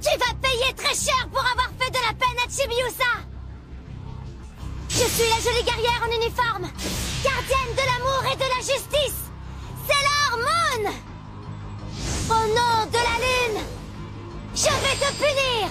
Tu 0.00 0.10
vas 0.16 0.34
payer 0.40 0.72
très 0.74 0.94
cher 0.94 1.28
pour 1.30 1.40
avoir 1.40 1.70
fait 1.78 1.90
de 1.90 1.96
la 1.96 2.14
peine 2.14 2.38
à 2.38 2.48
Chibiusa. 2.48 3.14
Je 4.88 5.04
suis 5.04 5.28
la 5.28 5.40
jolie 5.40 5.64
guerrière 5.64 6.02
en 6.02 6.12
uniforme, 6.14 6.70
gardienne 7.24 7.74
de 7.74 7.84
l'amour 7.84 8.22
et 8.32 8.36
de 8.36 8.42
la 8.42 8.60
justice. 8.60 9.30
Sailor 9.86 10.38
Moon 10.38 10.90
Au 12.30 12.46
nom 12.48 12.86
de 12.86 12.96
la 12.96 13.16
lune, 13.24 13.62
je 14.54 14.64
vais 14.64 14.96
te 14.96 15.12
punir 15.14 15.68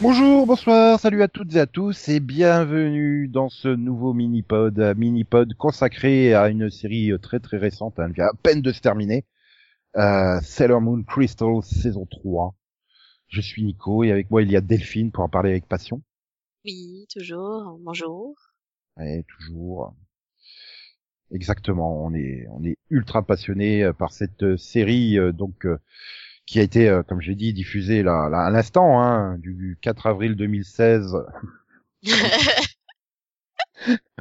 Bonjour, 0.00 0.46
bonsoir, 0.46 1.00
salut 1.00 1.24
à 1.24 1.28
toutes 1.28 1.56
et 1.56 1.58
à 1.58 1.66
tous 1.66 2.08
et 2.08 2.20
bienvenue 2.20 3.26
dans 3.26 3.48
ce 3.48 3.66
nouveau 3.66 4.12
mini-pod, 4.14 4.78
euh, 4.78 4.94
mini-pod 4.94 5.54
consacré 5.54 6.34
à 6.34 6.48
une 6.50 6.70
série 6.70 7.10
euh, 7.10 7.18
très 7.18 7.40
très 7.40 7.56
récente, 7.56 7.98
hein, 7.98 8.04
elle 8.06 8.12
vient 8.12 8.26
à 8.26 8.32
peine 8.40 8.62
de 8.62 8.70
se 8.70 8.80
terminer, 8.80 9.24
euh, 9.96 10.40
Sailor 10.40 10.80
Moon 10.80 11.02
Crystal 11.02 11.64
saison 11.64 12.06
3. 12.06 12.54
Je 13.26 13.40
suis 13.40 13.64
Nico 13.64 14.04
et 14.04 14.12
avec 14.12 14.30
moi 14.30 14.42
il 14.42 14.52
y 14.52 14.56
a 14.56 14.60
Delphine 14.60 15.10
pour 15.10 15.24
en 15.24 15.28
parler 15.28 15.50
avec 15.50 15.66
passion. 15.66 16.00
Oui, 16.64 17.08
toujours. 17.12 17.80
Bonjour. 17.80 18.36
Ouais, 18.96 19.24
toujours. 19.26 19.96
Exactement, 21.32 22.04
on 22.04 22.14
est 22.14 22.46
on 22.52 22.62
est 22.62 22.76
ultra 22.88 23.26
passionné 23.26 23.82
euh, 23.82 23.92
par 23.92 24.12
cette 24.12 24.56
série 24.58 25.18
donc 25.34 25.66
euh, 25.66 25.78
qui 26.48 26.58
a 26.60 26.62
été, 26.62 26.88
euh, 26.88 27.02
comme 27.02 27.20
j'ai 27.20 27.34
dit, 27.34 27.52
diffusée 27.52 28.02
là, 28.02 28.30
là, 28.30 28.46
à 28.46 28.50
l'instant, 28.50 29.02
hein, 29.02 29.36
du 29.36 29.78
4 29.82 30.06
avril 30.06 30.34
2016 30.34 31.14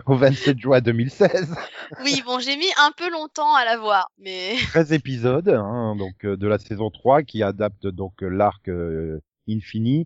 au 0.06 0.16
27 0.16 0.60
juin 0.60 0.82
2016. 0.82 1.56
oui, 2.04 2.22
bon, 2.26 2.40
j'ai 2.40 2.58
mis 2.58 2.68
un 2.78 2.92
peu 2.92 3.10
longtemps 3.10 3.56
à 3.56 3.64
la 3.64 3.78
voir, 3.78 4.12
mais 4.18 4.56
13 4.72 4.92
épisodes 4.92 5.48
hein, 5.48 5.96
donc 5.96 6.26
euh, 6.26 6.36
de 6.36 6.48
la 6.48 6.58
saison 6.60 6.90
3 6.90 7.24
qui 7.24 7.44
adapte 7.44 7.88
donc 7.88 8.22
euh, 8.24 8.28
l'arc 8.28 8.68
euh, 8.68 9.22
Infini 9.48 10.06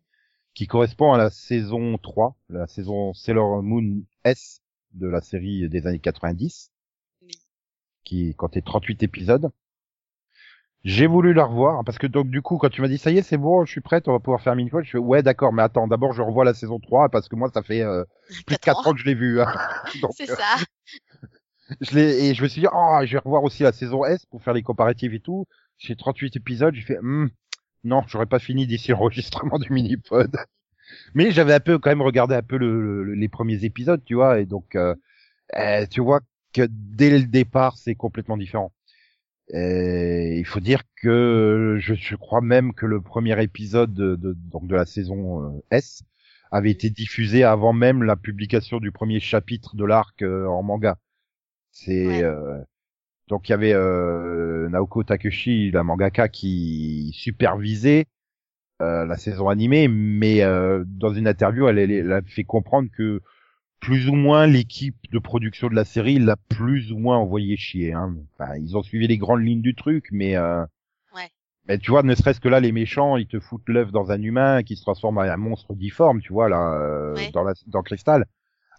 qui 0.54 0.68
correspond 0.68 1.14
à 1.14 1.18
la 1.18 1.32
saison 1.32 1.98
3, 1.98 2.36
la 2.50 2.68
saison 2.68 3.14
Sailor 3.14 3.64
Moon 3.64 4.04
S 4.26 4.62
de 4.94 5.08
la 5.08 5.22
série 5.22 5.68
des 5.70 5.88
années 5.88 6.00
90 6.00 6.72
Oui. 7.24 7.34
qui 8.04 8.36
comptait 8.36 8.62
38 8.62 9.02
épisodes. 9.02 9.50
J'ai 10.84 11.06
voulu 11.06 11.34
la 11.34 11.46
revoir 11.46 11.84
parce 11.84 12.00
que 12.00 12.08
donc 12.08 12.30
du 12.30 12.42
coup 12.42 12.58
quand 12.58 12.70
tu 12.70 12.82
m'as 12.82 12.88
dit 12.88 12.98
ça 12.98 13.12
y 13.12 13.18
est 13.20 13.22
c'est 13.22 13.38
bon 13.38 13.66
je 13.66 13.72
suis 13.72 13.82
prête 13.82 14.08
on 14.08 14.14
va 14.14 14.20
pouvoir 14.20 14.42
faire 14.42 14.56
mini 14.56 14.70
fois 14.70 14.82
je 14.82 14.90
fais 14.90 14.98
ouais 14.98 15.22
d'accord 15.22 15.54
mais 15.54 15.62
attends 15.62 15.88
d'abord 15.88 16.14
je 16.14 16.24
revois 16.24 16.44
la 16.44 16.56
saison 16.56 16.80
3 16.80 17.10
parce 17.10 17.30
que 17.30 17.36
moi 17.36 17.50
ça 17.54 17.62
fait 17.62 17.82
euh, 17.84 18.04
plus 18.48 18.56
de 18.56 18.60
Quatre 18.62 18.78
4 18.78 18.88
ans 18.88 18.94
que 18.94 19.00
je 19.00 19.06
l'ai 19.06 19.14
vu 19.14 19.42
hein. 19.42 19.54
C'est 20.18 20.30
euh, 20.30 20.36
ça. 20.36 20.58
je 21.82 21.96
l'ai 21.96 22.26
et 22.30 22.34
je 22.34 22.42
me 22.44 22.48
suis 22.48 22.62
dit 22.62 22.68
oh 22.74 23.00
je 23.06 23.12
vais 23.14 23.20
revoir 23.20 23.44
aussi 23.44 23.64
la 23.64 23.72
saison 23.72 24.06
S 24.06 24.26
pour 24.26 24.42
faire 24.44 24.54
les 24.54 24.64
comparatifs 24.64 25.14
et 25.14 25.20
tout 25.20 25.46
j'ai 25.78 25.96
38 25.96 26.36
épisodes 26.36 26.74
j'ai 26.74 26.82
fait 26.82 26.98
Hmm, 27.02 27.28
non 27.84 28.04
j'aurais 28.08 28.26
pas 28.26 28.40
fini 28.40 28.68
d'ici 28.68 28.92
l'enregistrement 28.92 29.60
du 29.60 29.72
mini 29.72 29.98
pod 29.98 30.36
mais 31.14 31.32
j'avais 31.32 31.54
un 31.54 31.60
peu 31.60 31.80
quand 31.80 31.90
même 31.92 32.02
regardé 32.02 32.36
un 32.36 32.42
peu 32.44 32.58
le, 32.58 33.04
le- 33.04 33.14
les 33.16 33.30
premiers 33.30 33.64
épisodes 33.66 34.04
tu 34.06 34.16
vois 34.16 34.40
et 34.40 34.46
donc 34.46 34.76
euh, 34.76 34.96
euh, 35.58 35.86
tu 35.90 36.02
vois 36.02 36.22
que 36.54 36.68
dès 36.70 37.12
le 37.20 37.26
départ 37.26 37.78
c'est 37.78 37.96
complètement 37.96 38.38
différent 38.38 38.74
et 39.50 40.38
il 40.40 40.46
faut 40.46 40.60
dire 40.62 40.84
que 41.02 41.78
je, 41.80 41.94
je 41.94 42.16
crois 42.16 42.42
même 42.42 42.74
que 42.74 42.86
le 42.86 43.02
premier 43.02 43.42
épisode 43.44 43.94
de, 43.94 44.16
de- 44.16 44.34
donc 44.34 44.68
de 44.68 44.76
la 44.76 44.86
saison 44.86 45.44
euh, 45.58 45.64
S 45.72 46.04
avait 46.52 46.72
été 46.72 46.90
diffusé 46.90 47.44
avant 47.44 47.74
même 47.74 48.04
la 48.04 48.16
publication 48.16 48.80
du 48.80 48.92
premier 48.92 49.20
chapitre 49.20 49.76
de 49.76 49.86
l'arc 49.86 50.22
euh, 50.22 50.46
en 50.48 50.64
manga. 50.64 50.98
C'est 51.72 52.08
Ouais. 52.08 52.24
euh, 52.24 52.60
donc 53.28 53.50
il 53.50 53.54
y 53.54 53.56
avait 53.56 53.74
euh, 53.74 54.70
Naoko 54.70 55.04
Takeshi, 55.04 55.72
la 55.72 55.84
mangaka, 55.84 56.30
qui 56.30 57.12
supervisait 57.16 58.08
euh, 58.82 59.06
la 59.06 59.18
saison 59.18 59.50
animée, 59.50 59.88
mais 59.88 60.42
euh, 60.44 60.84
dans 60.88 61.14
une 61.14 61.28
interview, 61.28 61.68
elle, 61.68 61.80
elle, 61.80 61.92
elle 61.92 62.12
a 62.12 62.22
fait 62.24 62.44
comprendre 62.44 62.90
que 62.96 63.22
plus 63.82 64.08
ou 64.08 64.14
moins 64.16 64.48
l'équipe 64.48 64.96
de 65.12 65.20
production 65.20 65.68
de 65.68 65.76
la 65.76 65.84
série 65.86 66.20
l'a 66.20 66.38
plus 66.38 66.92
ou 66.94 66.98
moins 67.00 67.18
envoyé 67.18 67.58
chier. 67.58 67.94
Hein. 67.94 68.16
Enfin, 68.40 68.56
ils 68.56 68.78
ont 68.78 68.84
suivi 68.84 69.08
les 69.08 69.18
grandes 69.18 69.44
lignes 69.44 69.62
du 69.64 69.76
truc, 69.76 70.08
mais 70.12 70.38
euh, 70.38 70.62
Ouais. 71.16 71.30
mais 71.68 71.78
tu 71.80 71.92
vois, 71.92 72.04
ne 72.04 72.16
serait-ce 72.16 72.40
que 72.40 72.48
là, 72.48 72.60
les 72.62 72.72
méchants, 72.72 73.18
ils 73.18 73.28
te 73.28 73.40
foutent 73.40 73.68
l'œuf 73.68 73.92
dans 73.92 74.12
un 74.12 74.22
humain 74.22 74.64
qui 74.64 74.78
se 74.78 74.84
transforme 74.84 75.18
en 75.18 75.22
un 75.22 75.36
monstre 75.38 75.74
difforme, 75.76 76.22
tu 76.22 76.32
vois 76.32 76.48
là, 76.48 76.74
euh, 76.80 77.16
Ouais. 77.16 77.32
dans 77.34 77.44
la 77.44 77.54
dans 77.68 77.82
Crystal. 77.82 78.26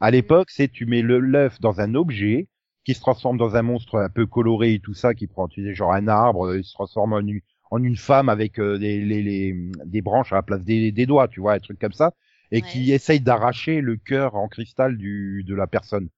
À 0.01 0.11
l'époque, 0.11 0.51
c'est 0.51 0.69
tu 0.69 0.87
mets 0.87 1.03
l'œuf 1.03 1.61
dans 1.61 1.81
un 1.81 1.95
objet 1.95 2.49
qui 2.85 2.95
se 2.95 3.01
transforme 3.01 3.39
dans 3.39 3.57
un 3.57 3.63
monstre 3.63 3.99
un 3.99 4.09
peu 4.09 4.27
coloré 4.27 4.75
et 4.75 4.81
tout 4.81 4.95
ça, 4.95 5.15
qui 5.15 5.27
prend, 5.29 5.49
tu 5.49 5.65
sais, 5.65 5.75
genre 5.75 5.93
un 5.93 6.09
arbre, 6.09 6.47
euh, 6.49 6.59
il 6.59 6.65
se 6.65 6.73
transforme 6.75 7.13
en 7.13 7.21
une, 7.21 7.41
en 7.71 7.83
une 7.83 7.97
femme 7.97 8.29
avec 8.29 8.59
euh, 8.61 8.79
des, 8.79 9.01
les, 9.05 9.23
les, 9.23 9.71
des 9.85 10.03
branches 10.03 10.33
à 10.33 10.37
la 10.37 10.43
place 10.43 10.65
des, 10.65 10.93
des 10.93 11.07
doigts, 11.07 11.29
tu 11.29 11.41
vois, 11.41 11.55
un 11.55 11.61
truc 11.61 11.79
comme 11.81 11.93
ça, 11.93 12.13
et 12.53 12.63
Ouais. 12.63 12.63
qui 12.63 12.93
essaye 12.93 13.21
d'arracher 13.21 13.81
le 13.83 13.97
cœur 13.97 14.37
en 14.37 14.49
cristal 14.49 14.97
du 14.99 15.45
de 15.45 15.57
la 15.57 15.67
personne. 15.67 16.09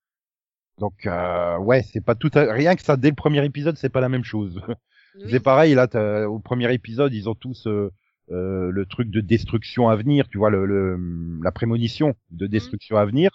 Donc 0.78 1.06
euh, 1.06 1.58
ouais, 1.58 1.82
c'est 1.82 2.00
pas 2.04 2.14
tout 2.16 2.30
à... 2.34 2.52
rien 2.52 2.74
que 2.76 2.82
ça 2.82 2.96
dès 2.96 3.10
le 3.10 3.14
premier 3.14 3.44
épisode, 3.44 3.76
c'est 3.78 3.90
pas 3.90 4.00
la 4.00 4.08
même 4.10 4.24
chose. 4.24 4.60
Oui. 5.16 5.30
C'est 5.30 5.40
pareil 5.40 5.74
là, 5.74 5.86
au 6.28 6.40
premier 6.40 6.74
épisode, 6.74 7.14
ils 7.14 7.28
ont 7.28 7.36
tous 7.36 7.68
euh, 7.68 7.92
euh, 8.32 8.70
le 8.72 8.84
truc 8.86 9.10
de 9.10 9.20
destruction 9.20 9.88
à 9.88 9.94
venir, 9.96 10.28
tu 10.28 10.38
vois 10.38 10.50
le, 10.50 10.66
le 10.66 10.98
la 11.42 11.52
prémonition 11.52 12.16
de 12.32 12.48
destruction 12.48 12.96
à 12.96 13.04
venir. 13.06 13.30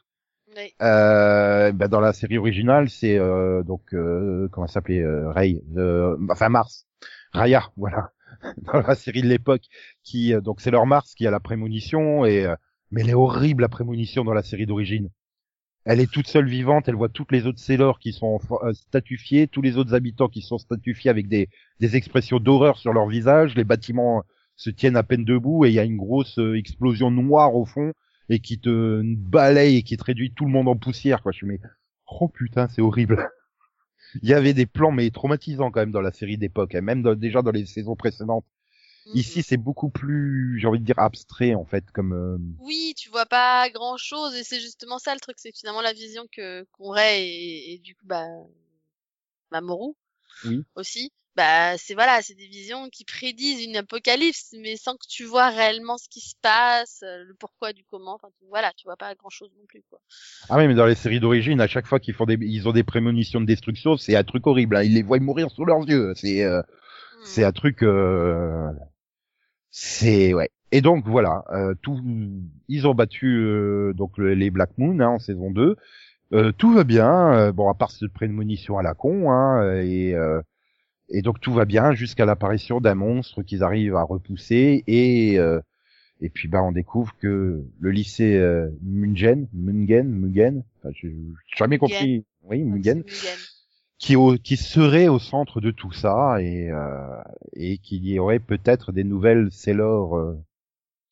Oui. 0.58 0.74
Euh, 0.82 1.72
bah, 1.72 1.88
dans 1.88 2.02
la 2.02 2.12
série 2.14 2.38
originale, 2.38 2.90
c'est 2.90 3.18
euh, 3.18 3.64
donc 3.64 3.94
euh, 3.94 4.50
comment 4.52 4.68
s'appelait 4.68 5.02
euh, 5.02 5.30
Ray, 5.32 5.64
euh, 5.78 6.18
enfin 6.30 6.50
Mars, 6.50 6.86
Raya, 7.34 7.70
voilà, 7.78 8.12
dans 8.58 8.82
la 8.82 8.96
série 8.96 9.22
de 9.22 9.28
l'époque, 9.28 9.64
qui 10.04 10.34
euh, 10.34 10.42
donc 10.42 10.62
c'est 10.62 10.72
leur 10.72 10.86
Mars 10.86 11.14
qui 11.16 11.28
a 11.28 11.32
la 11.32 11.40
prémonition 11.40 12.26
et 12.26 12.46
euh, 12.46 12.56
mais 12.92 13.02
elle 13.02 13.10
est 13.10 13.14
horrible 13.14 13.62
la 13.62 13.70
prémonition 13.70 14.24
dans 14.24 14.34
la 14.34 14.44
série 14.44 14.66
d'origine. 14.66 15.10
Elle 15.86 16.02
est 16.02 16.12
toute 16.12 16.28
seule 16.28 16.48
vivante, 16.48 16.88
elle 16.88 16.96
voit 16.96 17.10
toutes 17.10 17.32
les 17.32 17.46
autres 17.46 17.60
Sailors 17.60 18.00
qui 18.00 18.12
sont 18.12 18.40
euh, 18.64 18.74
statufiés, 18.74 19.48
tous 19.48 19.62
les 19.62 19.78
autres 19.78 19.94
habitants 19.94 20.28
qui 20.28 20.42
sont 20.42 20.58
statufiés 20.58 21.10
avec 21.10 21.28
des, 21.28 21.50
expressions 21.80 22.40
d'horreur 22.40 22.78
sur 22.78 22.94
leur 22.94 23.08
visage, 23.08 23.56
les 23.56 23.64
bâtiments 23.64 24.24
se 24.56 24.70
tiennent 24.70 24.98
à 24.98 25.04
peine 25.04 25.24
debout 25.24 25.66
et 25.66 25.70
il 25.70 25.74
y 25.74 25.80
a 25.80 25.86
une 25.86 25.98
grosse 25.98 26.38
euh, 26.38 26.58
explosion 26.58 27.12
noire 27.12 27.56
au 27.56 27.66
fond 27.66 27.94
et 28.28 28.40
qui 28.40 28.60
te 28.60 29.02
balaye 29.04 29.78
et 29.78 29.84
qui 29.84 29.96
te 29.98 30.04
réduit 30.04 30.34
tout 30.34 30.46
le 30.46 30.52
monde 30.52 30.68
en 30.68 30.76
poussière 30.76 31.24
quoi. 31.24 31.32
Je 31.32 31.46
me 31.46 31.58
dis 31.58 31.64
oh 32.08 32.28
putain 32.28 32.68
c'est 32.68 32.82
horrible. 32.82 33.30
Il 34.22 34.30
y 34.30 34.34
avait 34.34 34.54
des 34.54 34.66
plans 34.66 34.92
mais 34.92 35.10
traumatisants 35.12 35.72
quand 35.72 35.80
même 35.80 35.92
dans 35.92 36.02
la 36.02 36.12
série 36.12 36.38
d'époque, 36.38 36.76
hein, 36.76 36.82
même 36.82 37.16
déjà 37.16 37.42
dans 37.42 37.52
les 37.52 37.66
saisons 37.66 37.96
précédentes. 37.96 38.46
Mhm. 39.10 39.18
Ici 39.20 39.44
c'est 39.44 39.58
beaucoup 39.58 39.90
plus 39.90 40.60
j'ai 40.60 40.68
envie 40.68 40.80
de 40.80 40.86
dire 40.86 41.00
abstrait 41.00 41.56
en 41.56 41.66
fait 41.66 41.84
comme 41.92 42.14
euh, 42.14 42.38
Oui, 42.60 42.94
tu 42.96 43.10
vois 43.10 43.26
pas 43.26 43.70
grand 43.72 43.98
chose 43.98 44.36
et 44.36 44.44
c'est 44.44 44.60
justement 44.60 45.00
ça 45.00 45.14
le 45.14 45.20
truc, 45.20 45.38
c'est 45.40 45.56
finalement 45.56 45.82
la 45.82 45.94
vision 45.94 46.26
que 46.32 46.64
qu'aurait 46.74 47.22
et, 47.28 47.74
et 47.74 47.78
du 47.80 47.96
coup 47.96 48.06
bah 48.06 48.26
Mamoru 49.52 49.94
Oui. 50.46 50.64
aussi. 50.76 51.12
Bah 51.36 51.78
c'est 51.78 51.94
voilà, 51.94 52.22
c'est 52.22 52.34
des 52.34 52.48
visions 52.48 52.90
qui 52.90 53.06
prédisent 53.06 53.64
une 53.64 53.78
apocalypse, 53.78 54.54
mais 54.60 54.76
sans 54.76 54.96
que 54.96 55.08
tu 55.08 55.24
vois 55.24 55.50
réellement 55.50 55.98
ce 55.98 56.10
qui 56.10 56.20
se 56.20 56.36
passe, 56.42 57.02
euh, 57.04 57.24
le 57.24 57.34
pourquoi 57.36 57.72
du 57.72 57.84
comment. 57.86 58.16
Enfin 58.16 58.28
tu- 58.38 58.46
voilà, 58.50 58.74
tu 58.76 58.86
vois 58.86 58.98
pas 58.98 59.14
grand 59.16 59.30
chose 59.30 59.50
non 59.58 59.66
plus 59.68 59.84
quoi. 59.90 60.02
Ah 60.50 60.58
oui, 60.58 60.68
mais 60.68 60.74
dans 60.76 60.86
les 60.86 60.96
séries 60.96 61.20
d'origine, 61.20 61.62
à 61.62 61.68
chaque 61.68 61.86
fois 61.88 62.00
qu'ils 62.00 62.14
font 62.16 62.26
des, 62.26 62.38
ils 62.42 62.68
ont 62.68 62.74
des 62.74 62.84
prémonitions 62.84 63.40
de 63.40 63.46
destruction, 63.46 63.96
c'est 63.96 64.16
un 64.16 64.24
truc 64.24 64.48
horrible. 64.48 64.76
hein. 64.76 64.84
Ils 64.84 64.94
les 64.96 65.04
voient 65.04 65.20
mourir 65.20 65.50
sous 65.52 65.64
leurs 65.66 65.88
yeux. 65.88 66.14
C'est, 66.16 66.44
euh, 66.44 66.62
Hmm. 66.62 67.24
c'est 67.24 67.44
un 67.44 67.52
truc, 67.52 67.84
euh, 67.84 68.70
c'est 69.72 70.34
ouais. 70.34 70.50
Et 70.72 70.82
donc 70.82 71.08
voilà, 71.08 71.44
euh, 71.52 71.74
tout, 71.82 72.00
ils 72.68 72.88
ont 72.88 72.94
battu 72.94 73.28
euh, 73.40 73.94
donc 73.94 74.18
le- 74.18 74.36
les 74.36 74.52
Black 74.52 74.72
Moon 74.78 75.00
hein, 75.00 75.08
en 75.10 75.20
saison 75.20 75.50
2. 75.52 75.76
Euh, 76.34 76.52
tout 76.52 76.72
va 76.74 76.84
bien, 76.84 77.34
euh, 77.34 77.52
bon 77.52 77.70
à 77.70 77.74
part 77.74 77.92
cette 77.92 78.14
prémonition 78.14 78.78
à 78.78 78.84
la 78.84 78.94
con, 78.94 79.32
hein, 79.32 79.82
et 79.82 80.14
euh, 80.16 80.42
et 81.10 81.22
donc 81.24 81.42
tout 81.42 81.54
va 81.54 81.66
bien 81.66 81.94
jusqu'à 81.94 82.26
l'apparition 82.26 82.82
d'un 82.82 82.96
monstre 82.96 83.44
qu'ils 83.44 83.64
arrivent 83.64 83.96
à 83.96 84.04
repousser 84.04 84.84
et 84.88 85.40
euh, 85.40 85.60
et 86.22 86.30
puis 86.30 86.48
bah 86.48 86.62
on 86.64 86.72
découvre 86.72 87.16
que 87.20 87.64
le 87.80 87.92
lycée 87.92 88.38
euh, 88.38 88.70
Mungen, 88.84 89.48
Mungen, 89.54 90.08
Mugen, 90.10 90.64
enfin, 90.80 90.90
j'ai 90.94 91.16
jamais 91.58 91.78
compris, 91.80 92.26
oui 92.44 92.58
Ouais, 92.58 92.58
c'est 92.58 92.64
Mugen. 92.66 93.04
Qui 94.00 94.16
au, 94.16 94.38
qui 94.38 94.58
serait 94.58 95.10
au 95.10 95.20
centre 95.20 95.62
de 95.62 95.72
tout 95.72 95.92
ça 95.92 96.42
et 96.42 96.72
euh, 96.72 97.22
et 97.54 97.78
qu'il 97.78 98.08
y 98.08 98.18
aurait 98.18 98.40
peut-être 98.40 98.92
des 98.92 99.04
nouvelles 99.04 99.52
Sailor, 99.52 100.18
euh, 100.18 100.36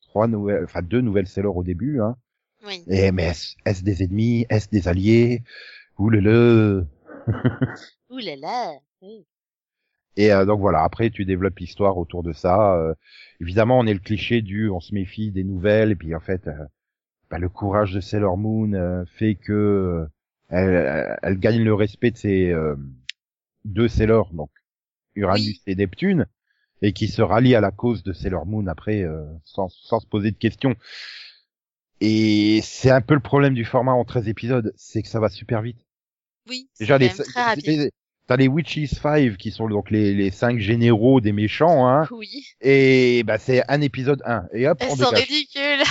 trois 0.00 0.26
nouvelles, 0.26 0.64
enfin 0.64 0.82
deux 0.82 1.00
nouvelles 1.02 1.28
Sailor 1.28 1.56
au 1.56 1.62
début, 1.62 2.00
hein. 2.00 2.16
Oui. 2.66 2.82
Et 2.88 3.12
mais 3.12 3.24
est-ce 3.24 3.54
est-ce 3.64 3.84
des 3.84 4.02
ennemis, 4.02 4.46
est-ce 4.50 4.68
des 4.68 4.88
alliés? 4.88 5.42
Là 5.98 6.20
là. 6.20 6.82
Oui. 9.00 9.26
Et 10.16 10.32
euh, 10.32 10.44
donc 10.44 10.60
voilà, 10.60 10.82
après 10.82 11.10
tu 11.10 11.24
développes 11.24 11.58
l'histoire 11.58 11.98
autour 11.98 12.22
de 12.22 12.32
ça. 12.32 12.74
Euh, 12.74 12.94
évidemment, 13.40 13.78
on 13.78 13.86
est 13.86 13.94
le 13.94 14.00
cliché 14.00 14.42
du 14.42 14.70
on 14.70 14.80
se 14.80 14.94
méfie 14.94 15.30
des 15.30 15.44
nouvelles 15.44 15.92
et 15.92 15.96
puis 15.96 16.14
en 16.14 16.20
fait, 16.20 16.48
euh, 16.48 16.64
bah, 17.30 17.38
le 17.38 17.48
courage 17.48 17.92
de 17.94 18.00
Sailor 18.00 18.36
Moon 18.36 18.72
euh, 18.72 19.04
fait 19.06 19.34
que 19.36 20.08
euh, 20.52 20.56
elle, 20.56 21.18
elle 21.22 21.38
gagne 21.38 21.62
le 21.62 21.74
respect 21.74 22.10
de 22.10 22.16
ses 22.16 22.54
deux 23.64 23.88
Sailor, 23.88 24.32
donc 24.32 24.50
Uranus 25.14 25.60
et 25.66 25.74
Neptune, 25.74 26.26
et 26.82 26.92
qui 26.92 27.08
se 27.08 27.22
rallient 27.22 27.54
à 27.56 27.60
la 27.60 27.70
cause 27.70 28.02
de 28.02 28.12
Sailor 28.12 28.46
Moon 28.46 28.66
après 28.66 29.04
sans, 29.44 29.68
sans 29.68 30.00
se 30.00 30.06
poser 30.06 30.30
de 30.30 30.36
questions. 30.36 30.74
Et 32.00 32.60
c'est 32.62 32.90
un 32.90 33.00
peu 33.00 33.14
le 33.14 33.20
problème 33.20 33.54
du 33.54 33.64
format 33.64 33.92
en 33.92 34.04
13 34.04 34.28
épisodes, 34.28 34.72
c'est 34.76 35.02
que 35.02 35.08
ça 35.08 35.18
va 35.20 35.28
super 35.28 35.62
vite. 35.62 35.78
Oui, 36.48 36.68
Déjà, 36.78 36.96
les, 36.96 37.10
t'as 38.26 38.36
les 38.36 38.48
Witches 38.48 38.86
5 38.86 39.36
qui 39.36 39.50
sont 39.50 39.68
donc 39.68 39.90
les, 39.90 40.14
les 40.14 40.30
cinq 40.30 40.60
généraux 40.60 41.20
des 41.20 41.32
méchants, 41.32 41.88
hein, 41.88 42.06
Oui, 42.12 42.46
et 42.60 43.22
bah 43.24 43.38
c'est 43.38 43.62
un 43.68 43.80
épisode 43.80 44.22
1. 44.24 44.44
Et 44.52 44.68
hop, 44.68 44.78
elles 44.80 44.88
on 44.90 44.96
sont 44.96 45.10
dégage. 45.10 45.28
ridicules. 45.28 45.84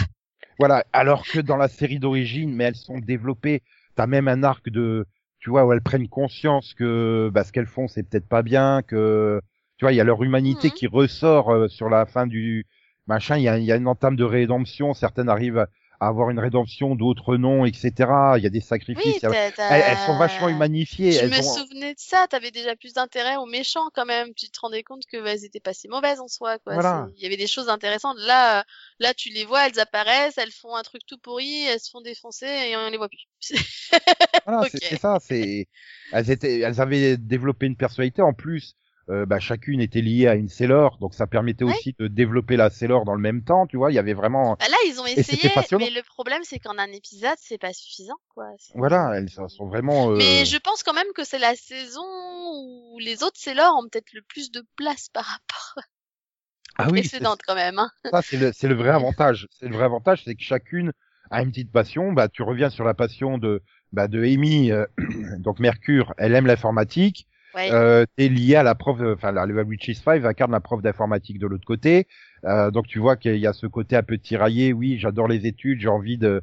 Voilà. 0.58 0.86
Alors 0.94 1.26
que 1.28 1.40
dans 1.40 1.58
la 1.58 1.68
série 1.68 2.00
d'origine, 2.00 2.54
mais 2.56 2.64
elles 2.66 2.76
sont 2.76 3.00
développées. 3.00 3.62
T'as 3.98 4.08
même 4.08 4.30
un 4.30 4.44
arc 4.44 4.70
de, 4.70 5.08
tu 5.40 5.50
vois, 5.52 5.66
où 5.66 5.74
elles 5.74 5.82
prennent 5.82 6.10
conscience 6.10 6.74
que 6.76 7.30
bah, 7.34 7.44
ce 7.46 7.52
qu'elles 7.54 7.68
font, 7.68 7.88
c'est 7.90 8.04
peut-être 8.04 8.30
pas 8.30 8.44
bien, 8.44 8.84
que, 8.84 9.42
tu 9.78 9.86
vois, 9.86 9.94
il 9.94 9.98
y 9.98 10.02
a 10.02 10.06
leur 10.06 10.24
humanité 10.24 10.70
Mhm. 10.70 10.74
qui 10.74 10.88
ressort 10.88 11.52
euh, 11.52 11.68
sur 11.70 11.90
la 11.90 12.06
fin 12.06 12.28
du 12.28 12.66
machin. 13.08 13.38
Il 13.38 13.44
y 13.44 13.50
a, 13.50 13.58
y 13.60 13.72
a 13.72 13.78
une 13.78 13.88
entame 13.88 14.16
de 14.16 14.24
rédemption. 14.24 14.94
Certaines 14.94 15.30
arrivent 15.30 15.58
à 15.60 15.68
avoir 16.00 16.30
une 16.30 16.40
rédemption, 16.40 16.96
d'autres 16.96 17.38
non, 17.38 17.66
etc. 17.66 18.36
Il 18.38 18.44
y 18.44 18.46
a 18.46 18.50
des 18.50 18.62
sacrifices. 18.62 19.24
Oui, 19.24 19.28
a- 19.28 19.34
elles, 19.34 19.84
elles 19.88 20.06
sont 20.06 20.18
vachement 20.18 20.50
humanifiées. 20.50 21.12
Je 21.12 21.20
elles 21.20 21.30
me 21.30 21.40
ont- 21.40 21.42
souvenais 21.42 21.94
de 21.94 22.00
ça, 22.00 22.28
t'avais 22.30 22.52
déjà 22.52 22.76
plus 22.76 22.94
d'intérêt 22.94 23.36
aux 23.38 23.46
méchants 23.46 23.90
quand 23.94 24.06
même. 24.06 24.34
Tu 24.36 24.50
te 24.50 24.60
rendais 24.60 24.84
compte 24.84 25.04
que 25.12 25.22
bah, 25.22 25.34
elles 25.34 25.46
étaient 25.46 25.60
pas 25.60 25.74
si 25.74 25.88
mauvaises 25.88 26.20
en 26.20 26.28
soi, 26.28 26.60
quoi. 26.60 26.74
Voilà. 26.74 27.08
Il 27.16 27.24
y 27.24 27.26
avait 27.26 27.38
des 27.38 27.48
choses 27.48 27.70
intéressantes. 27.70 28.18
Là, 28.20 28.64
là, 29.00 29.14
tu 29.14 29.30
les 29.30 29.46
vois, 29.46 29.68
elles 29.68 29.80
apparaissent, 29.80 30.38
elles 30.38 30.52
font 30.52 30.76
un 30.76 30.84
truc 30.84 31.02
tout 31.08 31.18
pourri, 31.18 31.64
elles 31.66 31.80
se 31.80 31.90
font 31.90 32.02
défoncer 32.02 32.46
et 32.46 32.76
on 32.78 32.90
les 32.90 32.98
voit 32.98 33.10
plus. 33.10 33.28
Voilà, 34.46 34.68
c'est 34.72 34.98
ça. 34.98 35.18
C'est 35.22 35.68
elles 36.14 36.32
étaient, 36.32 36.60
elles 36.60 36.80
avaient 36.80 37.18
développé 37.18 37.66
une 37.66 37.76
personnalité. 37.76 38.22
En 38.22 38.34
plus, 38.34 38.76
euh, 39.10 39.26
bah, 39.26 39.40
chacune 39.40 39.80
était 39.82 40.02
liée 40.02 40.28
à 40.28 40.36
une 40.36 40.50
Sailor, 40.50 40.98
donc 41.00 41.14
ça 41.14 41.28
permettait 41.28 41.64
Ouais. 41.64 41.72
aussi 41.74 41.96
de 41.98 42.08
développer 42.08 42.58
la 42.58 42.70
Sailor 42.70 43.06
dans 43.06 43.16
le 43.16 43.22
même 43.22 43.44
temps. 43.44 43.66
Tu 43.68 43.78
vois, 43.78 43.92
il 43.92 43.96
y 43.96 44.00
avait 44.00 44.14
vraiment, 44.14 44.56
Bah, 44.60 44.68
là, 44.70 44.78
ils 44.88 45.00
ont 45.00 45.06
essayé, 45.06 45.50
mais 45.78 45.90
le 45.90 46.04
problème, 46.04 46.42
c'est 46.44 46.60
qu'en 46.60 46.78
un 46.78 46.92
épisode, 46.92 47.36
c'est 47.38 47.58
pas 47.58 47.74
suffisant, 47.74 48.18
quoi. 48.36 48.46
Voilà, 48.76 49.12
elles 49.16 49.30
sont 49.30 49.68
vraiment. 49.68 50.12
euh, 50.12 50.18
Mais 50.18 50.46
je 50.46 50.58
pense 50.58 50.84
quand 50.84 50.94
même 50.94 51.12
que 51.16 51.24
c'est 51.24 51.40
la 51.40 51.56
saison 51.56 52.04
où 52.04 53.00
les 53.00 53.24
autres 53.24 53.40
Sailors 53.40 53.74
ont 53.78 53.88
peut-être 53.90 54.12
le 54.14 54.22
plus 54.22 54.52
de 54.52 54.64
place 54.76 55.08
par 55.10 55.24
rapport 55.26 55.76
ah 56.78 56.88
oui, 56.92 57.00
précédentes 57.00 57.42
quand 57.48 57.56
même. 57.56 57.80
Hein. 57.80 57.90
ça 58.12 58.22
c'est 58.22 58.38
le, 58.38 58.52
le 58.70 58.76
vrai 58.76 58.90
avantage. 58.90 59.48
C'est 59.60 59.68
le 59.68 59.76
vrai 59.76 59.86
avantage, 59.86 60.24
c'est 60.26 60.36
que 60.36 60.44
chacune 60.44 60.92
a 61.32 61.42
une 61.42 61.50
petite 61.50 61.72
passion. 61.72 62.12
Bah, 62.14 62.28
tu 62.30 62.44
reviens 62.44 62.70
sur 62.70 62.84
la 62.84 62.94
passion 62.94 63.38
de, 63.38 63.64
bah, 63.92 64.08
de 64.08 64.24
Amy, 64.24 64.72
euh, 64.72 64.86
donc 65.40 65.60
Mercure. 65.60 66.14
Elle 66.18 66.36
aime 66.36 66.48
l'informatique. 66.48 67.28
Ouais. 67.56 67.72
Euh, 67.72 68.06
t'es 68.16 68.30
lié 68.30 68.56
à 68.56 68.64
la 68.64 68.76
prof, 68.76 69.00
de- 69.00 69.14
enfin 69.14 69.32
la, 69.32 69.46
la 69.46 69.64
Witches 69.64 69.94
5 69.96 70.24
incarne 70.26 70.52
la 70.52 70.60
prof 70.60 70.82
d'informatique 70.82 71.40
de 71.40 71.48
l'autre 71.48 71.66
côté, 71.66 72.08
euh, 72.46 72.70
donc 72.72 72.88
tu 72.88 73.00
vois 73.00 73.16
qu'il 73.16 73.38
y 73.38 73.48
a 73.48 73.54
ce 73.54 73.66
côté 73.68 73.96
un 73.96 74.04
peu 74.04 74.18
tiraillé. 74.18 74.74
Oui, 74.74 74.98
j'adore 75.00 75.28
les 75.28 75.48
études, 75.48 75.80
j'ai 75.80 75.88
envie 75.88 76.18
de, 76.18 76.42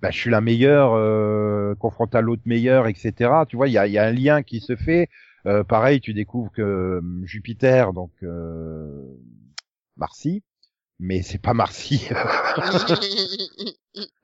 bah, 0.00 0.10
je 0.10 0.18
suis 0.18 0.30
la 0.30 0.40
meilleure, 0.40 0.92
euh, 0.94 1.74
confrontée 1.76 2.18
à 2.18 2.20
l'autre 2.20 2.42
meilleure, 2.46 2.86
etc. 2.88 3.30
Tu 3.48 3.56
vois, 3.56 3.68
il 3.68 3.72
y 3.72 3.78
a, 3.78 3.86
il 3.86 3.92
y 3.92 3.98
a 3.98 4.04
un 4.04 4.12
lien 4.12 4.42
qui 4.42 4.60
se 4.60 4.74
fait. 4.76 5.08
Euh, 5.46 5.62
pareil, 5.62 6.00
tu 6.00 6.12
découvres 6.14 6.50
que 6.50 6.62
euh, 6.62 7.00
Jupiter, 7.24 7.92
donc 7.92 8.10
euh, 8.24 9.00
Marcy, 9.96 10.42
mais 10.98 11.22
c'est 11.22 11.38
pas 11.40 11.54
Marcy. 11.54 12.08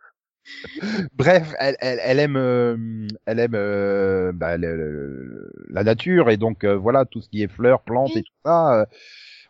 Bref, 1.14 1.52
elle, 1.58 1.76
elle, 1.81 1.98
elle 2.02 2.19
aime, 2.20 2.37
euh, 2.37 3.06
elle 3.26 3.38
aime 3.40 3.54
euh, 3.54 4.32
bah, 4.32 4.56
le- 4.56 4.76
le- 4.76 5.52
la 5.70 5.84
nature 5.84 6.31
et 6.31 6.37
donc 6.37 6.64
euh, 6.64 6.76
voilà 6.76 7.04
tout 7.04 7.20
ce 7.20 7.28
qui 7.28 7.43
est 7.43 7.48
fleurs, 7.48 7.82
plantes 7.82 8.12
Oui. 8.14 8.20
et 8.20 8.22
tout 8.22 8.32
ça. 8.44 8.81
euh, 8.81 8.87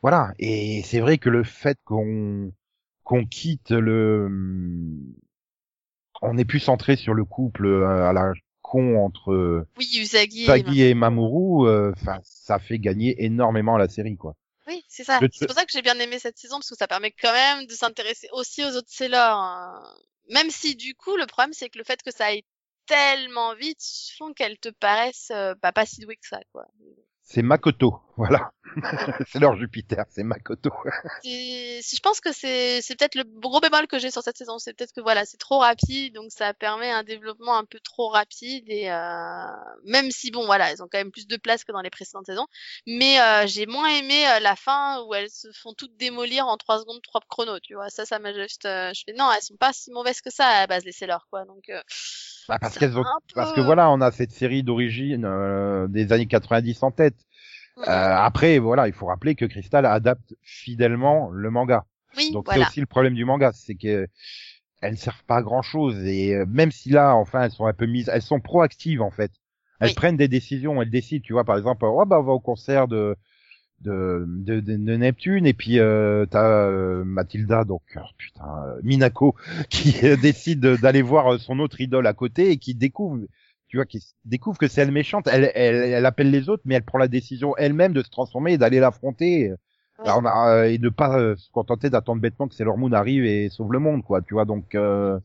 voilà. 0.03 0.33
Et 0.39 0.83
c'est 0.85 1.01
vrai 1.01 1.19
que 1.19 1.29
le 1.31 1.45
fait 1.45 1.79
qu'on 1.85 2.53
qu'on 3.05 3.25
quitte 3.25 3.71
le, 3.71 4.29
on 6.23 6.39
est 6.39 6.45
plus 6.45 6.61
centré 6.61 6.97
sur 6.97 7.15
le 7.15 7.25
couple 7.25 7.67
euh, 7.67 8.09
à 8.09 8.13
la 8.13 8.33
con 8.63 8.99
entre 9.05 9.67
oui, 9.79 9.89
Usagi. 10.01 10.43
et 10.43 10.47
Sagi 10.47 10.83
et 10.83 10.95
Mamoru, 10.95 11.69
euh, 11.69 11.93
enfin 11.97 12.19
ça 12.25 12.59
fait 12.59 12.79
gagner 12.79 13.25
énormément 13.25 13.77
la 13.77 13.89
série 13.89 14.17
quoi. 14.17 14.35
Oui, 14.67 14.83
c'est 14.89 15.05
ça. 15.05 15.21
C'est 15.33 15.47
pour 15.47 15.55
ça 15.55 15.65
que 15.65 15.71
j'ai 15.73 15.83
bien 15.83 15.97
aimé 16.01 16.19
cette 16.19 16.39
saison 16.39 16.57
parce 16.57 16.71
que 16.71 16.75
ça 16.77 16.89
permet 16.89 17.13
quand 17.23 17.33
même 17.33 17.67
de 17.67 17.73
s'intéresser 17.73 18.29
aussi 18.33 18.65
aux 18.65 18.75
autres 18.77 18.91
Sailors. 18.91 19.39
hein. 19.39 19.83
Même 20.31 20.51
si 20.51 20.77
du 20.77 20.95
coup, 20.95 21.17
le 21.17 21.27
problème 21.27 21.53
c'est 21.53 21.69
que 21.69 21.79
le 21.79 21.85
fait 21.85 22.03
que 22.03 22.11
ça 22.11 22.27
aille 22.27 22.45
tellement 22.87 23.55
vite 23.55 23.83
font 24.17 24.33
qu'elles 24.33 24.59
te 24.59 24.69
paraissent 24.69 25.33
euh, 25.33 25.55
bah, 25.63 25.73
pas 25.73 25.87
si 25.87 26.01
douées 26.01 26.17
que 26.17 26.27
ça, 26.27 26.41
quoi. 26.53 26.67
C'est 27.23 27.43
Makoto, 27.43 28.01
voilà. 28.17 28.51
c'est 29.29 29.39
leur 29.39 29.57
Jupiter, 29.57 30.05
c'est 30.09 30.23
Makoto. 30.23 30.71
Si 31.23 31.97
je 31.97 32.01
pense 32.01 32.21
que 32.21 32.33
c'est 32.33 32.81
c'est 32.83 32.97
peut-être 32.97 33.15
le 33.15 33.25
gros 33.25 33.61
bémol 33.61 33.87
que 33.87 33.99
j'ai 33.99 34.11
sur 34.11 34.23
cette 34.23 34.37
saison, 34.37 34.59
c'est 34.59 34.73
peut-être 34.75 34.93
que 34.93 35.01
voilà, 35.01 35.25
c'est 35.25 35.37
trop 35.37 35.59
rapide, 35.59 36.15
donc 36.15 36.31
ça 36.31 36.55
permet 36.55 36.91
un 36.91 37.05
développement 37.05 37.57
un 37.57 37.65
peu 37.65 37.79
trop 37.81 38.09
rapide 38.09 38.65
et 38.69 38.91
euh, 38.91 39.47
même 39.85 40.11
si 40.11 40.31
bon 40.31 40.47
voilà, 40.47 40.71
elles 40.71 40.83
ont 40.83 40.89
quand 40.91 40.99
même 40.99 41.13
plus 41.13 41.27
de 41.27 41.37
place 41.37 41.65
que 41.65 41.73
dans 41.73 41.83
les 41.83 41.91
précédentes 41.91 42.27
saisons, 42.27 42.47
mais 42.87 43.21
euh, 43.21 43.47
j'ai 43.47 43.67
moins 43.67 43.89
aimé 43.89 44.27
euh, 44.29 44.41
la 44.41 44.57
fin 44.57 45.03
où 45.03 45.15
elles 45.15 45.31
se 45.31 45.49
font 45.53 45.75
toutes 45.75 45.97
démolir 45.97 46.47
en 46.47 46.57
trois 46.57 46.81
secondes 46.81 47.03
trois 47.03 47.21
chronos, 47.29 47.61
tu 47.61 47.75
vois, 47.75 47.91
ça 47.91 48.05
ça 48.05 48.19
m'a 48.19 48.33
juste, 48.33 48.67
euh, 48.67 48.91
je 48.95 49.03
fais 49.07 49.15
non, 49.17 49.31
elles 49.33 49.43
sont 49.43 49.57
pas 49.57 49.73
si 49.73 49.91
mauvaises 49.91 50.21
que 50.21 50.31
ça 50.31 50.47
à 50.47 50.61
la 50.61 50.67
base 50.67 50.85
les 50.85 50.93
Sailor 50.93 51.27
quoi, 51.31 51.45
donc 51.45 51.69
euh, 51.69 51.81
Bah, 52.49 52.59
parce 52.61 52.79
parce 53.35 53.53
que 53.53 53.61
voilà, 53.61 53.91
on 53.91 54.01
a 54.01 54.11
cette 54.13 54.33
série 54.33 54.63
d'origine 54.63 55.25
euh, 55.25 55.87
des 55.89 56.13
années 56.13 56.27
90 56.27 56.83
en 56.83 56.91
tête. 56.91 57.17
Euh, 57.79 57.83
après, 57.85 58.59
voilà, 58.59 58.89
il 58.89 58.95
faut 58.95 59.07
rappeler 59.07 59.35
que 59.35 59.45
Crystal 59.45 59.85
adapte 59.87 60.35
fidèlement 60.43 61.31
le 61.31 61.51
manga. 61.51 61.85
oui 62.17 62.31
Donc 62.33 62.47
c'est 62.53 62.61
aussi 62.61 62.81
le 62.81 62.87
problème 62.87 63.15
du 63.15 63.25
manga, 63.25 63.53
c'est 63.53 63.75
que 63.75 64.09
elles 64.83 64.93
ne 64.93 64.97
servent 64.97 65.25
pas 65.25 65.37
à 65.37 65.43
grand 65.43 65.63
chose 65.63 65.97
et 66.05 66.35
euh, 66.35 66.47
même 66.49 66.71
si 66.71 66.91
là, 66.91 67.15
enfin, 67.15 67.43
elles 67.45 67.51
sont 67.51 67.67
un 67.67 67.73
peu 67.73 67.87
mises, 67.87 68.11
elles 68.13 68.23
sont 68.23 68.41
proactives 68.41 69.03
en 69.03 69.11
fait. 69.11 69.33
Elles 69.81 69.89
Oui. 69.89 69.95
prennent 69.95 70.17
des 70.17 70.29
décisions, 70.29 70.81
elles 70.81 70.91
décident, 70.91 71.23
tu 71.25 71.33
vois, 71.35 71.45
par 71.45 71.57
exemple, 71.59 71.85
oh 71.85 72.05
bah 72.07 72.19
on 72.21 72.23
va 72.23 72.33
au 72.33 72.41
concert 72.41 72.89
de 72.89 73.17
de, 73.81 74.25
de, 74.27 74.61
de- 74.61 74.77
de 74.77 74.97
Neptune 74.97 75.47
et 75.47 75.53
puis 75.53 75.79
euh, 75.79 76.25
t'as 76.27 76.45
euh, 76.69 77.05
Mathilda 77.05 77.65
donc 77.65 77.83
oh, 77.97 78.01
putain 78.17 78.45
euh, 78.69 78.81
Minako 78.83 79.35
qui 79.71 79.95
euh, 80.07 80.17
décide 80.17 80.61
d'aller 80.61 81.03
voir 81.03 81.35
euh, 81.35 81.39
son 81.39 81.59
autre 81.59 81.81
idole 81.81 82.07
à 82.07 82.15
côté 82.15 82.51
et 82.51 82.57
qui 82.57 82.75
découvre 82.75 83.21
tu 83.77 83.79
vois 83.79 83.85
qui 83.85 84.03
découvre 84.25 84.57
que 84.57 84.69
c'est 84.69 84.81
elle 84.81 84.91
méchante 84.91 85.29
elle, 85.31 85.53
elle 85.55 85.75
elle 85.77 86.07
appelle 86.07 86.31
les 86.31 86.49
autres 86.49 86.63
mais 86.65 86.77
elle 86.77 86.83
prend 86.83 86.97
la 86.97 87.09
décision 87.09 87.55
elle-même 87.59 87.93
de 87.93 88.03
se 88.03 88.09
transformer 88.09 88.55
et 88.55 88.59
d'aller 88.59 88.81
l'affronter 88.81 89.53
Ouais. 89.99 90.05
Alors, 90.11 90.21
on 90.23 90.27
a, 90.27 90.51
euh, 90.51 90.65
et 90.71 90.77
de 90.77 90.91
pas 90.91 91.19
euh, 91.19 91.37
se 91.37 91.51
contenter 91.51 91.89
d'attendre 91.89 92.21
bêtement 92.21 92.49
que 92.49 92.55
Sailor 92.55 92.77
Moon 92.77 92.93
arrive 92.93 93.25
et 93.25 93.49
sauve 93.51 93.73
le 93.73 93.79
monde 93.79 94.03
quoi 94.03 94.21
tu 94.23 94.35
vois 94.35 94.45
donc 94.47 94.75
euh, 94.75 95.19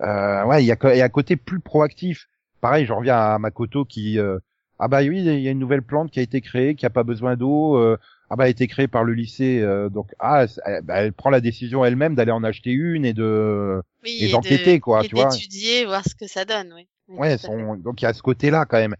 euh, 0.00 0.44
ouais 0.44 0.62
il 0.62 0.66
y 0.66 0.72
a 0.72 0.94
y 0.94 1.02
un 1.02 1.08
côté 1.10 1.36
plus 1.36 1.60
proactif 1.60 2.28
pareil 2.60 2.86
je 2.86 2.92
reviens 2.92 3.16
à 3.16 3.38
Makoto 3.38 3.84
qui 3.84 4.18
euh, 4.18 4.38
ah 4.78 4.88
bah 4.88 5.00
oui 5.00 5.20
il 5.20 5.40
y 5.40 5.48
a 5.48 5.50
une 5.50 5.58
nouvelle 5.58 5.82
plante 5.82 6.10
qui 6.10 6.20
a 6.20 6.22
été 6.22 6.40
créée 6.40 6.74
qui 6.74 6.86
a 6.86 6.90
pas 6.90 7.02
besoin 7.02 7.36
d'eau 7.36 7.76
euh, 7.76 7.98
ah 8.30 8.36
bah 8.36 8.44
elle 8.44 8.48
a 8.48 8.50
été 8.50 8.66
créée 8.66 8.88
par 8.88 9.04
le 9.04 9.12
lycée 9.12 9.60
euh, 9.60 9.88
donc 9.88 10.14
ah 10.18 10.46
elle, 10.64 10.82
bah, 10.82 10.96
elle 11.02 11.12
prend 11.12 11.30
la 11.30 11.40
décision 11.40 11.84
elle-même 11.84 12.14
d'aller 12.14 12.32
en 12.32 12.44
acheter 12.44 12.70
une 12.70 13.04
et 13.04 13.14
de 13.14 13.82
oui, 14.04 14.18
et 14.20 14.24
et 14.26 14.28
d'enquêter, 14.28 14.76
de- 14.76 14.82
quoi, 14.82 15.02
et 15.02 15.08
tu 15.08 15.14
vois. 15.14 15.30
d'étudier, 15.30 15.84
voir 15.84 16.04
ce 16.04 16.14
que 16.14 16.26
ça 16.26 16.44
donne, 16.44 16.72
oui. 16.74 16.86
Ouais 17.08 17.38
son, 17.38 17.76
donc 17.76 18.02
il 18.02 18.04
y 18.04 18.08
a 18.08 18.12
ce 18.12 18.22
côté 18.22 18.50
là 18.50 18.66
quand 18.66 18.78
même. 18.78 18.94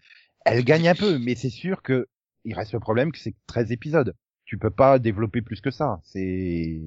Elle 0.45 0.65
gagne 0.65 0.89
un 0.89 0.95
peu 0.95 1.19
mais 1.19 1.35
c'est 1.35 1.51
sûr 1.51 1.83
que 1.83 2.07
il 2.45 2.55
reste 2.55 2.73
le 2.73 2.81
problème 2.81 3.13
que 3.13 3.19
c'est 3.19 3.35
13 3.47 3.71
épisodes. 3.73 4.15
Tu 4.47 4.57
peux 4.59 4.71
pas 4.71 4.99
développer 4.99 5.43
plus 5.43 5.61
que 5.61 5.71
ça. 5.71 6.01
C'est 6.05 6.81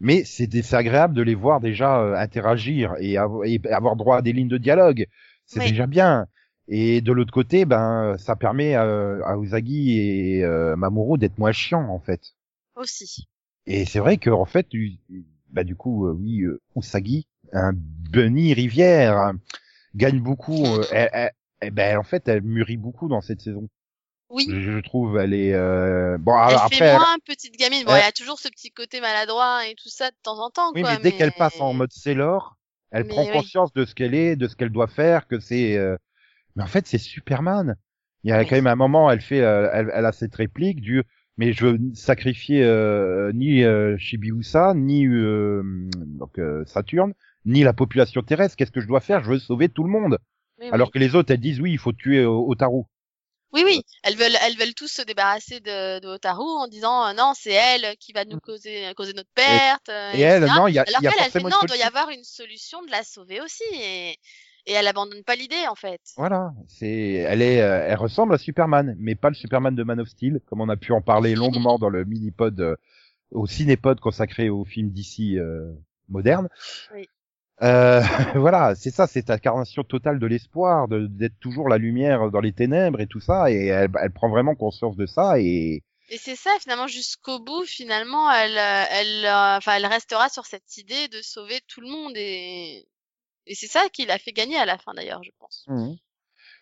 mais 0.00 0.24
c'est 0.24 0.46
des- 0.46 0.62
c'est 0.62 0.76
agréable 0.76 1.14
de 1.14 1.22
les 1.22 1.34
voir 1.34 1.60
déjà 1.60 2.00
euh, 2.00 2.14
interagir 2.16 2.94
et, 2.98 3.14
avo- 3.14 3.44
et 3.46 3.60
avoir 3.72 3.96
droit 3.96 4.18
à 4.18 4.22
des 4.22 4.32
lignes 4.32 4.48
de 4.48 4.58
dialogue. 4.58 5.06
C'est 5.46 5.60
Oui. 5.60 5.68
déjà 5.70 5.86
bien. 5.86 6.26
Et 6.68 7.00
de 7.00 7.12
l'autre 7.12 7.32
côté 7.32 7.64
ben 7.64 8.16
ça 8.18 8.36
permet 8.36 8.74
à, 8.74 8.82
à 8.82 9.36
Usagi 9.36 9.98
et 9.98 10.44
euh, 10.44 10.76
Mamoru 10.76 11.18
d'être 11.18 11.38
moins 11.38 11.52
chiants 11.52 11.88
en 11.88 11.98
fait. 12.00 12.20
Aussi. 12.76 13.28
et 13.66 13.84
c'est 13.84 13.98
vrai 13.98 14.16
que 14.16 14.30
en 14.30 14.44
fait, 14.46 14.68
du- 14.70 14.98
bah 15.50 15.62
du 15.64 15.76
coup, 15.76 16.06
euh, 16.06 16.12
oui, 16.12 16.40
euh, 16.42 16.60
Usagi, 16.76 17.26
un 17.52 17.72
bunny 17.74 18.54
rivière, 18.54 19.16
hein, 19.18 19.34
gagne 19.94 20.20
beaucoup. 20.20 20.64
euh, 20.64 20.84
elle, 20.92 21.10
elle- 21.12 21.32
eh 21.64 21.70
ben 21.70 21.96
en 21.98 22.02
fait, 22.02 22.26
elle 22.28 22.42
mûrit 22.42 22.76
beaucoup 22.76 23.08
dans 23.08 23.20
cette 23.20 23.40
saison. 23.40 23.68
Oui. 24.30 24.46
Je, 24.48 24.60
je 24.60 24.78
trouve, 24.80 25.18
elle 25.18 25.34
est 25.34 25.52
euh, 25.52 26.16
bon. 26.18 26.32
Elle 26.34 26.54
alors, 26.54 26.68
fait 26.68 26.76
après, 26.76 26.84
elle- 26.86 26.96
moins 26.98 27.16
petite 27.24 27.56
gamine. 27.58 27.84
Bon, 27.84 27.92
elle- 27.94 28.00
il 28.00 28.04
y 28.04 28.08
a 28.08 28.12
toujours 28.12 28.38
ce 28.38 28.48
petit 28.48 28.70
côté 28.70 29.00
maladroit 29.00 29.66
et 29.68 29.74
tout 29.74 29.90
ça 29.90 30.10
de 30.10 30.16
temps 30.22 30.38
en 30.42 30.50
temps, 30.50 30.72
oui, 30.74 30.80
quoi. 30.82 30.92
mais 30.96 31.02
dès 31.02 31.12
qu'elle 31.12 31.32
passe 31.32 31.60
en 31.60 31.74
mode 31.74 31.92
Sailor, 31.92 32.56
elle 32.90 33.04
Mais 33.04 33.08
prend 33.10 33.24
oui. 33.24 33.30
conscience 33.32 33.72
de 33.74 33.84
ce 33.84 33.94
qu'elle 33.94 34.14
est, 34.14 34.34
de 34.36 34.48
ce 34.48 34.56
qu'elle 34.56 34.70
doit 34.70 34.86
faire, 34.88 35.26
que 35.28 35.38
c'est. 35.38 35.76
euh, 35.76 35.96
Mais 36.56 36.62
en 36.62 36.66
fait, 36.66 36.86
c'est 36.86 36.98
Superman. 36.98 37.76
Il 38.24 38.30
y 38.30 38.32
a 38.32 38.38
Oui. 38.40 38.46
quand 38.46 38.56
même 38.56 38.66
un 38.66 38.76
moment, 38.76 39.10
elle 39.10 39.20
fait, 39.20 39.40
euh, 39.40 39.68
elle, 39.72 39.90
elle 39.92 40.06
a 40.06 40.12
cette 40.12 40.34
réplique 40.34 40.80
du, 40.80 41.02
mais 41.36 41.52
je 41.52 41.66
veux 41.66 41.78
sacrifier 41.94 42.62
euh, 42.64 43.32
ni 43.32 43.64
euh, 43.64 43.96
Shibiusa, 43.98 44.74
ni 44.74 45.06
euh, 45.06 45.62
donc 45.92 46.38
euh, 46.38 46.64
Saturne, 46.66 47.14
ni 47.44 47.62
la 47.62 47.72
population 47.72 48.22
terrestre. 48.22 48.56
Qu'est-ce 48.56 48.70
que 48.72 48.80
je 48.80 48.86
dois 48.86 49.00
faire? 49.00 49.22
Je 49.24 49.30
veux 49.30 49.38
sauver 49.38 49.68
tout 49.68 49.84
le 49.84 49.90
monde. 49.90 50.18
Oui, 50.60 50.68
Alors 50.72 50.88
oui. 50.88 50.92
que 50.92 50.98
les 50.98 51.14
autres, 51.14 51.32
elles 51.32 51.40
disent 51.40 51.60
oui, 51.60 51.72
il 51.72 51.78
faut 51.78 51.92
tuer 51.92 52.18
euh, 52.18 52.28
Otaru. 52.28 52.82
Oui, 53.54 53.62
oui, 53.66 53.82
elles 54.02 54.16
veulent, 54.16 54.36
elles 54.46 54.56
veulent 54.56 54.74
tous 54.74 54.88
se 54.90 55.02
débarrasser 55.02 55.60
de, 55.60 56.00
de 56.00 56.08
Otaru 56.08 56.42
en 56.58 56.68
disant 56.68 57.06
euh, 57.08 57.12
non, 57.12 57.32
c'est 57.34 57.50
elle 57.52 57.96
qui 57.98 58.12
va 58.12 58.24
nous 58.24 58.38
causer, 58.40 58.90
causer 58.96 59.12
notre 59.12 59.28
perte. 59.34 59.88
euh, 59.90 60.12
Mm. 60.12 60.16
Et 60.16 60.20
elle, 60.20 60.42
etc. 60.44 60.58
non, 60.58 60.68
il 60.68 60.74
y 60.74 60.78
a, 60.78 60.84
Alors 60.88 61.00
il 61.02 61.04
y 61.04 61.06
a 61.08 61.10
qu'elle, 61.10 61.18
elle 61.26 61.30
fait 61.30 61.40
forcément 61.40 61.48
non, 61.50 61.56
une 61.60 61.64
il 61.64 61.68
doit 61.68 61.76
y 61.76 61.80
solution. 61.80 61.86
avoir 61.98 62.10
une 62.10 62.24
solution 62.24 62.82
de 62.82 62.90
la 62.90 63.02
sauver 63.02 63.40
aussi 63.42 63.62
et, 63.74 64.12
et 64.66 64.72
elle 64.72 64.86
abandonne 64.88 65.22
pas 65.24 65.34
l'idée 65.34 65.66
en 65.68 65.74
fait. 65.74 66.00
Voilà, 66.16 66.52
c'est, 66.66 66.88
elle 67.28 67.42
est, 67.42 67.60
euh, 67.60 67.84
elle 67.88 67.96
ressemble 67.98 68.32
à 68.34 68.38
Superman, 68.38 68.96
mais 68.98 69.16
pas 69.16 69.28
le 69.28 69.34
Superman 69.34 69.74
de 69.74 69.82
Man 69.82 70.00
of 70.00 70.08
Steel, 70.08 70.40
comme 70.46 70.62
on 70.62 70.68
a 70.70 70.76
pu 70.78 70.92
en 70.92 71.02
parler 71.02 71.34
longuement 71.34 71.78
dans 71.78 71.90
le 71.90 72.04
mini-pod, 72.06 72.58
euh, 72.60 72.76
au 73.32 73.46
cinépod 73.46 74.00
consacré 74.00 74.48
au 74.48 74.64
film 74.64 74.90
d'ici 74.90 75.38
euh, 75.38 75.70
moderne. 76.08 76.48
Oui. 76.94 77.06
Euh, 77.62 78.00
voilà, 78.34 78.74
c'est 78.74 78.90
ça, 78.90 79.06
c'est 79.06 79.28
l'incarnation 79.28 79.84
totale 79.84 80.18
de 80.18 80.26
l'espoir, 80.26 80.88
d'être 80.88 81.38
toujours 81.40 81.68
la 81.68 81.78
lumière 81.78 82.30
dans 82.30 82.40
les 82.40 82.52
ténèbres 82.52 83.00
et 83.00 83.06
tout 83.06 83.20
ça, 83.20 83.50
et 83.50 83.66
elle, 83.66 83.90
elle 84.02 84.10
prend 84.10 84.28
vraiment 84.28 84.54
conscience 84.54 84.96
de 84.96 85.06
ça, 85.06 85.38
et 85.38 85.82
Et 86.08 86.18
c'est 86.18 86.36
ça 86.36 86.50
finalement 86.60 86.88
jusqu'au 86.88 87.38
bout 87.38 87.64
finalement 87.64 88.30
elle, 88.30 88.58
euh, 88.58 88.84
elle, 88.90 89.24
euh, 89.24 89.56
enfin 89.56 89.74
elle 89.76 89.86
restera 89.86 90.28
sur 90.28 90.44
cette 90.44 90.76
idée 90.76 91.08
de 91.08 91.22
sauver 91.22 91.60
tout 91.68 91.80
le 91.80 91.88
monde 91.88 92.12
et 92.16 92.86
et 93.46 93.54
c'est 93.54 93.66
ça 93.66 93.88
qui 93.92 94.04
l'a 94.06 94.18
fait 94.18 94.32
gagner 94.32 94.56
à 94.56 94.66
la 94.66 94.78
fin 94.78 94.92
d'ailleurs 94.94 95.22
je 95.22 95.30
pense. 95.38 95.64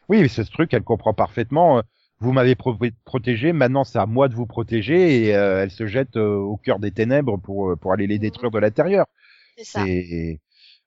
oui, 0.09 0.23
mais 0.23 0.29
c'est 0.29 0.45
ce 0.45 0.51
truc, 0.51 0.73
elle 0.75 0.83
comprend 0.83 1.15
parfaitement. 1.15 1.83
Vous 2.19 2.33
m'avez 2.33 2.55
pro- 2.55 2.77
protégé, 3.05 3.53
maintenant 3.53 3.85
c'est 3.85 3.99
à 3.99 4.07
moi 4.07 4.29
de 4.29 4.35
vous 4.35 4.47
protéger, 4.47 5.25
et 5.25 5.35
euh, 5.35 5.63
elle 5.63 5.71
se 5.71 5.87
jette 5.87 6.17
euh, 6.17 6.37
au 6.37 6.57
cœur 6.57 6.79
des 6.79 6.91
ténèbres 6.91 7.39
pour 7.39 7.77
pour 7.81 7.93
aller 7.93 8.07
les 8.07 8.19
détruire 8.19 8.51
de 8.51 8.59
l'intérieur. 8.59 9.07
C'est 9.57 9.65
ça. 9.65 9.85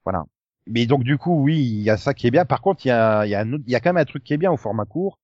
Voilà. 0.06 0.24
Mais 0.68 0.86
donc 0.86 1.04
du 1.04 1.18
coup, 1.18 1.42
oui, 1.44 1.58
il 1.60 1.82
y 1.84 1.90
a 1.90 1.98
ça 1.98 2.14
qui 2.14 2.28
est 2.28 2.32
bien. 2.32 2.46
Par 2.46 2.62
contre, 2.62 2.86
il 2.86 2.90
y 2.90 2.92
a, 2.92 3.26
il 3.26 3.30
y 3.30 3.36
a, 3.36 3.42
un 3.42 3.54
autre- 3.54 3.64
il 3.68 3.72
y 3.72 3.76
a 3.76 3.80
quand 3.80 3.90
même 3.92 4.02
un 4.02 4.06
truc 4.06 4.24
qui 4.24 4.34
est 4.34 4.38
bien 4.38 4.52
au 4.52 4.58
format 4.58 4.86
court, 4.86 5.20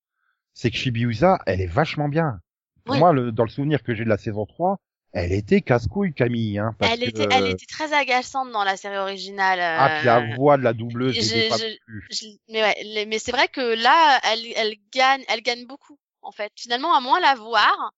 c'est 0.54 0.70
que 0.72 0.78
Shibiusa, 0.78 1.40
elle 1.46 1.62
est 1.62 1.68
vachement 1.68 2.10
bien. 2.10 2.40
Pour 2.84 2.96
moi, 2.96 3.14
le, 3.14 3.32
dans 3.32 3.44
le 3.44 3.50
souvenir 3.50 3.84
que 3.84 3.94
j'ai 3.94 4.04
de 4.04 4.10
la 4.10 4.18
saison 4.18 4.46
3, 4.46 4.78
elle 5.12 5.32
était 5.32 5.62
casse-couille 5.62 6.14
Camille. 6.14 6.60
Hein, 6.60 6.76
parce 6.78 6.94
Elle 6.94 7.00
que, 7.00 7.10
était, 7.10 7.28
elle 7.32 7.44
euh, 7.44 7.52
était 7.52 7.66
très 7.66 7.94
agaçante 7.94 8.52
dans 8.52 8.64
la 8.64 8.78
série 8.78 8.98
originale. 8.98 9.60
Ah, 9.62 10.00
puis 10.00 10.10
euh, 10.10 10.20
la 10.20 10.36
voix 10.36 10.58
de 10.58 10.64
la 10.64 10.74
doubleuse, 10.74 11.16
je 11.16 11.22
j'ai- 11.22 11.42
l'ai 11.44 11.50
pas 11.50 11.58
j'ai- 11.58 11.80
plus. 11.86 12.08
je- 12.12 12.26
mais 12.52 12.62
ouais, 12.62 12.76
les- 12.84 13.06
mais 13.06 13.20
c'est 13.20 13.32
vrai 13.32 13.48
que 13.48 13.62
là, 13.62 14.20
elle, 14.32 14.46
elle 14.56 14.76
gagne, 14.94 15.24
elle 15.30 15.42
gagne 15.42 15.66
beaucoup 15.66 15.98
en 16.22 16.32
fait. 16.32 16.52
Finalement, 16.56 16.94
à 16.96 17.00
moins 17.00 17.20
la 17.20 17.36
voir, 17.36 17.92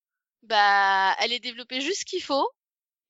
bah, 0.44 1.16
elle 1.22 1.32
est 1.34 1.40
développée 1.40 1.82
juste 1.82 2.02
ce 2.02 2.06
qu'il 2.06 2.22
faut 2.24 2.48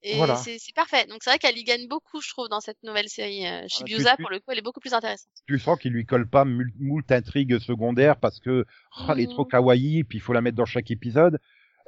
et 0.03 0.17
Voilà. 0.17 0.36
c'est 0.36 0.58
parfait. 0.75 1.05
Donc 1.08 1.20
c'est 1.22 1.29
vrai 1.29 1.39
qu'elle 1.39 1.58
y 1.58 1.63
gagne 1.63 1.88
beaucoup, 1.88 2.22
je 2.22 2.29
trouve, 2.29 2.48
dans 2.50 2.60
cette 2.60 2.81
nouvelle 2.84 3.08
série. 3.10 3.46
Euh, 3.48 3.65
Shibuya, 3.67 4.15
tu- 4.15 4.22
pour 4.24 4.31
le 4.31 4.39
coup, 4.39 4.46
elle 4.51 4.58
est 4.60 4.63
beaucoup 4.63 4.79
plus 4.79 4.93
intéressante. 4.93 5.29
Tu 5.48 5.60
sens 5.60 5.77
qu'il 5.79 5.93
lui 5.93 6.05
colle 6.05 6.27
pas 6.27 6.43
moult 6.46 7.12
intrigues 7.12 7.60
secondaires 7.60 8.17
parce 8.17 8.39
que 8.39 8.65
oh, 9.00 9.03
elle 9.12 9.20
est 9.20 9.29
trop 9.29 9.43
Mhm. 9.46 9.51
kawaii, 9.51 10.03
puis 10.03 10.17
il 10.17 10.22
faut 10.22 10.34
la 10.34 10.41
mettre 10.41 10.58
dans 10.58 10.65
chaque 10.65 10.91
épisode. 10.91 11.39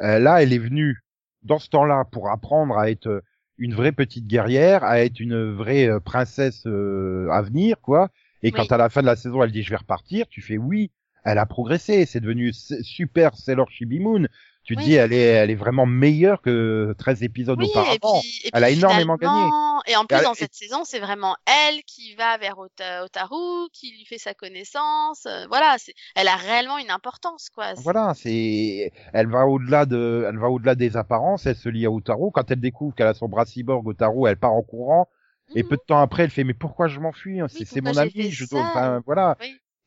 Euh, 0.02 0.20
là, 0.20 0.42
elle 0.44 0.54
est 0.54 0.58
venue 0.60 1.04
dans 1.44 1.60
ce 1.60 1.70
temps-là 1.70 2.06
pour 2.12 2.30
apprendre 2.30 2.78
à 2.78 2.90
être 2.90 3.08
euh, 3.08 3.22
une 3.58 3.74
vraie 3.74 3.92
petite 3.92 4.28
guerrière, 4.28 4.84
à 4.84 5.00
être 5.02 5.20
une 5.20 5.54
vraie 5.54 5.88
euh, 5.88 6.00
princesse 6.00 6.64
euh, 6.66 7.28
à 7.32 7.42
venir, 7.42 7.80
quoi. 7.82 8.10
Et 8.42 8.52
quand 8.52 8.72
à 8.72 8.78
la 8.78 8.90
fin 8.90 9.02
de 9.02 9.06
la 9.06 9.16
saison, 9.16 9.42
elle 9.44 9.52
dit 9.52 9.64
je 9.64 9.70
vais 9.70 9.76
repartir, 9.78 10.28
tu 10.28 10.42
fais 10.42 10.58
oui, 10.58 10.92
elle 11.24 11.38
a 11.38 11.46
progressé, 11.46 12.06
c'est 12.06 12.20
devenu 12.20 12.52
super 12.54 13.36
Sailor 13.38 13.72
Shibimoon. 13.72 14.28
Tu 14.64 14.76
te 14.76 14.80
Oui. 14.80 14.86
dis 14.86 14.94
elle 14.94 15.12
est 15.12 15.26
elle 15.26 15.52
est 15.52 15.56
vraiment 15.56 15.86
meilleure 15.86 16.42
que 16.42 16.96
13 16.98 17.22
épisodes 17.24 17.60
Oui, 17.60 17.66
et 17.66 17.70
auparavant. 17.70 18.22
puis, 18.22 18.42
et 18.46 18.50
Elle 18.54 18.64
a 18.64 18.70
énormément 18.70 19.18
gagné. 19.18 19.50
Et 19.88 19.96
en 19.98 20.06
plus, 20.06 20.18
elle- 20.18 20.24
dans 20.24 20.34
et- 20.34 20.38
cette 20.38 20.54
saison, 20.54 20.84
c'est 20.86 21.00
vraiment 21.00 21.36
elle 21.46 21.84
qui 21.84 22.16
va 22.16 22.38
vers 22.38 22.58
Ota- 22.58 23.04
Otaru, 23.04 23.68
qui 23.74 23.92
lui 23.92 24.06
fait 24.06 24.18
sa 24.18 24.34
connaissance. 24.34 25.26
euh, 25.26 25.46
voilà, 25.48 25.76
elle 26.16 26.28
a 26.30 26.36
réellement 26.38 26.78
une 26.78 26.92
importance, 26.92 27.50
quoi. 27.50 27.74
Voilà, 27.74 28.14
c'est, 28.16 28.92
elle 29.12 29.28
va 29.28 29.46
au-delà 29.48 29.86
de, 29.86 30.26
elle 30.30 30.38
va 30.38 30.50
au-delà 30.50 30.76
des 30.76 30.96
apparences, 30.96 31.46
elle 31.46 31.58
se 31.58 31.68
lie 31.68 31.86
à 31.86 31.92
Otaru. 31.92 32.32
Quand 32.34 32.50
elle 32.50 32.62
découvre 32.62 32.96
qu'elle 32.96 33.08
a 33.08 33.14
son 33.14 33.28
bras 33.28 33.46
cyborg 33.46 33.86
Otaru, 33.86 34.30
elle 34.30 34.38
part 34.38 34.54
en 34.54 34.62
courant. 34.62 35.10
Et 35.56 35.64
peu 35.64 35.76
de 35.76 35.82
temps 35.86 36.00
après, 36.00 36.24
elle 36.24 36.30
fait, 36.32 36.44
mais 36.46 36.54
pourquoi 36.54 36.88
je 36.88 37.00
m'enfuis? 37.00 37.40
hein, 37.42 37.48
C'est, 37.50 37.82
mon 37.82 37.96
ami, 37.98 38.32
je 38.32 38.46
dois, 38.46 38.62
enfin, 38.62 39.02
voilà. 39.06 39.38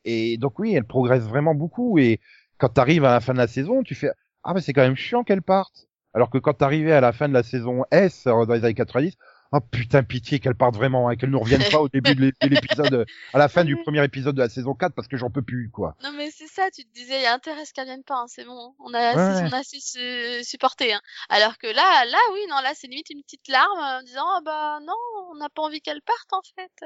Et 0.05 0.37
donc 0.37 0.59
oui, 0.59 0.73
elle 0.75 0.85
progresse 0.85 1.23
vraiment 1.23 1.55
beaucoup. 1.55 1.97
Et 1.97 2.19
quand 2.59 2.69
t'arrives 2.69 3.03
à 3.05 3.11
la 3.11 3.19
fin 3.19 3.33
de 3.33 3.39
la 3.39 3.47
saison, 3.47 3.83
tu 3.83 3.95
fais, 3.95 4.11
ah, 4.47 4.53
mais 4.55 4.61
c'est 4.61 4.73
quand 4.73 4.81
même 4.81 4.95
chiant 4.95 5.23
qu'elle 5.23 5.41
parte. 5.43 5.87
Alors 6.13 6.29
que 6.31 6.37
quand 6.39 6.53
t'arrivais 6.53 6.93
à 6.93 7.01
la 7.01 7.13
fin 7.13 7.27
de 7.29 7.33
la 7.33 7.43
saison 7.43 7.83
S, 7.91 8.25
euh, 8.25 8.45
dans 8.45 8.53
les 8.53 8.63
années 8.63 8.73
90, 8.73 9.15
oh 9.51 9.59
putain, 9.59 10.03
pitié 10.03 10.39
qu'elle 10.39 10.55
parte 10.55 10.75
vraiment, 10.75 11.07
hein, 11.09 11.15
qu'elle 11.15 11.29
ne 11.29 11.35
revienne 11.37 11.61
pas 11.71 11.79
au 11.79 11.89
début 11.89 12.15
de 12.15 12.21
l'é- 12.21 12.31
de 12.41 12.47
l'épisode, 12.47 12.93
euh, 12.93 13.05
à 13.33 13.37
la 13.37 13.49
fin 13.49 13.63
du 13.63 13.75
premier 13.83 14.03
épisode 14.03 14.35
de 14.35 14.41
la 14.41 14.49
saison 14.49 14.73
4 14.73 14.95
parce 14.95 15.07
que 15.07 15.15
j'en 15.17 15.29
peux 15.29 15.41
plus, 15.43 15.69
quoi. 15.69 15.95
Non, 16.03 16.11
mais 16.17 16.31
c'est 16.31 16.47
ça, 16.47 16.71
tu 16.73 16.85
te 16.85 16.93
disais, 16.93 17.17
il 17.19 17.23
y 17.23 17.25
a 17.27 17.33
intérêt 17.33 17.61
qu'elle 17.75 17.85
vienne 17.85 18.03
pas, 18.03 18.15
hein, 18.21 18.25
c'est 18.27 18.45
bon, 18.45 18.57
hein. 18.57 18.73
on 18.79 18.93
a 18.95 18.99
assez, 18.99 19.43
on 19.43 19.53
a 19.53 19.59
assez 19.59 19.79
su- 19.79 20.43
supporté, 20.43 20.93
hein. 20.93 21.01
Alors 21.29 21.57
que 21.59 21.67
là, 21.67 22.05
là, 22.05 22.17
oui, 22.33 22.39
non, 22.49 22.55
là, 22.63 22.71
c'est 22.73 22.87
limite 22.87 23.09
une 23.11 23.21
petite 23.21 23.47
larme 23.49 23.77
en 23.79 24.01
disant, 24.01 24.25
ah 24.37 24.41
bah 24.43 24.79
non, 24.81 24.95
on 25.31 25.35
n'a 25.35 25.49
pas 25.49 25.61
envie 25.61 25.81
qu'elle 25.81 26.01
parte, 26.01 26.31
en 26.33 26.41
fait. 26.55 26.85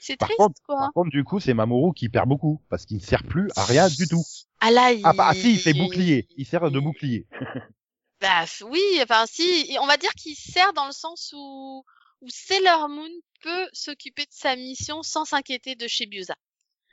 C'est 0.00 0.18
triste, 0.18 0.36
contre, 0.38 0.60
quoi. 0.66 0.76
par 0.78 0.92
contre, 0.92 1.10
du 1.10 1.24
coup, 1.24 1.40
c'est 1.40 1.54
Mamoru 1.54 1.94
qui 1.94 2.10
perd 2.10 2.28
beaucoup 2.28 2.60
parce 2.68 2.84
qu'il 2.84 2.98
ne 2.98 3.02
sert 3.02 3.22
plus 3.22 3.50
à 3.56 3.64
rien 3.64 3.88
du 3.88 4.06
tout. 4.06 4.22
Ah 4.66 4.70
là, 4.70 4.92
il... 4.92 5.02
Ah, 5.04 5.12
bah, 5.12 5.26
ah, 5.28 5.34
si, 5.34 5.52
il 5.52 5.58
fait 5.58 5.74
bouclier. 5.74 6.26
Il 6.36 6.46
sert 6.46 6.70
de 6.70 6.80
bouclier. 6.80 7.26
Bah 8.20 8.44
oui, 8.62 8.80
enfin 9.02 9.26
si, 9.26 9.66
et 9.68 9.78
on 9.80 9.86
va 9.86 9.98
dire 9.98 10.12
qu'il 10.14 10.34
sert 10.34 10.72
dans 10.72 10.86
le 10.86 10.92
sens 10.92 11.34
où, 11.36 11.84
où 12.22 12.28
Sailor 12.30 12.88
Moon 12.88 13.10
peut 13.42 13.68
s'occuper 13.74 14.22
de 14.22 14.30
sa 14.32 14.56
mission 14.56 15.02
sans 15.02 15.26
s'inquiéter 15.26 15.74
de 15.74 15.86
Shibuya. 15.86 16.34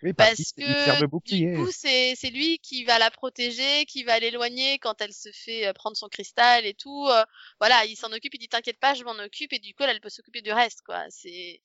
Oui, 0.03 0.11
parce, 0.11 0.35
Parce 0.35 0.51
qu'il 0.51 0.65
il 0.67 0.75
sert 0.83 0.95
de 0.97 1.05
que 1.05 1.05
bouclier. 1.05 1.51
du 1.51 1.57
coup, 1.57 1.71
c'est 1.71 2.15
c'est 2.15 2.31
lui 2.31 2.59
qui 2.59 2.83
va 2.83 2.99
la 2.99 3.11
protéger, 3.11 3.85
qui 3.85 4.03
va 4.03 4.19
l'éloigner 4.19 4.77
quand 4.79 4.99
elle 4.99 5.13
se 5.13 5.29
fait 5.31 5.67
euh, 5.67 5.73
prendre 5.73 5.95
son 5.95 6.09
cristal 6.09 6.65
et 6.65 6.73
tout. 6.73 7.07
euh, 7.07 7.23
voilà, 7.59 7.85
il 7.85 7.95
s'en 7.95 8.11
occupe, 8.11 8.33
il 8.33 8.39
dit 8.39 8.49
t'inquiète 8.49 8.79
pas, 8.79 8.93
je 8.93 9.03
m'en 9.05 9.17
occupe 9.23 9.53
et 9.53 9.59
du 9.59 9.73
coup, 9.73 9.83
elle, 9.83 9.91
elle 9.91 10.01
peut 10.01 10.09
s'occuper 10.09 10.41
du 10.41 10.51
reste, 10.51 10.81
quoi. 10.85 11.05
C'est 11.09 11.61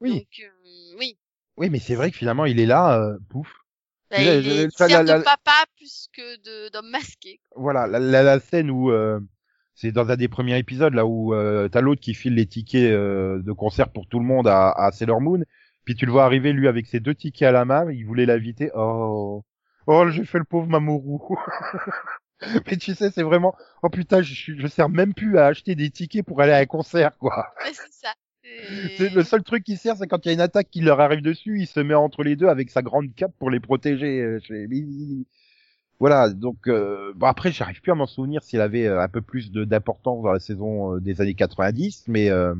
Oui. 0.00 0.10
donc 0.10 0.28
euh, 0.40 0.94
oui. 0.96 1.18
Oui, 1.58 1.68
mais 1.68 1.80
c'est 1.80 1.96
vrai 1.96 2.10
que 2.10 2.16
finalement, 2.16 2.46
il 2.46 2.60
est 2.60 2.66
là, 2.66 2.98
euh, 2.98 3.18
pouf. 3.28 3.61
Bah, 4.12 4.34
il, 4.34 4.48
est- 4.48 4.78
la- 4.88 5.18
de 5.18 5.24
papa 5.24 5.64
plus 5.76 6.08
que 6.12 6.70
d'homme 6.70 6.90
masqué. 6.90 7.40
Voilà, 7.56 7.86
la, 7.86 7.98
la, 7.98 8.22
la 8.22 8.40
scène 8.40 8.70
où 8.70 8.90
euh, 8.90 9.20
c'est 9.74 9.92
dans 9.92 10.10
un 10.10 10.16
des 10.16 10.28
premiers 10.28 10.58
épisodes 10.58 10.94
là 10.94 11.06
où 11.06 11.34
euh, 11.34 11.68
t'as 11.68 11.80
l'autre 11.80 12.00
qui 12.00 12.14
file 12.14 12.34
les 12.34 12.46
tickets 12.46 12.90
euh, 12.92 13.40
de 13.42 13.52
concert 13.52 13.90
pour 13.90 14.06
tout 14.06 14.18
le 14.18 14.24
monde 14.26 14.48
à, 14.48 14.70
à 14.70 14.92
Sailor 14.92 15.20
Moon, 15.20 15.42
puis 15.84 15.94
tu 15.94 16.06
le 16.06 16.12
vois 16.12 16.24
arriver 16.24 16.52
lui 16.52 16.68
avec 16.68 16.86
ses 16.86 17.00
deux 17.00 17.14
tickets 17.14 17.48
à 17.48 17.52
la 17.52 17.64
main, 17.64 17.90
il 17.90 18.04
voulait 18.04 18.26
l'inviter. 18.26 18.70
Oh, 18.74 19.44
oh, 19.86 20.08
j'ai 20.10 20.24
fait 20.24 20.38
le 20.38 20.44
pauvre 20.44 20.66
Mamoru. 20.68 21.18
Mais 22.66 22.76
tu 22.76 22.94
sais, 22.94 23.10
c'est 23.10 23.22
vraiment, 23.22 23.54
oh 23.82 23.88
putain, 23.88 24.20
je, 24.22 24.52
je 24.56 24.66
sers 24.66 24.88
même 24.88 25.14
plus 25.14 25.38
à 25.38 25.46
acheter 25.46 25.74
des 25.74 25.90
tickets 25.90 26.26
pour 26.26 26.40
aller 26.40 26.52
à 26.52 26.58
un 26.58 26.66
concert, 26.66 27.16
quoi. 27.18 27.46
Ouais, 27.64 27.72
c'est 27.72 27.92
ça. 27.92 28.12
C'est 28.96 29.14
le 29.14 29.22
seul 29.22 29.42
truc 29.42 29.64
qui 29.64 29.76
sert, 29.76 29.96
c'est 29.96 30.06
quand 30.06 30.24
il 30.24 30.28
y 30.28 30.30
a 30.30 30.34
une 30.34 30.40
attaque 30.40 30.68
qui 30.70 30.80
leur 30.80 31.00
arrive 31.00 31.22
dessus, 31.22 31.60
il 31.60 31.66
se 31.66 31.80
met 31.80 31.94
entre 31.94 32.22
les 32.22 32.36
deux 32.36 32.48
avec 32.48 32.70
sa 32.70 32.82
grande 32.82 33.14
cape 33.14 33.32
pour 33.38 33.50
les 33.50 33.60
protéger. 33.60 34.20
euh, 34.20 34.40
Voilà, 36.00 36.30
donc 36.30 36.66
euh, 36.66 37.12
bon 37.14 37.26
après 37.26 37.52
j'arrive 37.52 37.80
plus 37.80 37.92
à 37.92 37.94
m'en 37.94 38.06
souvenir 38.06 38.42
s'il 38.42 38.60
avait 38.60 38.86
euh, 38.86 39.00
un 39.00 39.08
peu 39.08 39.22
plus 39.22 39.52
d'importance 39.52 40.22
dans 40.22 40.32
la 40.32 40.40
saison 40.40 40.96
euh, 40.96 41.00
des 41.00 41.20
années 41.20 41.34
90, 41.34 42.04
mais 42.08 42.30
euh, 42.30 42.54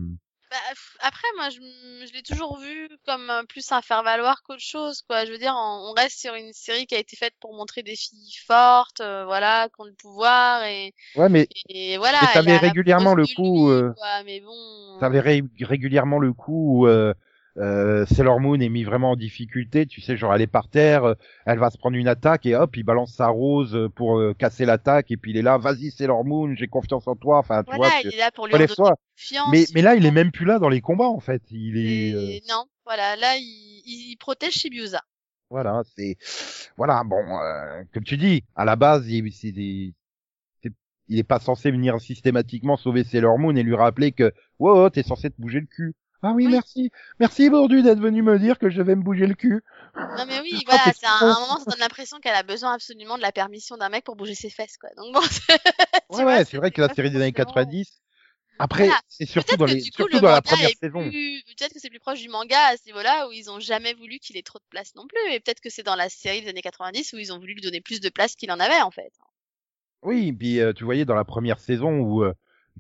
Bah, 0.51 0.57
après, 1.03 1.27
moi, 1.37 1.51
je, 1.51 1.61
je 2.07 2.13
l'ai 2.13 2.23
toujours 2.23 2.59
vu 2.59 2.89
comme 3.07 3.31
euh, 3.31 3.45
plus 3.45 3.71
un 3.73 3.83
faire-valoir 3.83 4.43
qu'autre 4.43 4.61
chose, 4.63 5.03
quoi. 5.03 5.25
Je 5.25 5.33
veux 5.33 5.39
dire, 5.39 5.55
on, 5.57 5.91
on 5.91 5.93
reste 5.93 6.19
sur 6.21 6.35
une 6.35 6.53
série 6.53 6.87
qui 6.87 6.95
a 6.95 6.99
été 6.99 7.17
faite 7.17 7.35
pour 7.41 7.55
montrer 7.55 7.83
des 7.83 7.97
filles 7.97 8.35
fortes, 8.47 9.01
euh, 9.01 9.25
voilà, 9.25 9.69
qui 9.69 9.81
ont 9.81 9.85
le 9.85 9.95
pouvoir 9.95 10.65
et, 10.65 10.95
ouais, 11.15 11.29
mais 11.29 11.49
et 11.69 11.99
voilà. 11.99 12.21
Mais 12.21 12.29
t'avais 12.29 12.57
régulièrement 12.57 13.15
le 13.15 13.27
coup, 13.27 13.71
euh, 13.71 13.95
quoi, 13.97 14.23
mais 14.25 14.41
bon. 14.41 14.99
t'avais 15.01 15.21
ré- 15.21 15.43
régulièrement 15.61 16.19
le 16.19 16.33
coup 16.33 16.83
où 16.83 16.87
euh, 17.59 18.07
Sailor 18.07 18.41
Moon 18.41 18.59
est 18.61 18.69
mis 18.69 18.85
vraiment 18.85 19.13
en 19.13 19.17
difficulté, 19.17 19.87
tu 19.87 20.01
sais, 20.01 20.17
genre 20.17 20.35
elle 20.35 20.43
est 20.43 20.47
par 20.47 20.69
terre, 20.69 21.05
euh, 21.05 21.15
elle 21.47 21.59
va 21.59 21.71
se 21.71 21.79
prendre 21.79 21.97
une 21.97 22.09
attaque 22.09 22.47
et 22.47 22.55
hop, 22.55 22.77
il 22.77 22.83
balance 22.85 23.15
sa 23.15 23.29
rose 23.29 23.75
euh, 23.75 23.89
pour 23.89 24.19
euh, 24.19 24.35
casser 24.35 24.65
l'attaque 24.65 25.11
et 25.11 25.17
puis 25.17 25.33
il 25.33 25.37
est 25.37 25.43
là, 25.43 25.59
vas-y 25.59 25.91
Sailor 25.91 26.25
Moon, 26.25 26.55
j'ai 26.55 26.69
confiance 26.69 27.07
en 27.07 27.15
toi, 27.17 27.39
enfin 27.39 27.63
tu 27.63 27.77
Voilà, 27.77 28.01
vois. 28.01 28.11
il 28.11 28.15
est 28.15 28.19
là 28.19 28.31
pour 28.31 28.47
lui 28.47 28.55
confiance. 28.55 28.97
Mais, 29.51 29.67
mais 29.75 29.83
là, 29.83 29.95
il 29.97 30.07
est 30.07 30.11
même 30.11 30.31
plus 30.31 30.47
là 30.47 30.59
dans 30.59 30.69
les 30.69 30.81
combats 30.81 31.09
en 31.09 31.21
fait. 31.21 31.43
Il 31.51 31.77
est, 31.77 32.11
Et 32.11 32.39
euh, 32.39 32.41
Non, 32.49 32.65
voilà, 32.85 33.17
là, 33.17 33.37
il, 33.37 33.83
il 33.85 34.17
protège 34.17 34.55
Shibuya. 34.55 35.03
voilà, 35.51 35.83
c'est, 35.97 36.17
voilà, 36.77 37.03
bon, 37.05 37.17
euh, 37.39 37.83
comme 37.93 38.05
tu 38.05 38.17
dis, 38.17 38.43
à 38.57 38.65
la 38.65 38.77
base, 38.77 39.09
il, 39.09 39.31
c'est 39.33 39.53
des- 39.53 39.95
c'est- 40.63 40.73
il 41.09 41.19
est 41.19 41.25
pas 41.25 41.41
censé 41.41 41.71
venir 41.71 42.01
systématiquement 42.01 42.77
sauver 42.77 43.05
Sailor 43.05 43.39
Moon 43.39 43.57
et 43.57 43.63
lui 43.63 43.75
rappeler 43.77 44.13
que, 44.13 44.33
wow, 44.59 44.91
t'es 44.91 45.03
censé 45.03 45.31
te 45.31 45.41
bouger 45.41 45.61
le 45.61 45.67
cul. 45.67 45.95
Ah 46.23 46.33
oui, 46.33 46.47
Oui. 46.47 46.53
merci. 46.53 46.91
Merci 47.19 47.51
Bordu 47.51 47.83
d'être 47.83 47.99
venu 47.99 48.23
me 48.23 48.39
dire 48.39 48.59
que 48.59 48.71
je 48.71 48.81
vais 48.83 48.95
me 48.95 49.03
bouger 49.03 49.27
le 49.27 49.35
cul. 49.35 49.63
Non 49.97 50.25
mais 50.27 50.41
oui, 50.41 50.53
Ah, 50.69 50.77
voilà, 50.77 50.85
t'es 50.93 50.99
c'est 51.01 51.07
un, 51.07 51.27
un 51.31 51.41
moment, 51.41 51.59
ça 51.59 51.71
donne 51.71 51.81
l'impression 51.81 52.19
qu'elle 52.21 52.35
a 52.35 52.43
besoin 52.43 52.75
absolument 52.75 53.17
de 53.17 53.23
la 53.23 53.33
permission 53.33 53.77
d'un 53.77 53.89
mec 53.89 54.05
pour 54.05 54.17
bouger 54.17 54.35
ses 54.35 54.51
fesses, 54.51 54.77
quoi. 54.79 54.91
Donc 54.97 55.13
bon, 55.15 55.21
Ouais, 56.11 56.25
ouais, 56.25 56.45
c'est 56.45 56.57
vrai 56.59 56.71
que 56.71 56.81
la 56.81 56.89
série 56.95 57.11
des 57.11 57.17
années 57.17 57.33
forcément- 57.33 57.53
90, 57.55 58.01
après, 58.59 58.85
Voilà. 58.85 59.01
c'est 59.09 59.27
surtout 59.27 59.57
dans 59.57 59.65
les, 59.65 59.79
coup, 59.81 59.87
surtout 59.97 60.15
le 60.17 60.21
dans 60.21 60.31
la 60.31 60.43
première 60.43 60.71
saison. 60.81 61.09
plus, 61.09 61.43
peut-être 61.57 61.73
que 61.75 61.81
c'est 61.81 61.91
plus 61.91 61.99
proche 61.99 62.21
du 62.21 62.29
manga 62.29 62.59
à 62.69 62.77
ce 62.77 62.87
niveau-là 62.87 63.27
où 63.29 63.33
ils 63.33 63.51
ont 63.51 63.59
jamais 63.59 63.95
voulu 63.95 64.19
qu'il 64.19 64.37
ait 64.37 64.43
trop 64.43 64.59
de 64.59 64.65
place 64.71 64.95
non 64.95 65.07
plus. 65.09 65.33
Et 65.33 65.41
peut-être 65.41 65.61
que 65.61 65.71
c'est 65.71 65.83
dans 65.83 65.97
la 65.97 66.09
série 66.09 66.43
des 66.43 66.49
années 66.51 66.63
90 66.63 67.13
où 67.15 67.19
ils 67.19 67.33
ont 67.33 67.39
voulu 67.39 67.55
lui 67.55 67.63
donner 67.63 67.81
plus 67.81 68.01
de 68.01 68.09
place 68.11 68.37
qu'il 68.37 68.53
en 68.53 68.61
avait, 68.61 68.81
en 68.83 68.91
fait. 68.93 69.11
Oui, 70.03 70.33
puis 70.33 70.61
euh, 70.61 70.73
tu 70.73 70.85
voyais 70.85 71.05
dans 71.05 71.15
la 71.15 71.25
première 71.25 71.59
saison 71.61 71.99
où 71.99 72.23
euh, 72.23 72.35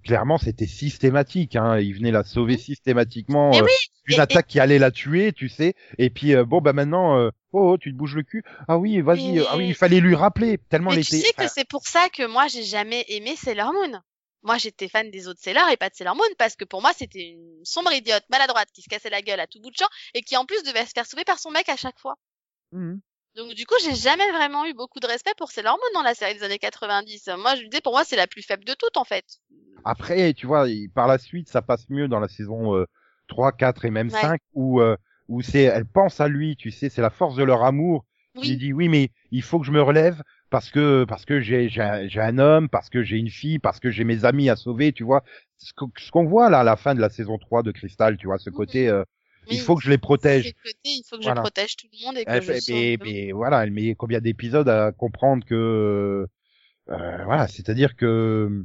clairement 0.05 0.39
c'était 0.39 0.67
systématique, 0.67 1.57
hein, 1.57 1.79
il 1.79 1.95
venait 1.95 2.11
la 2.11 2.25
sauver 2.25 2.59
systématiquement 2.59 3.55
euh, 3.55 3.63
oui, 3.63 3.71
d'une 4.07 4.19
et- 4.19 4.23
attaque 4.23 4.47
qui 4.47 4.61
allait 4.61 4.79
la 4.79 4.91
tuer, 4.91 5.33
tu 5.33 5.49
sais, 5.49 5.75
et 5.99 6.11
puis 6.11 6.35
euh, 6.35 6.45
bon 6.45 6.61
bah 6.61 6.73
maintenant 6.73 7.19
euh, 7.19 7.31
oh, 7.53 7.73
oh, 7.73 7.79
tu 7.79 7.93
te 7.93 7.97
bouges 7.97 8.17
le 8.17 8.23
cul. 8.23 8.43
Ah 8.69 8.79
oui, 8.79 9.01
vas-y, 9.01 9.33
Mais- 9.39 9.45
ah 9.49 9.57
oui, 9.57 9.69
il 9.69 9.75
fallait 9.75 10.01
lui 10.01 10.15
rappeler 10.15 10.59
tellement 10.69 10.91
Mais 10.91 10.97
elle 10.97 11.05
tu 11.05 11.17
était 11.17 11.27
sais 11.27 11.33
que 11.35 11.49
c'est 11.49 11.67
pour 11.69 11.87
ça 11.87 12.09
que 12.09 12.27
moi 12.27 12.49
j'ai 12.49 12.63
jamais 12.65 13.05
aimé 13.09 13.37
Sailor 13.37 13.73
Moon. 13.73 14.01
Moi 14.45 14.59
j'étais 14.59 14.89
fan 14.89 15.09
des 15.11 15.29
autres 15.29 15.41
Sailor 15.41 15.69
et 15.71 15.77
pas 15.77 15.89
de 15.89 15.95
Sailor 15.95 16.17
Moon 16.17 16.25
parce 16.37 16.57
que 16.57 16.65
pour 16.65 16.83
moi 16.83 16.93
c'était 16.99 17.31
une 17.31 17.65
sombre 17.65 17.93
idiote 17.93 18.25
maladroite 18.29 18.69
qui 18.75 18.83
se 18.83 18.89
cassait 18.89 19.11
la 19.11 19.23
gueule 19.23 19.39
à 19.39 19.47
tout 19.47 19.61
bout 19.61 19.71
de 19.71 19.77
champ 19.77 19.87
et 20.15 20.23
qui 20.23 20.37
en 20.37 20.47
plus 20.47 20.63
devait 20.65 20.85
se 20.85 20.91
faire 20.93 21.07
sauver 21.07 21.25
par 21.25 21.39
son 21.39 21.53
mec 21.53 21.69
à 21.69 21.77
chaque 21.77 21.99
fois. 22.01 22.17
Mhm. 22.73 23.01
Donc 23.37 23.53
du 23.55 23.67
coup 23.67 23.75
j'ai 23.83 23.95
jamais 23.95 24.31
vraiment 24.33 24.65
eu 24.65 24.73
beaucoup 24.73 24.99
de 25.01 25.07
respect 25.07 25.35
pour 25.37 25.51
Sailor 25.51 25.77
Moon 25.77 26.01
dans 26.01 26.03
la 26.03 26.15
série 26.15 26.35
des 26.35 26.43
années 26.45 26.59
90. 26.59 27.29
Moi 27.39 27.57
je 27.57 27.63
me 27.63 27.69
disais 27.69 27.83
pour 27.83 27.93
moi 27.93 28.05
c'est 28.05 28.17
la 28.17 28.27
plus 28.27 28.43
faible 28.43 28.65
de 28.65 28.73
toutes 28.75 28.97
en 28.97 29.05
fait. 29.05 29.27
Après, 29.85 30.33
tu 30.35 30.47
vois, 30.47 30.67
par 30.95 31.07
la 31.09 31.19
suite, 31.19 31.49
ça 31.49 31.63
passe 31.63 31.89
mieux 31.91 32.09
dans 32.09 32.21
la 32.21 32.29
saison 32.29 32.77
euh, 32.77 32.87
3, 33.29 33.53
4 33.53 33.85
et 33.85 33.91
même 33.91 34.11
Ouais. 34.11 34.21
5 34.21 34.41
où 34.55 34.81
euh, 34.81 34.97
où 35.29 35.43
c'est 35.43 35.63
elle 35.63 35.87
pense 35.87 36.21
à 36.21 36.29
lui, 36.29 36.57
tu 36.57 36.71
sais, 36.71 36.89
c'est 36.89 37.03
la 37.03 37.11
force 37.11 37.37
de 37.37 37.43
leur 37.45 37.65
amour. 37.65 38.05
Il 38.41 38.51
Oui, 38.51 38.59
dit 38.59 38.73
oui, 38.73 38.89
mais 38.89 39.11
il 39.31 39.43
faut 39.43 39.59
que 39.61 39.67
je 39.67 39.73
me 39.73 39.83
relève 39.83 40.23
parce 40.51 40.71
que 40.71 41.05
parce 41.05 41.25
que 41.25 41.41
j'ai 41.41 41.69
j'ai 41.69 41.81
un, 42.21 42.39
homme, 42.39 42.69
parce 42.69 42.91
que 42.91 43.03
j'ai 43.03 43.17
une 43.17 43.31
fille, 43.31 43.59
parce 43.59 43.81
que 43.81 43.91
j'ai 43.91 44.05
mes 44.05 44.25
amis 44.25 44.51
à 44.51 44.57
sauver, 44.57 44.93
tu 44.93 45.05
vois. 45.05 45.23
Ce 45.59 45.73
qu'on 45.75 45.91
ce 45.97 46.11
qu'on 46.11 46.25
voit 46.27 46.51
là 46.51 46.61
à 46.61 46.65
la 46.65 46.77
fin 46.77 46.95
de 46.95 47.01
la 47.01 47.09
saison 47.11 47.39
3 47.39 47.63
de 47.63 47.73
Crystal, 47.73 48.17
tu 48.17 48.27
vois, 48.27 48.39
ce 48.39 48.51
Mhm. 48.51 48.57
côté 48.57 48.89
euh, 48.89 49.05
il 49.51 49.61
faut 49.61 49.77
que 49.77 49.83
je 49.83 49.91
les 49.91 49.99
protège. 49.99 50.53
Il 50.85 51.03
faut 51.09 51.17
que 51.19 51.23
Voilà. 51.23 51.41
je 51.41 51.43
protège 51.43 51.77
tout 51.77 51.87
le 51.93 52.07
monde 52.07 52.17
et 52.19 52.25
que 52.25 52.31
Elle 52.31 52.43
je 52.43 52.53
fait- 52.53 52.61
sauve 52.61 52.75
mais, 52.77 52.99
mais 53.05 53.33
voilà, 53.33 53.63
elle 53.65 53.71
met 53.71 53.95
combien 53.95 54.21
d'épisodes 54.21 54.69
à 54.69 54.93
comprendre 54.93 55.45
que 55.45 56.27
euh, 56.89 57.25
voilà, 57.25 57.47
c'est-à-dire 57.49 57.97
que 57.97 58.65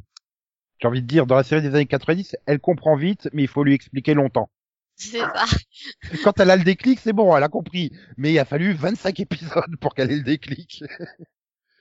j'ai 0.79 0.88
envie 0.88 1.01
de 1.01 1.07
dire 1.07 1.25
dans 1.27 1.36
la 1.36 1.43
série 1.43 1.62
des 1.62 1.69
années 1.75 1.86
90, 1.86 2.36
elle 2.46 2.60
comprend 2.60 2.96
vite, 2.96 3.29
mais 3.34 3.43
il 3.43 3.48
faut 3.48 3.63
lui 3.63 3.74
expliquer 3.74 4.13
longtemps. 4.13 4.50
C'est 4.96 5.19
ça. 5.19 5.34
Quand 6.24 6.39
elle 6.39 6.50
a 6.51 6.55
le 6.55 6.63
déclic, 6.63 7.00
c'est 7.00 7.13
bon, 7.13 7.36
elle 7.38 7.43
a 7.43 7.50
compris. 7.50 7.91
Mais 8.17 8.34
il 8.34 8.39
a 8.39 8.46
fallu 8.46 8.74
25 8.74 9.19
épisodes 9.19 9.75
pour 9.79 9.93
qu'elle 9.93 10.12
ait 10.12 10.17
le 10.17 10.24
déclic. 10.24 10.84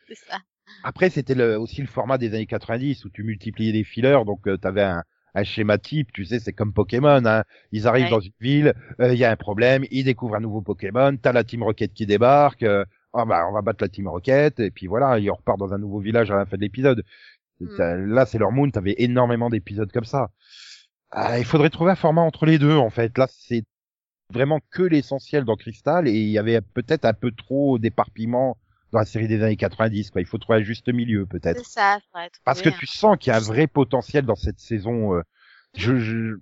C'est 0.09 0.15
ça. 0.15 0.39
Après, 0.83 1.11
c'était 1.11 1.35
le, 1.35 1.59
aussi 1.59 1.81
le 1.81 1.87
format 1.87 2.19
des 2.19 2.35
années 2.35 2.47
90 2.47 3.05
où 3.05 3.11
tu 3.11 3.23
multipliais 3.23 3.73
les 3.73 3.85
fillers, 3.85 4.25
donc 4.27 4.43
tu 4.45 4.67
avais 4.67 4.83
un, 4.83 5.03
un 5.37 5.45
schéma 5.45 5.79
type, 5.79 6.13
tu 6.13 6.25
sais, 6.25 6.41
c'est 6.41 6.53
comme 6.53 6.73
Pokémon. 6.73 7.25
Hein. 7.27 7.45
Ils 7.71 7.87
arrivent 7.87 8.07
Ouais. 8.07 8.11
dans 8.11 8.21
une 8.21 8.33
ville, 8.41 8.75
euh, 9.01 9.13
il 9.13 9.19
y 9.19 9.25
a 9.25 9.31
un 9.31 9.37
problème, 9.37 9.85
ils 9.91 10.05
découvrent 10.05 10.37
un 10.37 10.41
nouveau 10.41 10.63
Pokémon, 10.63 11.17
t'as 11.17 11.33
la 11.33 11.45
Team 11.45 11.63
Rocket 11.63 11.93
qui 11.93 12.07
débarque, 12.07 12.63
euh, 12.63 12.85
ah 13.13 13.25
bah 13.25 13.47
on 13.49 13.53
va 13.53 13.63
battre 13.63 13.85
la 13.85 13.89
Team 13.89 14.09
Rocket, 14.09 14.59
et 14.61 14.71
puis 14.71 14.87
voilà, 14.87 15.19
ils 15.19 15.31
repartent 15.31 15.61
dans 15.61 15.75
un 15.75 15.79
nouveau 15.79 16.01
village 16.01 16.31
à 16.31 16.37
la 16.37 16.47
fin 16.47 16.57
de 16.57 16.63
l'épisode. 16.63 17.05
Hmm. 17.61 17.69
Là, 18.09 18.27
c'est 18.27 18.39
leur 18.39 18.51
Moon, 18.53 18.71
t'avais 18.71 18.95
énormément 18.99 19.51
d'épisodes 19.51 19.91
comme 19.93 20.05
ça. 20.05 20.31
Ah, 21.11 21.39
il 21.39 21.45
faudrait 21.45 21.71
trouver 21.71 21.93
un 21.93 21.97
format 21.97 22.23
entre 22.23 22.47
les 22.47 22.59
deux, 22.59 22.77
en 22.77 22.91
fait. 22.91 23.17
Là, 23.17 23.27
c'est 23.31 23.65
vraiment 24.33 24.61
que 24.71 24.83
l'essentiel 24.83 25.45
dans 25.45 25.57
Crystal, 25.57 26.09
et 26.09 26.13
il 26.13 26.29
y 26.31 26.39
avait 26.39 26.61
peut-être 26.61 27.05
un 27.05 27.15
peu 27.15 27.31
trop 27.31 27.79
d'éparpillement 27.79 28.57
dans 28.93 28.99
la 29.01 29.05
série 29.05 29.29
des 29.29 29.43
années 29.43 29.57
90, 29.57 30.11
quoi. 30.11 30.21
Il 30.21 30.27
faut 30.27 30.39
trouver 30.39 30.61
un 30.61 30.63
juste 30.63 30.89
milieu, 30.89 31.27
peut-être. 31.27 31.65
C'est 31.65 31.73
ça. 31.73 31.99
faudrait 32.13 32.31
Parce 32.45 32.63
que 32.63 32.69
tu 32.71 32.87
sens 32.87 33.17
qu'il 33.19 33.31
y 33.31 33.35
a 33.35 33.39
un 33.39 33.41
vrai 33.41 33.67
potentiel 33.67 34.25
dans 34.25 34.37
cette 34.37 34.61
saison. 34.61 35.15
euh, 35.15 35.23
je, 35.77 35.99
je- 35.99 36.37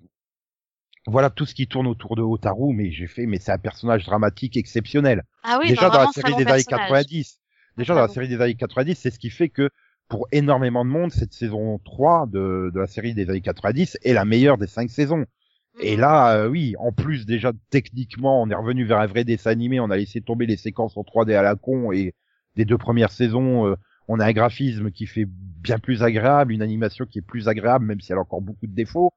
Voilà 1.07 1.29
tout 1.29 1.45
ce 1.45 1.53
qui 1.53 1.67
tourne 1.67 1.85
autour 1.87 2.15
de 2.15 2.21
Otaru, 2.23 2.73
mais 2.73 2.91
j'ai 2.91 3.07
fait, 3.07 3.25
mais 3.27 3.37
c'est 3.37 3.51
un 3.51 3.59
personnage 3.59 4.05
dramatique 4.05 4.57
exceptionnel. 4.57 5.23
Ah 5.43 5.57
oui, 5.59 5.69
Déjà 5.69 5.83
non, 5.83 5.89
dans 5.89 5.99
la 6.01 6.11
série 6.11 6.33
des 6.35 6.41
années 6.43 6.63
personnage. 6.63 6.89
90. 6.89 7.39
Déjà 7.77 7.93
dans 7.93 8.01
la 8.01 8.07
série 8.07 8.27
des 8.27 8.41
années 8.41 8.55
90, 8.55 8.95
c'est 8.95 9.11
ce 9.11 9.19
qui 9.19 9.29
fait 9.29 9.49
que 9.49 9.69
pour 10.07 10.27
énormément 10.31 10.83
de 10.83 10.89
monde, 10.89 11.11
cette 11.11 11.33
saison 11.33 11.79
3 11.83 12.25
de, 12.27 12.71
de 12.73 12.79
la 12.79 12.87
série 12.87 13.13
des 13.13 13.29
années 13.29 13.41
90 13.41 13.97
est 14.03 14.13
la 14.13 14.25
meilleure 14.25 14.57
des 14.57 14.67
cinq 14.67 14.89
saisons. 14.89 15.25
Et 15.79 15.95
Mhm. 15.95 16.01
là, 16.01 16.37
euh, 16.37 16.47
oui, 16.49 16.73
en 16.79 16.91
plus 16.91 17.25
déjà 17.27 17.51
techniquement, 17.69 18.41
on 18.41 18.49
est 18.49 18.55
revenu 18.55 18.85
vers 18.85 18.99
un 18.99 19.07
vrai 19.07 19.23
dessin 19.25 19.51
animé, 19.51 19.79
on 19.79 19.91
a 19.91 19.97
laissé 19.97 20.21
tomber 20.21 20.45
les 20.47 20.57
séquences 20.57 20.95
en 20.97 21.03
3D 21.03 21.35
à 21.35 21.41
la 21.43 21.55
con 21.55 21.91
et 21.91 22.15
des 22.55 22.65
deux 22.65 22.77
premières 22.77 23.11
saisons, 23.11 23.67
euh, 23.67 23.75
on 24.07 24.19
a 24.19 24.25
un 24.25 24.33
graphisme 24.33 24.91
qui 24.91 25.07
fait 25.07 25.25
bien 25.27 25.79
plus 25.79 26.03
agréable, 26.03 26.53
une 26.53 26.61
animation 26.61 27.05
qui 27.05 27.19
est 27.19 27.23
plus 27.23 27.47
agréable, 27.47 27.85
même 27.85 27.99
si 28.01 28.11
elle 28.11 28.17
a 28.17 28.21
encore 28.21 28.41
beaucoup 28.41 28.67
de 28.67 28.75
défauts. 28.75 29.13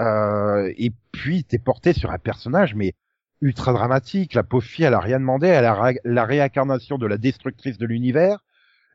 Euh, 0.00 0.72
et 0.76 0.92
puis 1.12 1.44
t'es 1.44 1.58
porté 1.58 1.92
sur 1.92 2.10
un 2.10 2.18
personnage, 2.18 2.74
mais 2.74 2.94
ultra 3.40 3.72
dramatique. 3.72 4.34
La 4.34 4.42
pauvre 4.42 4.64
fille, 4.64 4.84
elle 4.84 4.94
a 4.94 5.00
rien 5.00 5.18
demandé, 5.20 5.46
elle 5.48 5.64
a 5.64 5.92
la 6.04 6.24
réincarnation 6.24 6.98
de 6.98 7.06
la 7.06 7.18
destructrice 7.18 7.78
de 7.78 7.86
l'univers. 7.86 8.44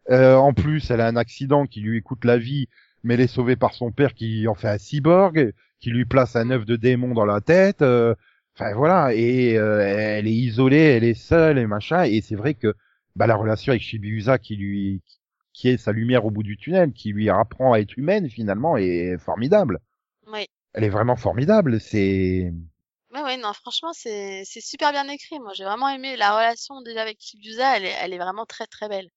Euh, 0.10 0.36
en 0.36 0.54
plus, 0.54 0.90
elle 0.92 1.02
a 1.02 1.08
un 1.08 1.16
accident 1.16 1.66
qui 1.68 1.82
lui 1.82 2.02
coûte 2.02 2.26
la 2.26 2.38
vie, 2.38 2.68
mais 3.04 3.14
elle 3.16 3.22
est 3.22 3.28
sauvée 3.28 3.56
par 3.56 3.74
son 3.74 3.92
père 3.92 4.14
qui 4.14 4.48
en 4.48 4.56
fait 4.56 4.68
un 4.70 4.78
cyborg, 4.78 5.54
qui 5.80 5.92
lui 5.92 6.06
place 6.06 6.36
un 6.36 6.50
œuf 6.52 6.66
de 6.66 6.76
démon 6.76 7.14
dans 7.14 7.26
la 7.26 7.42
tête. 7.42 7.82
euh, 7.82 8.16
Enfin 8.58 8.74
voilà, 8.76 9.14
et 9.14 9.58
euh, 9.58 9.80
elle 9.80 10.28
est 10.28 10.34
isolée, 10.34 10.78
elle 10.78 11.04
est 11.06 11.14
seule 11.14 11.58
et 11.58 11.68
machin. 11.68 12.04
Et 12.04 12.22
c'est 12.22 12.36
vrai 12.36 12.54
que 12.54 12.76
bah, 13.16 13.28
la 13.28 13.36
relation 13.36 13.72
avec 13.72 13.82
Shibuya 13.84 14.38
qui 14.40 14.56
lui 14.56 15.02
qui 15.54 15.70
est 15.70 15.78
sa 15.78 15.92
lumière 15.92 16.26
au 16.26 16.32
bout 16.32 16.44
du 16.44 16.58
tunnel, 16.58 16.94
qui 16.94 17.12
lui 17.14 17.30
apprend 17.30 17.74
à 17.74 17.80
être 17.80 17.98
humaine 17.98 18.30
finalement, 18.30 18.78
est 18.78 19.18
formidable. 19.20 19.80
Oui. 20.28 20.48
Elle 20.74 20.84
est 20.86 20.90
vraiment 20.90 21.16
formidable. 21.16 21.80
C'est 21.80 22.52
Ouais, 23.12 23.22
ouais, 23.22 23.38
non, 23.38 23.54
franchement, 23.54 23.92
c'est 23.94 24.44
c'est 24.46 24.62
super 24.62 24.92
bien 24.92 25.08
écrit. 25.10 25.40
Moi, 25.40 25.54
j'ai 25.54 25.66
vraiment 25.66 25.90
aimé 25.90 26.16
la 26.16 26.36
relation 26.36 26.82
déjà 26.82 27.02
avec 27.02 27.18
Kibusa. 27.20 27.78
Elle 27.78 27.86
est, 27.86 27.96
elle 28.02 28.14
est 28.14 28.18
vraiment 28.18 28.46
très 28.46 28.68
très 28.68 28.88
belle. 28.90 29.10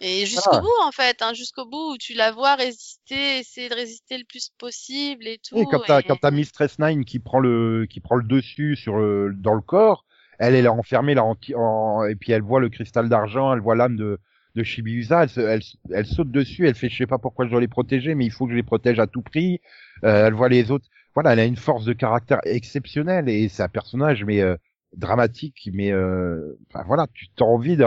Et 0.00 0.26
jusqu'au 0.26 0.58
Voilà. 0.58 0.62
bout, 0.62 0.82
en 0.82 0.92
fait, 0.92 1.22
hein, 1.22 1.34
jusqu'au 1.34 1.66
bout 1.66 1.94
où 1.94 1.98
tu 1.98 2.14
la 2.14 2.32
vois 2.32 2.56
résister, 2.56 3.38
essayer 3.40 3.68
de 3.70 3.74
résister 3.76 4.18
le 4.18 4.24
plus 4.26 4.50
possible 4.58 5.26
et 5.28 5.38
tout. 5.38 5.56
Oui, 5.56 5.66
quand 5.66 5.80
t'as 5.80 6.02
et- 6.02 6.02
quand 6.02 6.16
t'as 6.16 6.30
Mistress 6.30 6.78
Nine 6.78 7.04
qui 7.04 7.18
prend 7.20 7.38
le 7.40 7.86
qui 7.88 8.00
prend 8.00 8.16
le 8.16 8.24
dessus 8.24 8.76
sur 8.76 8.96
le, 8.98 9.32
dans 9.34 9.54
le 9.54 9.60
corps, 9.62 10.04
elle 10.38 10.54
elle 10.54 10.64
est 10.66 10.68
enfermée 10.68 11.14
là 11.14 11.24
en, 11.24 11.36
en- 11.56 12.04
et 12.06 12.14
puis 12.16 12.32
elle 12.32 12.42
voit 12.42 12.60
le 12.60 12.68
cristal 12.68 13.08
d'argent, 13.08 13.52
elle 13.54 13.60
voit 13.60 13.76
l'âme 13.76 13.96
de 13.96 14.18
de 14.54 14.62
Shibuya, 14.64 15.24
elle, 15.24 15.30
elle 15.44 15.60
elle 15.92 16.06
saute 16.06 16.30
dessus, 16.30 16.66
elle 16.66 16.74
fait 16.74 16.88
je 16.88 16.96
sais 16.96 17.06
pas 17.06 17.18
pourquoi 17.18 17.46
je 17.46 17.50
dois 17.50 17.60
les 17.60 17.68
protéger, 17.68 18.14
mais 18.14 18.24
il 18.26 18.30
faut 18.32 18.46
que 18.46 18.52
je 18.52 18.56
les 18.56 18.62
protège 18.62 18.98
à 18.98 19.06
tout 19.06 19.22
prix. 19.22 19.60
Euh, 20.04 20.26
elle 20.26 20.34
voit 20.34 20.48
les 20.48 20.70
autres, 20.70 20.86
voilà, 21.14 21.32
elle 21.32 21.40
a 21.40 21.44
une 21.44 21.56
force 21.56 21.84
de 21.84 21.92
caractère 21.92 22.40
exceptionnelle 22.44 23.28
et 23.28 23.48
c'est 23.48 23.62
un 23.62 23.68
personnage 23.68 24.24
mais 24.24 24.40
euh, 24.40 24.56
dramatique, 24.96 25.68
mais 25.72 25.92
euh, 25.92 26.58
enfin 26.70 26.84
voilà, 26.86 27.06
tu 27.14 27.28
t'as 27.36 27.44
envie 27.44 27.76
de 27.76 27.84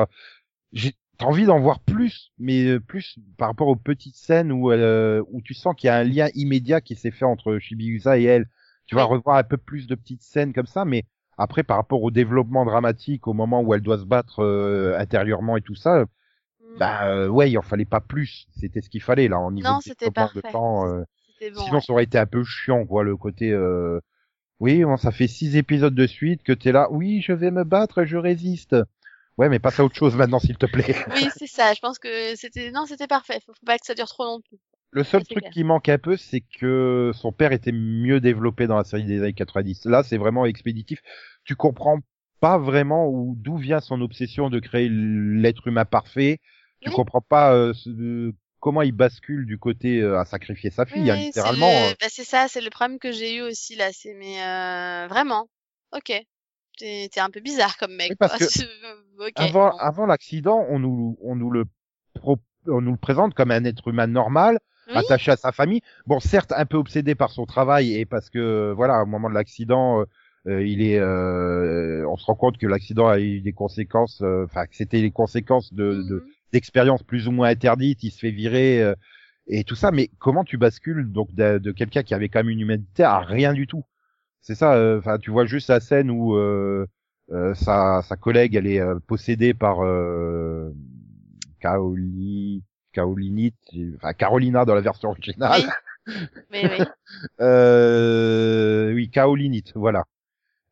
j'ai 0.74 0.94
envie 1.22 1.46
d'en 1.46 1.60
voir 1.60 1.80
plus, 1.82 2.32
mais 2.40 2.66
euh, 2.66 2.80
plus 2.80 3.18
par 3.38 3.50
rapport 3.50 3.68
aux 3.68 3.76
petites 3.76 4.16
scènes 4.16 4.52
où 4.52 4.72
euh, 4.72 5.24
où 5.30 5.42
tu 5.42 5.54
sens 5.54 5.76
qu'il 5.76 5.88
y 5.88 5.90
a 5.90 5.98
un 5.98 6.04
lien 6.04 6.30
immédiat 6.36 6.82
qui 6.82 6.96
s'est 6.96 7.12
fait 7.12 7.26
entre 7.26 7.60
Shibuya 7.60 8.18
et 8.18 8.24
elle. 8.24 8.50
Tu 8.88 8.96
vas 8.96 9.04
revoir 9.06 9.38
un 9.38 9.44
peu 9.44 9.58
plus 9.58 9.88
de 9.88 9.96
petites 9.96 10.24
scènes 10.24 10.54
comme 10.54 10.66
ça, 10.66 10.84
mais 10.86 11.06
après 11.38 11.64
par 11.64 11.78
rapport 11.78 12.02
au 12.04 12.12
développement 12.12 12.66
dramatique, 12.66 13.28
au 13.28 13.34
moment 13.34 13.62
où 13.62 13.74
elle 13.74 13.82
doit 13.82 13.98
se 13.98 14.06
battre 14.06 14.44
euh, 14.44 14.98
intérieurement 14.98 15.58
et 15.58 15.62
tout 15.62 15.76
ça, 15.76 16.06
Mm. 16.72 16.78
bah 16.78 17.08
euh, 17.08 17.28
ouais, 17.28 17.52
il 17.52 17.58
en 17.58 17.62
fallait 17.62 17.86
pas 17.86 18.02
plus. 18.02 18.48
C'était 18.60 18.82
ce 18.82 18.90
qu'il 18.90 19.02
fallait 19.02 19.28
là 19.28 19.40
en 19.40 19.52
niveau 19.52 19.68
Non, 19.68 19.80
de 19.80 20.10
parfait. 20.10 20.42
temps. 20.52 20.88
euh, 20.88 21.04
bon. 21.54 21.62
Sinon, 21.64 21.76
ouais. 21.76 21.82
ça 21.82 21.94
aurait 21.94 22.04
été 22.04 22.18
un 22.18 22.26
peu 22.26 22.44
chiant, 22.44 22.86
quoi, 22.86 23.04
le 23.04 23.18
côté. 23.18 23.52
Euh... 23.52 24.00
Oui, 24.60 24.84
bon, 24.84 24.96
ça 24.98 25.12
fait 25.12 25.28
six 25.28 25.58
épisodes 25.58 25.96
de 25.96 26.08
suite 26.08 26.44
que 26.44 26.54
t'es 26.54 26.72
là. 26.72 26.88
Oui, 26.92 27.22
je 27.22 27.34
vais 27.34 27.52
me 27.52 27.64
battre, 27.64 28.06
je 28.06 28.18
résiste. 28.18 28.76
Ouais, 29.38 29.50
mais 29.50 29.60
passe 29.60 29.80
à 29.80 29.84
autre 29.86 29.96
chose 29.96 30.16
maintenant, 30.16 30.40
s'il 30.40 30.58
te 30.58 30.68
plaît. 30.68 30.96
Oui, 31.16 31.28
c'est 31.36 31.48
ça. 31.48 31.74
Je 31.74 31.80
pense 31.80 31.98
que 31.98 32.36
c'était 32.36 32.70
non, 32.72 32.86
c'était 32.86 33.08
parfait. 33.08 33.40
Faut, 33.46 33.54
pas 33.66 33.78
que 33.80 33.86
ça 33.86 33.96
dure 33.96 34.06
trop 34.08 34.40
plus. 34.42 34.60
Le 34.92 35.04
seul 35.04 35.24
truc 35.26 35.44
clair. 35.44 35.52
qui 35.52 35.64
manque 35.64 35.88
un 35.90 35.98
peu, 35.98 36.18
c'est 36.18 36.42
que 36.42 37.12
son 37.14 37.32
père 37.32 37.54
était 37.54 37.72
mieux 37.72 38.20
développé 38.20 38.68
dans 38.68 38.78
la 38.78 38.84
série 38.84 39.06
des 39.06 39.22
années 39.22 39.34
90. 39.34 39.86
Là, 39.86 40.04
c'est 40.04 40.18
vraiment 40.18 40.46
expéditif. 40.46 41.00
Tu 41.46 41.56
comprends 41.56 42.00
pas 42.42 42.58
vraiment 42.58 43.08
où 43.08 43.36
d'où 43.38 43.58
vient 43.58 43.80
son 43.80 44.02
obsession 44.02 44.50
de 44.50 44.60
créer 44.60 44.90
l'être 44.90 45.68
humain 45.68 45.86
parfait. 45.86 46.40
Tu 46.82 46.90
comprends 46.92 47.22
pas 47.22 47.54
euh, 47.54 47.74
ce- 47.74 48.34
comment 48.60 48.82
il 48.82 48.92
bascule 48.92 49.46
du 49.46 49.58
côté 49.58 50.02
euh, 50.02 50.20
à 50.20 50.26
sacrifier 50.26 50.72
sa 50.72 50.86
fille, 50.86 51.04
Oui, 51.04 51.10
hein, 51.12 51.16
c'est 51.16 51.24
littéralement. 51.28 51.68
le- 51.68 51.92
euh. 51.92 51.96
bah, 52.00 52.08
c'est 52.10 52.24
ça, 52.26 52.48
c'est 52.48 52.62
le 52.62 52.70
problème 52.70 53.00
que 53.00 53.12
j'ai 53.12 53.36
eu 53.36 53.42
aussi 53.42 53.76
là. 53.76 53.92
C'est 53.94 54.14
mais 54.14 54.42
euh, 54.44 55.08
vraiment, 55.08 55.50
ok. 55.94 56.12
T'es 56.78 57.10
t'es 57.12 57.20
un 57.20 57.30
peu 57.30 57.40
bizarre 57.42 57.78
comme 57.78 57.96
mec. 57.96 58.10
Oui, 58.10 58.16
parce 58.20 58.38
quoi. 58.38 58.48
que 58.48 58.62
ok. 59.20 59.36
avant, 59.36 59.72
avant 59.78 60.06
l'accident, 60.06 60.66
on 60.70 60.80
nous, 60.80 61.18
on 61.22 61.36
nous 61.36 61.52
le 61.52 61.66
pro- 62.14 62.40
on 62.68 62.82
nous 62.82 62.92
le 62.92 62.98
présente 62.98 63.34
comme 63.34 63.52
un 63.52 63.64
être 63.66 63.88
humain 63.88 64.08
normal, 64.08 64.60
Oui. 64.88 64.94
attaché 64.94 65.32
à 65.32 65.38
sa 65.38 65.52
famille. 65.52 65.82
Bon, 66.06 66.20
certes, 66.20 66.54
un 66.56 66.66
peu 66.66 66.78
obsédé 66.78 67.16
par 67.16 67.32
son 67.32 67.46
travail 67.46 67.94
et 67.96 68.06
parce 68.06 68.30
que, 68.30 68.74
voilà, 68.76 69.04
au 69.04 69.06
moment 69.06 69.30
de 69.30 69.34
l'accident, 69.36 70.02
euh, 70.02 70.06
euh, 70.48 70.66
il 70.66 70.82
est, 70.82 71.00
euh, 71.00 72.06
on 72.10 72.18
se 72.18 72.26
rend 72.26 72.36
compte 72.36 72.58
que 72.58 72.68
l'accident 72.68 73.08
a 73.08 73.20
eu 73.20 73.42
des 73.42 73.54
conséquences, 73.54 74.22
euh, 74.24 74.46
enfin, 74.46 74.66
que 74.66 74.76
c'était 74.76 75.02
les 75.02 75.12
conséquences 75.12 75.74
de, 75.74 76.02
de 76.04 76.16
Mhm. 76.16 76.32
d'expériences 76.52 77.04
plus 77.04 77.28
ou 77.28 77.32
moins 77.32 77.50
interdites. 77.50 78.04
Il 78.04 78.12
se 78.12 78.20
fait 78.20 78.32
virer 78.32 78.82
euh, 78.84 78.96
et 79.48 79.64
tout 79.64 79.76
ça. 79.76 79.92
Mais 79.92 80.10
comment 80.20 80.44
tu 80.44 80.58
bascules 80.58 81.12
donc 81.12 81.34
de, 81.36 81.58
de 81.60 81.72
quelqu'un 81.72 82.04
qui 82.04 82.14
avait 82.14 82.30
quand 82.30 82.40
même 82.40 82.50
une 82.50 82.62
humanité 82.62 83.04
à 83.04 83.20
rien 83.20 83.54
du 83.54 83.68
tout? 83.68 83.84
C'est 84.42 84.56
ça. 84.56 84.76
euh, 84.76 85.00
Enfin, 85.00 85.18
tu 85.20 85.32
vois 85.32 85.46
juste 85.46 85.70
la 85.70 85.80
scène 85.80 86.12
où 86.12 86.36
euh, 86.36 86.88
euh, 87.32 87.54
sa, 87.56 88.02
sa 88.04 88.16
collègue, 88.18 88.56
elle 88.56 88.68
est 88.68 88.80
euh, 88.82 89.00
possédée 89.08 89.54
par 89.54 89.82
euh, 89.84 90.72
Kaoli, 91.60 92.64
Kaolinite, 92.94 93.56
enfin 93.98 94.14
Carolina 94.14 94.66
dans 94.66 94.76
la 94.76 94.82
version 94.82 95.10
originale. 95.10 95.64
Oui. 96.08 96.14
Mais 96.52 96.70
oui. 96.70 96.86
Euh, 97.40 98.94
oui, 98.94 99.10
Kaolinite, 99.10 99.74
voilà. 99.76 100.04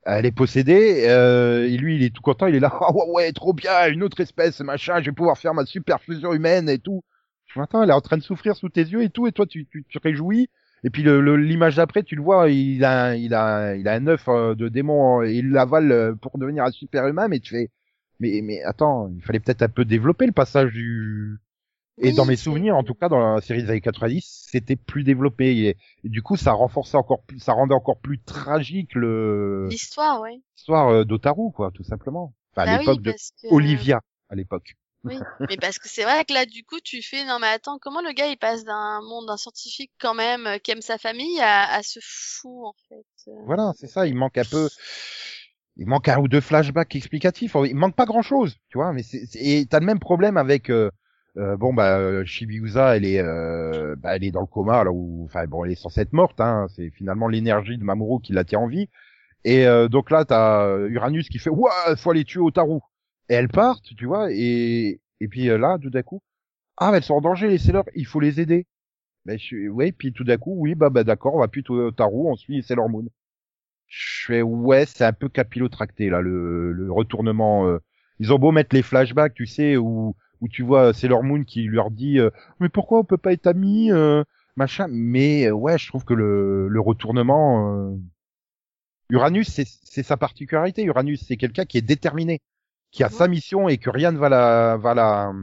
Elle 0.06 0.26
est 0.26 0.32
possédée, 0.32 1.06
euh, 1.08 1.68
et 1.68 1.78
lui, 1.78 1.96
il 1.98 2.04
est 2.04 2.14
tout 2.16 2.22
content, 2.22 2.48
il 2.48 2.56
est 2.56 2.60
là, 2.60 2.72
ah 2.82 2.94
ouais, 2.94 3.06
ouais, 3.12 3.32
trop 3.34 3.54
bien, 3.54 3.90
une 3.90 4.04
autre 4.04 4.20
espèce, 4.22 4.60
machin, 4.62 5.02
je 5.02 5.08
vais 5.08 5.12
pouvoir 5.16 5.38
faire 5.38 5.54
ma 5.54 5.66
super 5.66 6.02
fusion 6.02 6.34
humaine 6.34 6.70
et 6.70 6.80
tout. 6.80 7.04
Je 7.48 7.60
attends, 7.60 7.84
elle 7.84 7.90
est 7.90 7.94
en 7.94 8.02
train 8.02 8.18
de 8.18 8.24
souffrir 8.24 8.56
sous 8.56 8.70
tes 8.70 8.82
yeux 8.84 9.04
et 9.04 9.10
tout, 9.10 9.28
et 9.28 9.32
toi, 9.32 9.46
tu, 9.46 9.66
tu, 9.68 9.84
tu 9.88 9.98
réjouis. 10.04 10.50
Et 10.84 10.90
puis 10.90 11.04
le- 11.04 11.20
le- 11.22 11.36
l'image 11.38 11.76
d'après, 11.76 12.04
tu 12.04 12.16
le 12.16 12.22
vois, 12.22 12.50
il 12.50 12.84
a, 12.86 13.16
il 13.16 13.34
a, 13.34 13.76
il 13.76 13.88
a 13.88 13.94
un 13.94 14.08
œuf 14.08 14.26
euh, 14.30 14.56
de 14.56 14.70
démon, 14.70 15.24
et 15.24 15.34
il 15.34 15.52
l'avale 15.52 15.92
euh, 15.92 16.16
pour 16.16 16.38
devenir 16.38 16.64
un 16.64 16.72
super 16.72 17.08
humain, 17.08 17.28
mais 17.28 17.40
tu 17.40 17.52
fais, 17.56 17.70
mais, 18.20 18.42
mais 18.44 18.64
attends, 18.64 19.10
il 19.16 19.22
fallait 19.22 19.40
peut-être 19.42 19.62
un 19.64 19.70
peu 19.70 19.86
développer 19.86 20.26
le 20.26 20.32
passage 20.32 20.72
du, 20.74 21.38
et 22.02 22.12
Oui, 22.12 22.14
dans 22.14 22.26
mes 22.26 22.36
souvenirs, 22.38 22.76
en 22.78 22.84
tout 22.84 22.94
cas 22.96 23.10
dans 23.10 23.36
la 23.36 23.42
série 23.42 23.64
des 23.64 23.70
années 23.70 23.82
90, 23.82 24.46
c'était 24.52 24.76
plus 24.78 25.04
développé 25.04 25.58
et, 25.58 25.78
et 26.04 26.10
du 26.10 26.22
coup 26.22 26.38
ça 26.38 26.54
renforçait 26.54 26.98
encore 26.98 27.24
plus, 27.24 27.40
ça 27.40 27.54
rendait 27.54 27.76
encore 27.76 28.00
plus 28.00 28.22
tragique 28.24 28.96
le 28.96 29.72
L'histoire, 29.72 30.20
ouais. 30.20 30.42
l'histoire 30.58 30.90
euh, 30.90 31.06
d'Otaru 31.06 31.52
quoi, 31.54 31.72
tout 31.74 31.84
simplement. 31.84 32.34
Enfin 32.54 32.64
à 32.64 32.66
Bah 32.66 32.78
l'époque 32.78 33.02
oui, 33.02 33.02
de 33.02 33.16
que... 33.42 33.48
Olivia 33.50 34.02
à 34.30 34.36
l'époque. 34.36 34.76
Oui, 35.04 35.26
mais 35.50 35.58
parce 35.58 35.78
que 35.78 35.90
c'est 35.90 36.04
vrai 36.04 36.24
que 36.26 36.32
là, 36.34 36.46
du 36.46 36.64
coup, 36.64 36.80
tu 36.80 37.02
fais, 37.02 37.26
non 37.26 37.38
mais 37.40 37.48
attends, 37.48 37.80
comment 37.80 38.02
le 38.02 38.12
gars 38.14 38.28
il 38.28 38.38
passe 38.38 38.64
d'un 38.64 39.02
monde 39.02 39.28
d'un 39.28 39.36
scientifique 39.38 39.92
quand 40.00 40.14
même 40.14 40.48
euh, 40.48 40.58
qui 40.58 40.72
aime 40.72 40.82
sa 40.82 40.98
famille 40.98 41.40
à, 41.42 41.70
à 41.74 41.84
ce 41.84 42.00
fou 42.02 42.66
en 42.66 42.74
fait. 42.88 43.06
euh. 43.30 43.34
Voilà, 43.46 43.74
c'est 43.76 43.88
ça. 43.88 44.08
Il 44.08 44.16
manque 44.16 44.38
un 44.38 44.46
peu, 44.46 44.70
il 45.78 45.88
manque 45.88 46.08
un 46.10 46.20
ou 46.20 46.28
deux 46.28 46.42
flashbacks 46.42 46.96
explicatifs. 46.96 47.56
Il 47.66 47.76
manque 47.76 47.96
pas 47.96 48.06
grand 48.06 48.22
chose, 48.22 48.58
tu 48.70 48.78
vois. 48.78 48.94
Mais 48.94 49.04
c'est- 49.04 49.28
et 49.36 49.66
t'as 49.66 49.80
le 49.80 49.86
même 49.86 50.00
problème 50.00 50.38
avec 50.38 50.70
euh, 50.70 50.92
euh, 51.38 51.58
bon 51.58 51.74
bah 51.74 51.98
euh, 52.00 52.26
Shibiusa, 52.26 52.98
elle 52.98 53.06
est 53.06 53.20
euh, 53.20 53.96
bah, 53.98 54.16
elle 54.16 54.24
est 54.24 54.32
dans 54.32 54.42
le 54.42 54.48
coma 54.48 54.84
là 54.84 54.92
où 54.92 55.24
enfin 55.26 55.46
bon 55.48 55.64
elle 55.64 55.72
est 55.72 55.76
censée 55.76 56.02
être 56.02 56.14
morte. 56.14 56.40
Hein, 56.42 56.68
c'est 56.76 56.90
finalement 56.92 57.28
l'énergie 57.28 57.78
de 57.78 57.84
Mamoru 57.84 58.22
qui 58.22 58.34
la 58.34 58.44
tient 58.44 58.60
en 58.60 58.68
vie. 58.68 58.90
Et 59.46 59.66
euh, 59.68 59.88
donc 59.88 60.12
là 60.12 60.26
t'as 60.26 60.66
euh, 60.66 60.90
Uranus 60.90 61.30
qui 61.30 61.40
fait 61.40 61.50
ouah 61.50 61.96
faut 61.98 62.12
aller 62.12 62.26
tuer 62.26 62.42
Otaru. 62.42 62.80
Et 63.30 63.36
elles 63.36 63.50
partent, 63.50 63.96
tu 63.96 64.06
vois. 64.06 64.32
Et 64.32 65.02
et 65.22 65.28
puis 65.28 65.50
euh, 65.50 65.58
là 65.58 65.78
tout 65.82 65.90
d'un 65.90 66.04
coup 66.04 66.22
ah 66.78 66.92
elles 66.96 67.04
sont 67.04 67.16
en 67.16 67.22
danger 67.22 67.58
Sailor, 67.58 67.86
il 67.96 68.06
faut 68.06 68.20
les 68.20 68.42
aider. 68.42 68.68
Ben 69.26 69.38
je 69.40 69.70
ouais 69.70 69.92
puis 69.92 70.14
tout 70.14 70.24
d'un 70.24 70.38
coup 70.38 70.56
oui 70.58 70.76
bah 70.76 70.90
bah 70.90 71.04
d'accord 71.04 71.36
on 71.36 71.40
va 71.40 71.48
plus 71.48 71.64
tuer 71.64 71.76
Otaru, 71.76 72.28
on 72.28 72.36
suit 72.36 72.64
Sailor 72.64 72.90
Moon. 72.90 73.06
Je 73.88 74.26
fais 74.28 74.42
ouais, 74.42 74.86
c'est 74.86 75.06
un 75.06 75.14
peu 75.14 75.30
capillotracté 75.30 76.10
là 76.10 76.22
le, 76.22 76.72
le 76.74 76.92
retournement. 76.92 77.68
Ils 78.20 78.34
ont 78.34 78.40
beau 78.40 78.52
mettre 78.52 78.76
les 78.76 78.82
flashbacks, 78.84 79.34
tu 79.34 79.46
sais, 79.46 79.78
où 79.78 80.16
où 80.42 80.48
tu 80.48 80.64
vois 80.64 80.94
Sailor 80.94 81.24
Moon 81.24 81.44
qui 81.44 81.64
leur 81.68 81.92
dit 81.92 82.20
euh, 82.20 82.30
mais 82.60 82.70
pourquoi 82.70 83.00
on 83.00 83.04
peut 83.04 83.18
pas 83.18 83.34
être 83.34 83.48
amis, 83.48 83.92
euh, 83.92 84.24
machin? 84.56 84.88
Mais 84.90 85.48
euh, 85.48 85.52
ouais, 85.54 85.78
je 85.78 85.88
trouve 85.88 86.06
que 86.06 86.14
le 86.14 86.68
le 86.68 86.80
retournement 86.82 87.74
euh, 87.92 87.96
Uranus 89.10 89.50
c'est 89.50 89.68
c'est 89.68 90.04
sa 90.04 90.18
particularité. 90.18 90.84
Uranus 90.84 91.26
c'est 91.28 91.38
quelqu'un 91.38 91.66
qui 91.66 91.78
est 91.78 91.82
déterminé, 91.82 92.42
qui 92.92 93.04
a 93.04 93.10
sa 93.10 93.28
mission 93.28 93.68
et 93.70 93.78
que 93.78 93.90
rien 93.90 94.12
ne 94.12 94.18
va 94.18 94.30
la 94.30 94.78
va 94.78 94.94
la 94.94 95.34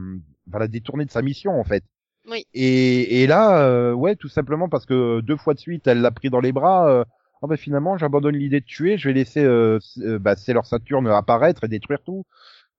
va 0.47 0.59
la 0.59 0.69
détourner 0.69 1.05
de 1.05 1.11
sa 1.11 1.23
mission 1.23 1.59
en 1.59 1.65
fait. 1.65 1.85
Oui. 2.29 2.45
Et, 2.55 3.23
et 3.23 3.27
là, 3.27 3.61
euh, 3.63 3.93
ouais, 3.93 4.17
tout 4.17 4.29
simplement 4.29 4.69
parce 4.69 4.85
que 4.87 5.21
deux 5.21 5.37
fois 5.37 5.55
de 5.55 5.61
suite, 5.61 5.87
elle 5.87 6.01
l'a 6.01 6.11
pris 6.11 6.29
dans 6.31 6.41
les 6.41 6.53
bras. 6.53 6.89
euh, 6.91 7.05
ah 7.43 7.47
bah 7.47 7.57
finalement, 7.57 7.97
j'abandonne 7.99 8.37
l'idée 8.37 8.61
de 8.61 8.65
tuer. 8.65 8.99
Je 8.99 9.09
vais 9.09 9.15
laisser 9.15 9.45
euh, 9.45 9.79
euh, 9.99 10.19
bah, 10.19 10.35
Sailor 10.37 10.67
Saturn 10.67 11.07
apparaître 11.07 11.65
et 11.65 11.69
détruire 11.69 12.01
tout. 12.05 12.25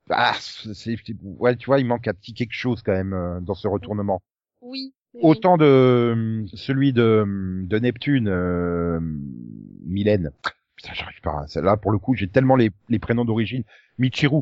Bah, 0.07 0.33
c'est, 0.39 0.97
ouais, 1.21 1.55
tu 1.57 1.65
vois, 1.65 1.79
il 1.79 1.85
manque 1.85 2.07
un 2.07 2.13
petit 2.13 2.33
quelque 2.33 2.53
chose 2.53 2.81
quand 2.81 2.93
même 2.93 3.13
euh, 3.13 3.39
dans 3.41 3.55
ce 3.55 3.67
retournement. 3.67 4.21
Oui. 4.61 4.93
oui, 5.13 5.21
Autant 5.23 5.57
de 5.57 5.65
euh, 5.65 6.45
celui 6.53 6.93
de, 6.93 7.25
de 7.65 7.79
Neptune, 7.79 8.27
euh, 8.29 8.99
Mylène. 9.85 10.31
Putain, 10.75 10.93
j'arrive 10.93 11.21
pas. 11.21 11.45
à- 11.55 11.61
Là, 11.61 11.75
pour 11.77 11.91
le 11.91 11.97
coup, 11.99 12.15
j'ai 12.15 12.27
tellement 12.29 12.55
les, 12.55 12.71
les 12.89 12.99
prénoms 12.99 13.25
d'origine. 13.25 13.63
Michiru. 13.97 14.41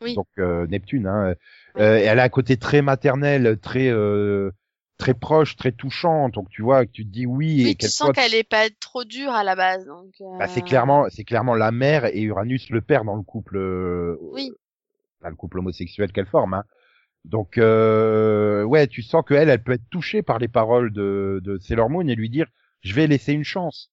Oui. 0.00 0.14
Donc 0.14 0.28
euh, 0.38 0.66
Neptune. 0.68 1.06
Hein. 1.06 1.34
Euh, 1.78 1.96
elle 2.02 2.18
a 2.18 2.24
un 2.24 2.28
côté 2.28 2.56
très 2.56 2.82
maternel, 2.82 3.58
très 3.60 3.88
euh, 3.88 4.50
très 4.98 5.14
proche, 5.14 5.56
très 5.56 5.72
touchant. 5.72 6.28
Donc 6.28 6.48
tu 6.50 6.62
vois 6.62 6.84
que 6.86 6.90
tu 6.90 7.04
te 7.04 7.10
dis 7.10 7.26
oui, 7.26 7.62
Oui, 7.64 7.70
et 7.70 7.74
tu 7.74 7.86
sens 7.86 8.06
soit. 8.06 8.12
qu'elle 8.12 8.34
est 8.34 8.48
pas 8.48 8.68
trop 8.80 9.04
dure 9.04 9.32
à 9.32 9.44
la 9.44 9.54
base, 9.56 9.86
donc. 9.86 10.12
euh, 10.20 10.38
Bah, 10.38 10.48
c'est 10.48 10.62
clairement, 10.62 11.06
c'est 11.10 11.24
clairement 11.24 11.54
la 11.54 11.70
mère 11.72 12.06
et 12.06 12.22
Uranus 12.22 12.70
le 12.70 12.80
père 12.80 13.04
dans 13.04 13.16
le 13.16 13.22
couple. 13.22 13.56
euh, 13.56 14.16
Oui. 14.32 14.50
Le 15.30 15.36
couple 15.36 15.58
homosexuel 15.58 16.12
qu'elle 16.12 16.26
forme. 16.26 16.54
Hein. 16.54 16.64
Donc 17.24 17.56
euh, 17.58 18.62
ouais, 18.64 18.86
tu 18.86 19.02
sens 19.02 19.24
qu'elle, 19.26 19.48
elle 19.48 19.62
peut 19.62 19.72
être 19.72 19.88
touchée 19.90 20.22
par 20.22 20.38
les 20.38 20.48
paroles 20.48 20.92
de, 20.92 21.40
de 21.42 21.58
Sailor 21.58 21.88
Moon 21.90 22.06
et 22.06 22.14
lui 22.14 22.28
dire, 22.30 22.46
je 22.82 22.94
vais 22.94 23.06
laisser 23.06 23.32
une 23.32 23.44
chance. 23.44 23.90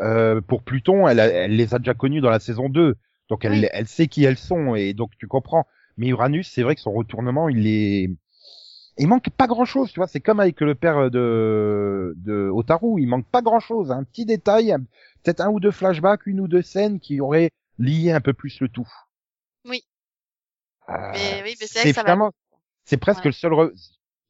Euh, 0.00 0.40
pour 0.40 0.62
Pluton, 0.62 1.06
elle, 1.08 1.20
a- 1.20 1.26
elle 1.28 1.56
les 1.56 1.74
a 1.74 1.78
déjà 1.78 1.94
connus 1.94 2.20
dans 2.20 2.30
la 2.30 2.40
saison 2.40 2.68
2, 2.68 2.96
donc 3.30 3.44
elle, 3.44 3.52
Oui. 3.52 3.66
elle 3.72 3.86
sait 3.86 4.06
qui 4.08 4.24
elles 4.24 4.36
sont 4.36 4.74
et 4.74 4.92
donc 4.92 5.12
tu 5.18 5.26
comprends. 5.28 5.66
Mais 5.96 6.08
Uranus, 6.08 6.50
c'est 6.50 6.62
vrai 6.62 6.74
que 6.74 6.80
son 6.80 6.92
retournement, 6.92 7.48
il 7.48 7.66
est, 7.68 8.10
il 8.98 9.06
manque 9.08 9.30
pas 9.30 9.46
grand 9.46 9.64
chose, 9.64 9.92
tu 9.92 10.00
vois. 10.00 10.08
C'est 10.08 10.20
comme 10.20 10.40
avec 10.40 10.60
le 10.60 10.74
père 10.74 11.10
de 11.10 12.12
de 12.16 12.50
Otaru, 12.52 13.00
il 13.00 13.06
manque 13.06 13.26
pas 13.28 13.42
grand 13.42 13.60
chose, 13.60 13.90
un 13.92 14.02
petit 14.04 14.26
détail, 14.26 14.74
peut-être 15.22 15.40
un 15.40 15.50
ou 15.50 15.60
deux 15.60 15.70
flashbacks, 15.70 16.26
une 16.26 16.40
ou 16.40 16.48
deux 16.48 16.62
scènes 16.62 16.98
qui 17.00 17.20
auraient 17.20 17.50
lié 17.78 18.10
un 18.12 18.20
peu 18.20 18.32
plus 18.34 18.60
le 18.60 18.68
tout. 18.68 18.88
Oui. 19.68 19.82
Euh, 20.90 21.10
Mais 21.14 21.42
oui, 21.44 21.56
mais 21.60 21.66
c'est 21.66 21.92
va. 22.02 22.30
presque 23.00 23.20
Ouais. 23.20 23.26
le 23.26 23.32
seul 23.32 23.52
re- 23.52 23.72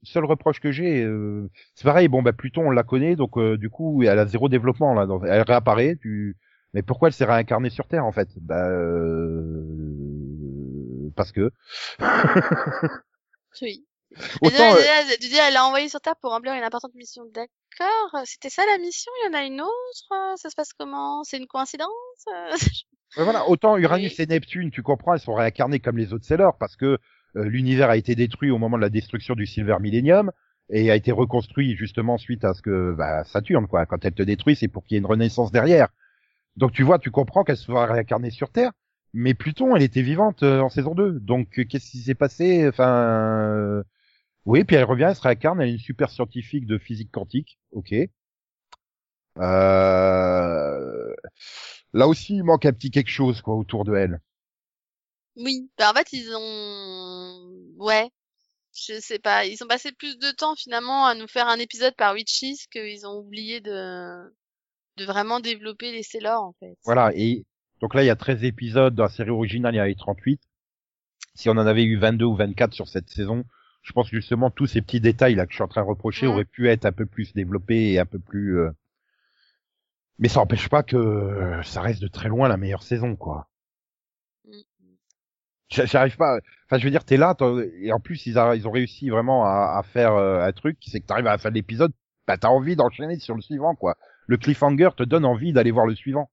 seul 0.03 0.25
reproche 0.25 0.61
que 0.61 0.71
j'ai. 0.71 1.03
euh, 1.03 1.51
c'est 1.75 1.85
pareil, 1.85 2.09
bon 2.09 2.23
bah 2.23 2.33
Pluton 2.33 2.67
on 2.67 2.71
la 2.71 2.83
connaît, 2.85 3.17
donc 3.17 3.37
euh, 3.38 3.57
du 3.57 3.71
coup 3.71 4.03
elle 4.03 4.19
a 4.19 4.27
zéro 4.27 4.49
développement 4.49 4.95
là. 4.95 5.07
elle 5.27 5.43
réapparaît, 5.43 5.97
tu. 6.01 6.37
Mais 6.73 6.83
pourquoi 6.83 7.09
elle 7.09 7.14
s'est 7.14 7.25
réincarnée 7.25 7.71
sur 7.71 7.87
Terre 7.88 8.05
en 8.05 8.12
fait? 8.12 8.29
Bah 8.40 8.69
euh, 8.69 9.62
parce 11.17 11.33
que 11.33 11.51
Oui. 13.62 13.87
Autant 14.43 14.75
là, 14.75 15.01
euh, 15.03 15.17
tu 15.21 15.29
dis, 15.29 15.37
elle 15.37 15.55
l'a 15.55 15.64
envoyé 15.67 15.88
sur 15.88 16.01
Terre 16.01 16.14
pour 16.21 16.31
remplir 16.31 16.55
une 16.55 16.62
importante 16.62 16.95
mission. 16.95 17.25
D'accord? 17.33 18.23
C'était 18.27 18.51
ça 18.51 18.64
la 18.67 18.79
mission? 18.79 19.11
Il 19.23 19.27
y 19.27 19.29
en 19.35 19.38
a 19.38 19.45
une 19.45 19.61
autre? 19.61 20.37
Ça 20.37 20.51
se 20.51 20.55
passe 20.55 20.73
comment? 20.73 21.25
C'est 21.25 21.38
une 21.38 21.47
coïncidence? 21.49 21.90
Voilà, 23.16 23.48
autant 23.48 23.77
Uranus 23.77 24.18
et 24.18 24.27
Neptune, 24.27 24.70
tu 24.70 24.83
comprends, 24.83 25.14
elles 25.14 25.20
sont 25.20 25.35
réincarnées 25.35 25.79
comme 25.79 25.96
les 25.96 26.12
autres 26.12 26.24
Sailors 26.24 26.59
parce 26.59 26.77
que 26.77 26.98
euh, 27.37 27.44
l'univers 27.44 27.90
a 27.90 27.96
été 27.96 28.14
détruit 28.14 28.50
au 28.50 28.59
moment 28.59 28.77
de 28.77 28.83
la 28.83 28.90
destruction 28.90 29.35
du 29.35 29.46
Silver 29.46 29.77
Millennium 29.81 30.33
et 30.70 30.90
a 30.90 30.96
été 30.96 31.12
reconstruit 31.12 31.77
justement 31.77 32.18
suite 32.18 32.44
à 32.44 32.55
ce 32.55 32.62
que 32.62 32.92
bah, 32.92 33.24
Saturne, 33.24 33.66
quoi. 33.66 33.87
Quand 33.87 34.05
elle 34.05 34.14
te 34.14 34.22
détruit, 34.22 34.57
c'est 34.57 34.68
pour 34.68 34.85
qu'il 34.85 34.94
y 34.94 34.96
ait 34.96 35.00
une 35.00 35.07
renaissance 35.07 35.53
derrière. 35.53 35.88
Donc 36.57 36.72
tu 36.72 36.83
vois, 36.83 36.98
tu 36.98 37.11
comprends 37.11 37.44
qu'elle 37.44 37.57
soit 37.57 37.87
réincarnée 37.87 38.31
sur 38.31 38.50
Terre, 38.50 38.72
mais 39.12 39.35
Pluton, 39.35 39.77
elle 39.77 39.83
était 39.83 40.03
vivante 40.03 40.42
euh, 40.42 40.61
en 40.61 40.68
saison 40.68 40.94
2. 40.94 41.20
Donc 41.20 41.59
euh, 41.59 41.64
qu'est-ce 41.64 41.90
qui 41.90 41.98
s'est 41.98 42.14
passé? 42.14 42.68
Enfin, 42.68 42.88
euh, 42.90 43.83
oui, 44.46 44.64
puis 44.64 44.77
elle 44.77 44.85
revient, 44.85 45.07
elle 45.09 45.16
se 45.16 45.22
réincarne, 45.22 45.61
elle 45.61 45.68
est 45.70 45.72
une 45.72 45.79
super 45.79 46.11
scientifique 46.11 46.66
de 46.66 46.79
physique 46.79 47.11
quantique, 47.12 47.59
ok. 47.72 47.94
Euh... 49.38 51.14
Là 51.95 52.07
aussi, 52.09 52.35
il 52.37 52.45
manque 52.45 52.67
un 52.67 52.73
petit 52.73 52.91
quelque 52.91 53.09
chose 53.11 53.41
quoi 53.41 53.55
autour 53.55 53.85
de 53.85 53.95
elle. 53.95 54.21
Oui. 55.37 55.69
Bah, 55.79 55.91
en 55.91 55.95
fait, 55.95 56.13
ils 56.13 56.31
ont. 56.37 57.51
Ouais. 57.79 58.11
Je 58.77 59.01
sais 59.01 59.19
pas. 59.21 59.47
Ils 59.47 59.63
ont 59.63 59.69
passé 59.69 59.93
plus 59.93 60.19
de 60.19 60.31
temps 60.33 60.55
finalement 60.57 61.07
à 61.07 61.15
nous 61.15 61.29
faire 61.29 61.49
un 61.49 61.59
épisode 61.59 61.95
par 61.97 62.15
Witches 62.15 62.67
qu'ils 62.73 63.07
ont 63.07 63.19
oublié 63.19 63.61
de 63.61 64.35
de 64.97 65.05
vraiment 65.05 65.41
développer 65.41 65.91
les 65.93 66.03
Sailors 66.05 66.43
en 66.43 66.53
fait. 66.61 66.77
Voilà, 66.85 67.11
et 67.17 67.45
donc 67.81 67.95
là, 67.95 68.05
il 68.05 68.07
y 68.07 68.11
a 68.11 68.17
13 68.17 68.45
épisodes 68.45 68.95
dans 68.95 69.03
la 69.05 69.09
série 69.09 69.31
originale, 69.31 69.75
il 69.75 69.79
y 69.79 69.81
en 69.81 69.85
avait 69.85 69.95
38. 69.97 70.41
Si 71.35 71.49
on 71.49 71.53
en 71.53 71.67
avait 71.67 71.83
eu 71.85 71.97
22 71.99 72.25
ou 72.25 72.37
24 72.37 72.73
sur 72.73 72.87
cette 72.87 73.11
saison, 73.11 73.45
je 73.83 73.93
pense 73.93 74.09
que 74.11 74.17
justement 74.17 74.51
tous 74.53 74.67
ces 74.67 74.83
petits 74.83 75.01
détails 75.01 75.35
là 75.35 75.47
que 75.47 75.53
je 75.53 75.57
suis 75.57 75.65
en 75.65 75.69
train 75.69 75.83
de 75.83 75.89
reprocher 75.89 76.27
Mhm. 76.27 76.33
auraient 76.33 76.45
pu 76.45 76.69
être 76.69 76.85
un 76.85 76.93
peu 76.93 77.07
plus 77.07 77.33
développés 77.35 77.93
et 77.93 77.99
un 77.99 78.07
peu 78.07 78.19
plus... 78.21 78.59
euh, 78.59 78.71
Mais 80.18 80.29
ça 80.29 80.40
n'empêche 80.40 80.68
pas 80.68 80.83
que 80.83 80.96
euh, 80.96 81.62
ça 81.62 81.81
reste 81.83 82.03
de 82.03 82.09
très 82.09 82.29
loin 82.29 82.48
la 82.48 82.57
meilleure 82.57 82.83
saison, 82.83 83.16
quoi. 83.16 83.48
Mm. 84.46 84.64
J'a- 85.70 85.87
J'arrive 85.87 86.16
pas. 86.16 86.38
Enfin, 86.66 86.79
je 86.79 86.85
veux 86.85 86.90
dire, 86.90 87.05
t'es 87.05 87.16
là, 87.16 87.35
et 87.81 87.92
en 87.92 88.00
plus, 88.00 88.27
ils, 88.27 88.38
a- 88.38 88.55
ils 88.55 88.68
ont 88.68 88.70
réussi 88.70 89.11
vraiment 89.11 89.44
à, 89.44 89.77
à 89.79 89.83
faire 89.83 90.12
euh, 90.14 90.42
un 90.46 90.53
truc, 90.53 90.79
c'est 90.87 91.00
que 91.00 91.07
t'arrives 91.07 91.27
à 91.27 91.33
la 91.33 91.38
fin 91.38 91.50
de 91.50 91.55
l'épisode, 91.55 91.92
bah 92.27 92.37
t'as 92.38 92.48
envie 92.48 92.77
d'enchaîner 92.77 93.18
sur 93.18 93.35
le 93.35 93.42
suivant 93.42 93.74
quoi. 93.74 93.96
Le 94.27 94.37
cliffhanger 94.38 94.90
te 94.96 95.03
donne 95.03 95.24
envie 95.27 95.53
d'aller 95.53 95.70
voir 95.72 95.87
le 95.87 95.94
suivant. 95.94 96.31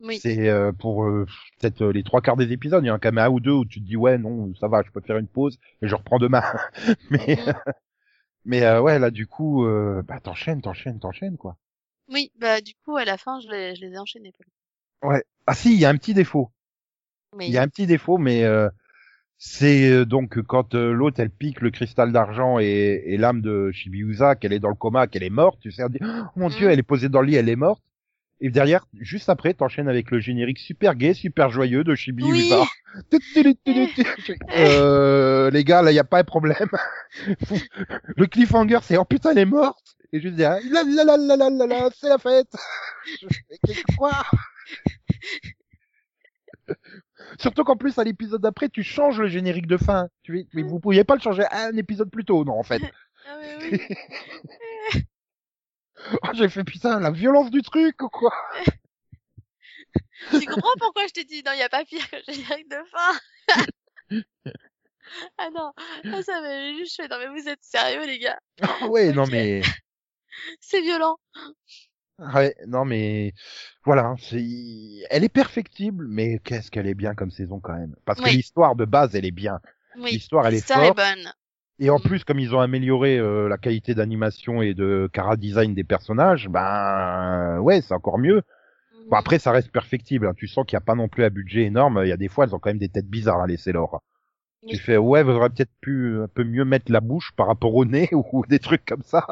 Oui. 0.00 0.18
C'est 0.18 0.48
euh, 0.48 0.72
pour 0.72 1.04
euh, 1.06 1.26
peut-être 1.60 1.82
euh, 1.82 1.92
les 1.92 2.02
trois 2.04 2.22
quarts 2.22 2.36
des 2.36 2.52
épisodes, 2.52 2.84
il 2.84 2.88
y 2.88 2.90
a 2.90 2.94
un 2.94 2.98
caméra 3.00 3.30
ou 3.30 3.40
deux 3.40 3.52
où 3.52 3.64
tu 3.66 3.80
te 3.80 3.86
dis 3.86 3.96
ouais 3.96 4.18
non 4.18 4.54
ça 4.56 4.68
va, 4.68 4.82
je 4.84 4.90
peux 4.92 5.00
faire 5.02 5.18
une 5.18 5.28
pause 5.28 5.58
et 5.82 5.88
je 5.88 5.94
reprends 5.96 6.18
demain. 6.18 6.42
mais 7.10 7.38
Mhm. 7.38 7.54
mais 8.46 8.62
euh, 8.64 8.80
ouais 8.82 8.98
là 8.98 9.10
du 9.10 9.26
coup 9.26 9.66
euh, 9.66 10.02
bah 10.06 10.20
t'enchaînes, 10.20 10.62
t'enchaînes, 10.62 11.00
t'enchaînes 11.00 11.36
quoi. 11.38 11.56
Oui, 12.08 12.30
bah 12.38 12.60
du 12.60 12.72
coup 12.84 12.96
à 12.96 13.04
la 13.04 13.16
fin 13.16 13.40
je 13.40 13.48
les, 13.48 13.74
je 13.74 13.84
les 13.86 13.92
ai 13.92 13.98
enchaînés. 13.98 14.32
Ouais. 15.02 15.22
Ah 15.46 15.54
si, 15.54 15.72
il 15.72 15.80
y 15.80 15.84
a 15.84 15.88
un 15.88 15.96
petit 15.96 16.14
défaut. 16.14 16.50
Mais 17.36 17.48
Il 17.48 17.52
y 17.52 17.58
a 17.58 17.62
un 17.62 17.68
petit 17.68 17.86
défaut, 17.86 18.18
mais 18.18 18.44
euh, 18.44 18.68
c'est 19.38 19.90
euh, 19.90 20.04
donc 20.04 20.40
quand 20.42 20.74
euh, 20.74 20.92
l'autre 20.92 21.18
elle 21.20 21.30
pique 21.30 21.60
le 21.60 21.70
cristal 21.70 22.12
d'argent 22.12 22.58
et, 22.60 23.02
et 23.06 23.16
l'âme 23.16 23.40
de 23.40 23.72
Shibiusa, 23.72 24.36
qu'elle 24.36 24.52
est 24.52 24.60
dans 24.60 24.68
le 24.68 24.74
coma, 24.74 25.06
qu'elle 25.06 25.22
est 25.24 25.30
morte, 25.30 25.58
tu 25.60 25.72
sais, 25.72 25.82
on 25.84 25.88
dit, 25.88 25.98
oh 26.02 26.06
mon 26.36 26.48
dieu, 26.48 26.66
Mhm. 26.66 26.72
elle 26.72 26.78
est 26.78 26.84
posée 26.84 27.08
dans 27.08 27.20
le 27.20 27.28
lit, 27.28 27.36
elle 27.36 27.48
est 27.48 27.56
morte. 27.56 27.82
Et 28.40 28.50
derrière, 28.50 28.86
juste 29.00 29.28
après, 29.28 29.54
t'enchaînes 29.54 29.88
avec 29.88 30.10
le 30.10 30.18
générique 30.18 30.58
super 30.58 30.96
gai, 30.96 31.14
super 31.14 31.50
joyeux 31.50 31.84
de 31.84 31.94
Shibiusa. 31.94 32.64
euh, 34.56 35.50
les 35.50 35.64
gars, 35.64 35.82
là, 35.82 35.92
y 35.92 35.98
a 35.98 36.04
pas 36.04 36.22
de 36.22 36.26
problème. 36.26 36.68
le 38.16 38.26
cliffhanger, 38.26 38.78
c'est 38.82 38.96
oh 38.96 39.04
putain, 39.04 39.30
elle 39.30 39.38
est 39.38 39.44
morte. 39.46 39.96
Et 40.12 40.20
juste 40.20 40.36
dire, 40.36 40.58
la 40.70 40.82
la 40.82 41.04
la 41.04 41.16
la 41.16 41.36
la 41.36 41.50
la 41.50 41.66
la, 41.66 41.90
c'est 41.90 42.08
la 42.08 42.18
fête. 42.18 42.54
Je 43.20 43.26
fais, 43.28 43.82
quoi 43.96 44.12
Surtout 47.38 47.64
qu'en 47.64 47.76
plus, 47.76 47.98
à 47.98 48.04
l'épisode 48.04 48.42
d'après, 48.42 48.68
tu 48.68 48.82
changes 48.82 49.20
le 49.20 49.28
générique 49.28 49.66
de 49.66 49.78
fin. 49.78 50.08
Tu 50.22 50.46
mais 50.52 50.62
vous 50.62 50.80
pouviez 50.80 51.04
pas 51.04 51.14
le 51.14 51.20
changer 51.20 51.44
à 51.44 51.66
un 51.66 51.76
épisode 51.76 52.10
plus 52.10 52.24
tôt, 52.24 52.44
non, 52.44 52.58
en 52.58 52.62
fait. 52.62 52.82
Ah 53.26 53.38
oui, 53.40 53.70
oui. 53.70 55.02
Oh, 56.24 56.30
J'ai 56.34 56.48
fait 56.48 56.64
putain, 56.64 56.98
la 56.98 57.12
violence 57.12 57.50
du 57.52 57.62
truc, 57.62 58.02
ou 58.02 58.08
quoi? 58.08 58.34
tu 60.30 60.46
comprends 60.46 60.74
pourquoi 60.80 61.06
je 61.06 61.12
t'ai 61.12 61.24
dit 61.24 61.42
non, 61.44 61.52
il 61.54 61.60
y 61.60 61.62
a 61.62 61.68
pas 61.68 61.84
pire 61.84 62.08
que 62.10 62.16
le 62.16 62.32
générique 62.32 62.68
de 62.68 62.76
fin? 62.90 63.18
ah 65.38 65.50
non, 65.54 65.72
ah, 66.04 66.22
ça 66.22 66.40
m'avait 66.40 66.74
juste 66.76 66.96
fait 66.96 67.06
non 67.08 67.18
mais 67.18 67.28
vous 67.28 67.48
êtes 67.48 67.62
sérieux 67.62 68.04
les 68.06 68.18
gars, 68.18 68.40
ouais, 68.88 69.12
non, 69.12 69.26
mais, 69.30 69.62
c'est 70.60 70.80
violent. 70.82 71.16
ouais, 72.34 72.54
non, 72.66 72.84
mais, 72.84 73.32
voilà, 73.84 74.14
c'est, 74.18 74.44
elle 75.10 75.24
est 75.24 75.28
perfectible, 75.28 76.06
mais 76.08 76.38
qu'est-ce 76.38 76.70
qu'elle 76.70 76.86
est 76.86 76.94
bien 76.94 77.14
comme 77.14 77.30
saison 77.30 77.60
quand 77.60 77.74
même. 77.74 77.94
Parce 78.04 78.20
que 78.20 78.28
l'histoire 78.36 78.76
de 78.76 78.84
base, 78.84 79.14
elle 79.16 79.24
est 79.24 79.30
bien. 79.30 79.60
Oui. 79.96 80.12
L'histoire, 80.12 80.46
elle 80.46 80.54
est 80.54 80.56
L'histoire 80.56 80.82
est 80.82 80.86
forte. 80.86 80.98
bonne. 80.98 81.32
Et 81.78 81.90
en 81.90 81.98
Mm. 81.98 82.02
plus, 82.02 82.24
comme 82.24 82.38
ils 82.38 82.54
ont 82.54 82.60
amélioré 82.60 83.18
euh, 83.18 83.48
la 83.48 83.58
qualité 83.58 83.94
d'animation 83.94 84.62
et 84.62 84.74
de 84.74 85.08
cara 85.12 85.36
design 85.36 85.74
des 85.74 85.84
personnages, 85.84 86.48
ben 86.48 87.58
ouais, 87.60 87.80
c'est 87.80 87.94
encore 87.94 88.18
mieux. 88.18 88.42
Bon, 89.10 89.16
après, 89.16 89.38
ça 89.38 89.50
reste 89.52 89.72
perfectible. 89.72 90.26
hein. 90.26 90.34
Tu 90.36 90.46
sens 90.48 90.64
qu'il 90.66 90.76
n'y 90.76 90.82
a 90.82 90.86
pas 90.86 90.94
non 90.94 91.08
plus 91.08 91.24
un 91.24 91.30
budget 91.30 91.62
énorme. 91.64 92.00
Il 92.04 92.08
y 92.08 92.12
a 92.12 92.16
des 92.16 92.28
fois, 92.28 92.44
elles 92.44 92.54
ont 92.54 92.58
quand 92.58 92.70
même 92.70 92.78
des 92.78 92.88
têtes 92.88 93.08
bizarres, 93.08 93.40
hein, 93.40 93.46
les 93.48 93.56
Sailor. 93.56 94.02
Oui. 94.62 94.70
Tu 94.70 94.78
fais, 94.78 94.96
ouais, 94.96 95.22
vous 95.24 95.32
auriez 95.32 95.50
peut-être 95.50 95.72
pu 95.80 96.20
un 96.22 96.28
peu 96.28 96.44
mieux 96.44 96.64
mettre 96.64 96.92
la 96.92 97.00
bouche 97.00 97.32
par 97.36 97.48
rapport 97.48 97.74
au 97.74 97.84
nez 97.84 98.08
ou 98.12 98.44
des 98.46 98.60
trucs 98.60 98.84
comme 98.84 99.02
ça. 99.02 99.26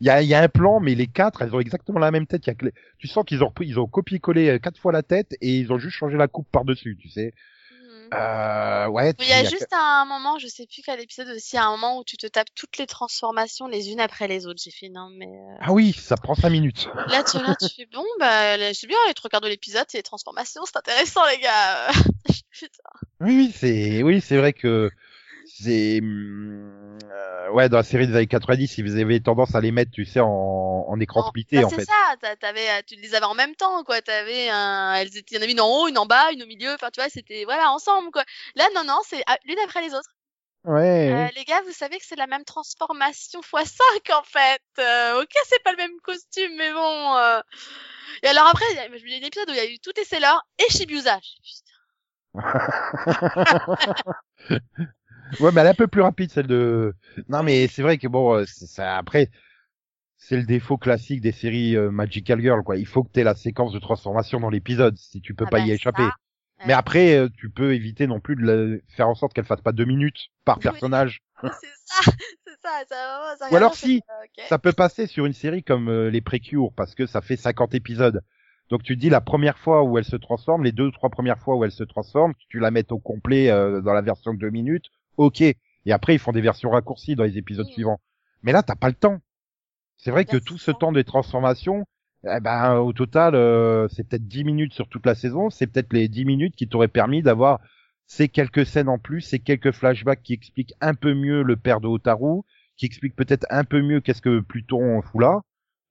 Il 0.00 0.06
y 0.06 0.10
a, 0.10 0.20
il 0.22 0.28
y 0.28 0.34
a 0.34 0.42
un 0.42 0.48
plan, 0.48 0.80
mais 0.80 0.94
les 0.94 1.06
quatre, 1.06 1.42
elles 1.42 1.54
ont 1.54 1.60
exactement 1.60 1.98
la 1.98 2.10
même 2.10 2.26
tête. 2.26 2.46
Il 2.46 2.50
y 2.50 2.52
a 2.52 2.54
que 2.54 2.66
les- 2.66 2.74
Tu 2.98 3.06
sens 3.08 3.24
qu'ils 3.24 3.42
ont 3.42 3.48
repris, 3.48 3.66
ils 3.66 3.78
ont 3.78 3.86
copié-collé 3.86 4.48
euh, 4.50 4.58
quatre 4.58 4.78
fois 4.78 4.92
la 4.92 5.02
tête 5.02 5.34
et 5.40 5.56
ils 5.58 5.72
ont 5.72 5.78
juste 5.78 5.96
changé 5.96 6.16
la 6.16 6.28
coupe 6.28 6.48
par-dessus, 6.50 6.96
tu 7.00 7.08
sais. 7.08 7.32
Mhm. 7.72 8.10
Euh, 8.14 8.86
ouais. 8.88 9.14
Il 9.18 9.26
y 9.26 9.32
a 9.32 9.42
juste 9.42 9.72
un 9.72 10.04
moment, 10.04 10.38
je 10.38 10.46
sais 10.46 10.66
plus 10.66 10.80
quel 10.84 11.00
épisode 11.00 11.28
aussi, 11.34 11.58
un 11.58 11.70
moment 11.70 11.98
où 11.98 12.04
tu 12.04 12.16
te 12.16 12.26
tapes 12.28 12.46
toutes 12.54 12.78
les 12.78 12.86
transformations 12.86 13.66
les 13.66 13.90
unes 13.90 13.98
après 14.00 14.28
les 14.28 14.46
autres. 14.46 14.60
J'ai 14.62 14.70
fait 14.70 14.88
non 14.90 15.08
mais 15.10 15.26
euh, 15.26 15.56
Ah 15.60 15.72
oui, 15.72 15.92
ça 15.92 16.16
prend 16.16 16.34
cinq 16.36 16.50
minutes. 16.50 16.88
là 17.08 17.24
tu 17.24 17.38
là 17.38 17.56
tu 17.58 17.66
fais 17.74 17.86
bon 17.92 18.04
bah 18.20 18.56
c'est 18.74 18.86
bien 18.86 18.96
les 19.08 19.14
trois 19.14 19.28
quarts 19.28 19.40
de 19.40 19.48
l'épisode 19.48 19.86
c'est 19.88 19.98
les 19.98 20.02
transformations 20.04 20.62
c'est 20.66 20.76
intéressant 20.76 21.22
les 21.26 21.38
gars. 21.42 21.88
Putain. 22.52 22.90
Oui, 23.20 23.36
oui, 23.36 23.52
c'est, 23.54 24.02
oui, 24.04 24.20
c'est 24.20 24.36
vrai 24.36 24.52
que 24.52 24.90
c'est, 25.60 26.00
euh, 26.02 27.50
ouais, 27.52 27.68
dans 27.68 27.78
la 27.78 27.82
série 27.82 28.06
des 28.06 28.14
années 28.14 28.26
90, 28.26 28.78
ils 28.78 29.00
avaient 29.00 29.20
tendance 29.20 29.54
à 29.54 29.60
les 29.60 29.72
mettre, 29.72 29.90
tu 29.90 30.04
sais, 30.04 30.20
en, 30.20 30.28
en 30.28 31.00
écran 31.00 31.22
En- 31.22 31.28
splitté, 31.28 31.56
bah, 31.60 31.66
en 31.66 31.70
c'est 31.70 31.76
fait. 31.76 31.84
ça, 31.84 32.16
t'a- 32.20 32.36
t'avais, 32.36 32.68
euh, 32.70 32.82
tu 32.86 32.96
les 32.96 33.14
avais 33.14 33.26
en 33.26 33.34
même 33.34 33.54
temps, 33.54 33.82
quoi. 33.84 34.00
T'avais 34.02 34.48
un, 34.50 34.94
elles 34.94 35.16
étaient, 35.16 35.34
il 35.34 35.36
y 35.36 35.38
en 35.38 35.42
avait 35.42 35.52
une 35.52 35.60
en 35.60 35.68
haut, 35.68 35.88
une 35.88 35.98
en 35.98 36.06
bas, 36.06 36.32
une 36.32 36.42
au 36.42 36.46
milieu. 36.46 36.72
Enfin, 36.74 36.90
tu 36.90 37.00
vois, 37.00 37.08
c'était, 37.08 37.44
voilà, 37.44 37.70
ensemble, 37.70 38.10
quoi. 38.10 38.24
Là, 38.54 38.66
non, 38.74 38.84
non, 38.84 38.98
c'est 39.06 39.22
ah, 39.26 39.36
l'une 39.44 39.58
après 39.64 39.82
les 39.82 39.94
autres. 39.94 40.10
Ouais. 40.64 41.10
Euh, 41.12 41.28
les 41.36 41.44
gars, 41.44 41.60
vous 41.62 41.72
savez 41.72 41.98
que 41.98 42.04
c'est 42.04 42.16
la 42.16 42.26
même 42.26 42.44
transformation 42.44 43.40
x5, 43.40 44.12
en 44.12 44.22
fait. 44.24 44.60
Euh, 44.80 45.22
ok, 45.22 45.30
c'est 45.48 45.62
pas 45.62 45.70
le 45.70 45.76
même 45.78 46.00
costume, 46.02 46.56
mais 46.56 46.72
bon. 46.72 47.16
euh. 47.16 47.40
Et 48.22 48.28
alors 48.28 48.46
après, 48.48 48.64
il 48.72 48.76
y 48.76 48.80
a 48.80 48.82
un 48.84 49.26
épisode 49.26 49.48
où 49.48 49.52
il 49.52 49.56
y 49.56 49.60
a 49.60 49.66
eu 49.70 49.78
toutes 49.78 49.96
les 49.98 50.04
Sailor 50.04 50.42
et 50.58 50.68
Shibuya. 50.70 51.20
Ouais, 55.40 55.50
mais 55.52 55.60
elle 55.60 55.66
est 55.68 55.70
un 55.70 55.74
peu 55.74 55.86
plus 55.88 56.02
rapide, 56.02 56.30
celle 56.30 56.46
de, 56.46 56.94
non, 57.28 57.42
mais 57.42 57.68
c'est 57.68 57.82
vrai 57.82 57.98
que 57.98 58.08
bon, 58.08 58.34
euh, 58.34 58.44
ça, 58.46 58.96
après, 58.96 59.30
c'est 60.16 60.36
le 60.36 60.44
défaut 60.44 60.78
classique 60.78 61.20
des 61.20 61.32
séries 61.32 61.76
euh, 61.76 61.90
Magical 61.90 62.40
Girl, 62.40 62.62
quoi. 62.64 62.76
Il 62.78 62.86
faut 62.86 63.04
que 63.04 63.12
tu 63.12 63.20
aies 63.20 63.24
la 63.24 63.34
séquence 63.34 63.72
de 63.72 63.78
transformation 63.78 64.40
dans 64.40 64.50
l'épisode, 64.50 64.96
si 64.96 65.20
tu 65.20 65.34
peux 65.34 65.44
ah 65.44 65.50
pas 65.50 65.58
bah, 65.58 65.64
y 65.66 65.70
ça, 65.70 65.74
échapper. 65.74 66.10
Mais 66.64 66.72
euh, 66.72 66.76
après, 66.76 67.16
euh, 67.16 67.28
tu 67.36 67.50
peux 67.50 67.74
éviter 67.74 68.06
non 68.06 68.20
plus 68.20 68.36
de 68.36 68.42
la- 68.42 68.78
faire 68.96 69.08
en 69.08 69.14
sorte 69.14 69.34
qu'elle 69.34 69.44
fasse 69.44 69.60
pas 69.62 69.72
deux 69.72 69.84
minutes 69.84 70.28
par 70.44 70.58
Oui. 70.58 70.62
personnage. 70.62 71.20
C'est 71.42 71.68
ça, 71.84 72.12
c'est 72.46 72.60
ça, 72.62 72.84
ça, 72.88 73.36
ça 73.38 73.52
Ou 73.52 73.56
alors 73.56 73.74
si, 73.74 74.02
ok. 74.24 74.44
ça 74.48 74.58
peut 74.58 74.72
passer 74.72 75.06
sur 75.06 75.26
une 75.26 75.32
série 75.32 75.62
comme 75.62 75.88
euh, 75.88 76.10
les 76.10 76.20
Précures 76.20 76.72
parce 76.76 76.94
que 76.94 77.06
ça 77.06 77.20
fait 77.20 77.36
50 77.36 77.74
épisodes. 77.74 78.22
Donc 78.70 78.82
tu 78.82 78.96
te 78.96 79.00
dis 79.00 79.10
la 79.10 79.20
première 79.20 79.58
fois 79.58 79.84
où 79.84 79.98
elle 79.98 80.04
se 80.04 80.16
transforme, 80.16 80.64
les 80.64 80.72
deux 80.72 80.86
ou 80.86 80.90
trois 80.90 81.10
premières 81.10 81.38
fois 81.38 81.56
où 81.56 81.64
elle 81.64 81.70
se 81.70 81.84
transforme, 81.84 82.32
tu 82.48 82.58
la 82.58 82.70
mets 82.72 82.90
au 82.90 82.98
complet 82.98 83.50
euh, 83.50 83.80
dans 83.80 83.92
la 83.92 84.02
version 84.02 84.34
de 84.34 84.38
deux 84.38 84.50
minutes, 84.50 84.86
ok. 85.16 85.40
Et 85.40 85.92
après 85.92 86.14
ils 86.14 86.18
font 86.18 86.32
des 86.32 86.40
versions 86.40 86.70
raccourcies 86.70 87.16
dans 87.16 87.24
les 87.24 87.38
épisodes 87.38 87.68
suivants. 87.68 88.00
Mais 88.42 88.52
là 88.52 88.62
t'as 88.62 88.76
pas 88.76 88.88
le 88.88 88.94
temps. 88.94 89.20
C'est 89.96 90.10
vrai 90.10 90.24
que 90.24 90.36
tout 90.36 90.58
ce 90.58 90.70
temps 90.70 90.92
de 90.92 91.02
transformation, 91.02 91.86
eh 92.24 92.40
ben 92.40 92.76
au 92.78 92.92
total 92.92 93.34
euh, 93.34 93.88
c'est 93.88 94.06
peut-être 94.06 94.26
10 94.26 94.44
minutes 94.44 94.74
sur 94.74 94.88
toute 94.88 95.06
la 95.06 95.14
saison, 95.14 95.50
c'est 95.50 95.66
peut-être 95.66 95.92
les 95.92 96.08
10 96.08 96.24
minutes 96.24 96.56
qui 96.56 96.68
t'auraient 96.68 96.88
permis 96.88 97.22
d'avoir 97.22 97.60
ces 98.06 98.28
quelques 98.28 98.66
scènes 98.66 98.88
en 98.88 98.98
plus, 98.98 99.20
ces 99.20 99.38
quelques 99.38 99.72
flashbacks 99.72 100.22
qui 100.22 100.32
expliquent 100.32 100.74
un 100.80 100.94
peu 100.94 101.14
mieux 101.14 101.42
le 101.42 101.56
père 101.56 101.80
de 101.80 101.88
Otaru, 101.88 102.42
qui 102.76 102.86
expliquent 102.86 103.16
peut-être 103.16 103.46
un 103.50 103.64
peu 103.64 103.82
mieux 103.82 104.00
qu'est-ce 104.00 104.22
que 104.22 104.40
Pluton 104.40 105.02
fout 105.02 105.20
là. 105.20 105.40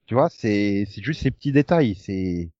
Tu 0.07 0.13
vois, 0.13 0.29
c'est 0.29 0.85
c'est 0.89 1.01
juste 1.03 1.21
ces 1.23 1.31
petits 1.31 1.51
détails. 1.51 1.95
C'est 1.95 2.51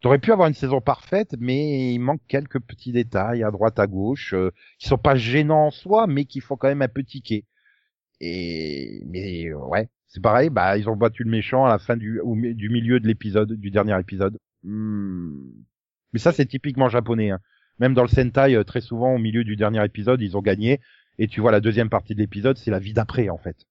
T'aurais 0.00 0.18
pu 0.20 0.32
avoir 0.32 0.48
une 0.48 0.54
saison 0.54 0.80
parfaite, 0.80 1.34
mais 1.40 1.92
il 1.92 1.98
manque 1.98 2.20
quelques 2.28 2.60
petits 2.60 2.92
détails 2.92 3.42
à 3.42 3.50
droite 3.50 3.78
à 3.80 3.86
gauche 3.88 4.32
euh, 4.32 4.52
qui 4.78 4.88
sont 4.88 4.98
pas 4.98 5.16
gênants 5.16 5.66
en 5.66 5.70
soi, 5.70 6.06
mais 6.06 6.24
qui 6.24 6.40
font 6.40 6.56
quand 6.56 6.68
même 6.68 6.82
un 6.82 6.88
peu 6.88 7.02
tiquer. 7.02 7.46
Et 8.20 9.02
mais 9.06 9.46
euh, 9.48 9.56
ouais, 9.56 9.88
c'est 10.06 10.22
pareil. 10.22 10.50
Bah 10.50 10.78
ils 10.78 10.88
ont 10.88 10.96
battu 10.96 11.24
le 11.24 11.30
méchant 11.30 11.64
à 11.64 11.68
la 11.68 11.78
fin 11.78 11.96
du 11.96 12.20
au 12.20 12.36
du 12.36 12.68
milieu 12.70 13.00
de 13.00 13.06
l'épisode, 13.06 13.52
du 13.54 13.70
dernier 13.70 13.98
épisode. 14.00 14.38
Hmm. 14.62 15.32
Mais 16.12 16.20
ça 16.20 16.32
c'est 16.32 16.46
typiquement 16.46 16.88
japonais. 16.88 17.30
Hein. 17.30 17.40
Même 17.80 17.94
dans 17.94 18.02
le 18.02 18.08
Sentai, 18.08 18.54
euh, 18.54 18.64
très 18.64 18.80
souvent 18.80 19.14
au 19.14 19.18
milieu 19.18 19.44
du 19.44 19.56
dernier 19.56 19.84
épisode, 19.84 20.20
ils 20.22 20.36
ont 20.36 20.42
gagné. 20.42 20.80
Et 21.18 21.28
tu 21.28 21.40
vois 21.40 21.52
la 21.52 21.60
deuxième 21.60 21.90
partie 21.90 22.14
de 22.14 22.20
l'épisode, 22.20 22.56
c'est 22.58 22.70
la 22.70 22.78
vie 22.80 22.92
d'après 22.92 23.28
en 23.30 23.38
fait. 23.38 23.67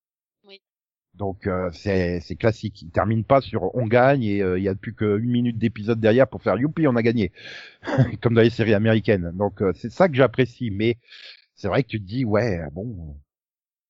Donc 1.17 1.47
euh, 1.47 1.69
c'est 1.73 2.21
classique. 2.39 2.81
Il 2.83 2.91
termine 2.91 3.23
pas 3.23 3.41
sur 3.41 3.75
on 3.75 3.87
gagne 3.87 4.23
et 4.23 4.41
euh, 4.41 4.57
il 4.59 4.63
y 4.63 4.69
a 4.69 4.75
plus 4.75 4.93
qu'une 4.93 5.19
minute 5.29 5.57
d'épisode 5.57 5.99
derrière 5.99 6.27
pour 6.27 6.41
faire 6.43 6.57
youpi 6.57 6.87
on 6.87 6.95
a 6.95 7.01
gagné, 7.01 7.31
comme 8.21 8.35
dans 8.35 8.41
les 8.41 8.49
séries 8.49 8.73
américaines. 8.73 9.31
Donc 9.35 9.61
euh, 9.61 9.73
c'est 9.75 9.91
ça 9.91 10.09
que 10.09 10.15
j'apprécie. 10.15 10.71
Mais 10.71 10.97
c'est 11.55 11.67
vrai 11.67 11.83
que 11.83 11.89
tu 11.89 11.99
te 12.01 12.05
dis 12.07 12.25
ouais 12.25 12.61
bon. 12.73 13.17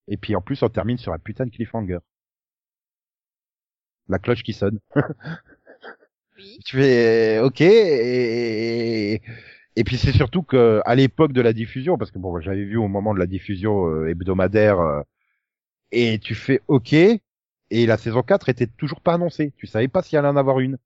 Et 0.10 0.18
puis 0.18 0.36
en 0.36 0.42
plus 0.42 0.64
on 0.64 0.70
termine 0.70 0.98
sur 0.98 1.14
un 1.14 1.20
putain 1.20 1.46
de 1.46 1.52
cliffhanger. 1.52 2.00
La 4.10 4.20
cloche 4.20 4.44
qui 4.44 4.54
sonne. 4.54 4.80
Oui. 6.38 6.60
Tu 6.66 6.78
fais 6.78 7.40
ok 7.40 7.62
et, 7.62 9.22
et 9.76 9.84
puis 9.84 9.98
c'est 9.98 10.12
surtout 10.12 10.44
que 10.44 10.82
à 10.86 10.96
l'époque 10.96 11.34
de 11.34 11.42
la 11.42 11.54
diffusion 11.54 11.98
parce 11.98 12.12
que 12.12 12.20
bon 12.20 12.40
j'avais 12.42 12.64
vu 12.66 12.78
au 12.78 12.88
moment 12.88 13.14
de 13.14 13.20
la 13.20 13.28
diffusion 13.28 13.88
euh, 13.88 14.08
hebdomadaire 14.10 14.80
euh, 14.80 15.02
et 15.92 16.20
tu 16.20 16.36
fais 16.36 16.62
ok 16.68 16.94
et 16.94 17.86
la 17.86 17.98
saison 17.98 18.24
4 18.24 18.50
était 18.50 18.68
toujours 18.68 19.02
pas 19.02 19.14
annoncée 19.14 19.54
tu 19.58 19.68
savais 19.68 19.88
pas 19.88 20.02
s'il 20.02 20.18
allait 20.18 20.28
en 20.28 20.38
avoir 20.38 20.60
une 20.60 20.78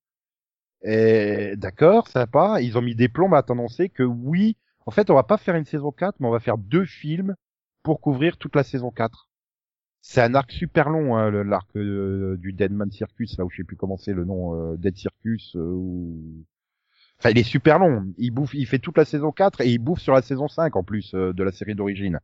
et 0.84 1.56
d'accord 1.58 2.08
sympa 2.08 2.62
ils 2.62 2.78
ont 2.78 2.82
mis 2.82 2.96
des 2.96 3.10
plombs 3.10 3.34
à 3.34 3.44
t'annoncer 3.44 3.90
que 3.90 4.04
oui 4.04 4.58
en 4.86 4.92
fait 4.92 5.10
on 5.10 5.16
va 5.16 5.24
pas 5.24 5.38
faire 5.38 5.56
une 5.56 5.66
saison 5.66 5.92
4 5.92 6.16
mais 6.20 6.28
on 6.28 6.32
va 6.32 6.40
faire 6.40 6.58
deux 6.58 6.86
films 6.86 7.36
pour 7.84 8.02
couvrir 8.02 8.38
toute 8.38 8.56
la 8.56 8.64
saison 8.64 8.92
4 8.92 9.28
c'est 10.02 10.22
un 10.22 10.34
arc 10.34 10.52
super 10.52 10.90
long, 10.90 11.16
hein, 11.16 11.30
l'arc 11.44 11.70
euh, 11.76 12.36
du 12.38 12.54
Deadman 12.54 12.92
Circus, 12.92 13.38
là 13.38 13.46
où 13.46 13.50
je 13.50 13.58
sais 13.58 13.64
plus 13.64 13.76
comment 13.78 13.98
c'est 13.98 14.14
le 14.14 14.26
nom, 14.26 14.56
euh, 14.56 14.76
Dead 14.78 14.98
Circus, 14.98 15.56
euh, 15.56 15.60
ou... 15.60 16.46
Enfin, 17.20 17.30
il 17.30 17.38
est 17.38 17.44
super 17.44 17.78
long. 17.78 18.12
Il 18.18 18.32
bouffe, 18.32 18.56
il 18.56 18.66
fait 18.66 18.80
toute 18.80 18.98
la 18.98 19.06
saison 19.06 19.32
4 19.32 19.62
et 19.62 19.70
il 19.70 19.78
bouffe 19.78 20.00
sur 20.00 20.14
la 20.14 20.24
saison 20.24 20.48
5 20.48 20.76
en 20.76 20.84
plus 20.84 21.14
de 21.14 21.44
la 21.44 21.52
série 21.52 21.76
d'origine. 21.76 22.20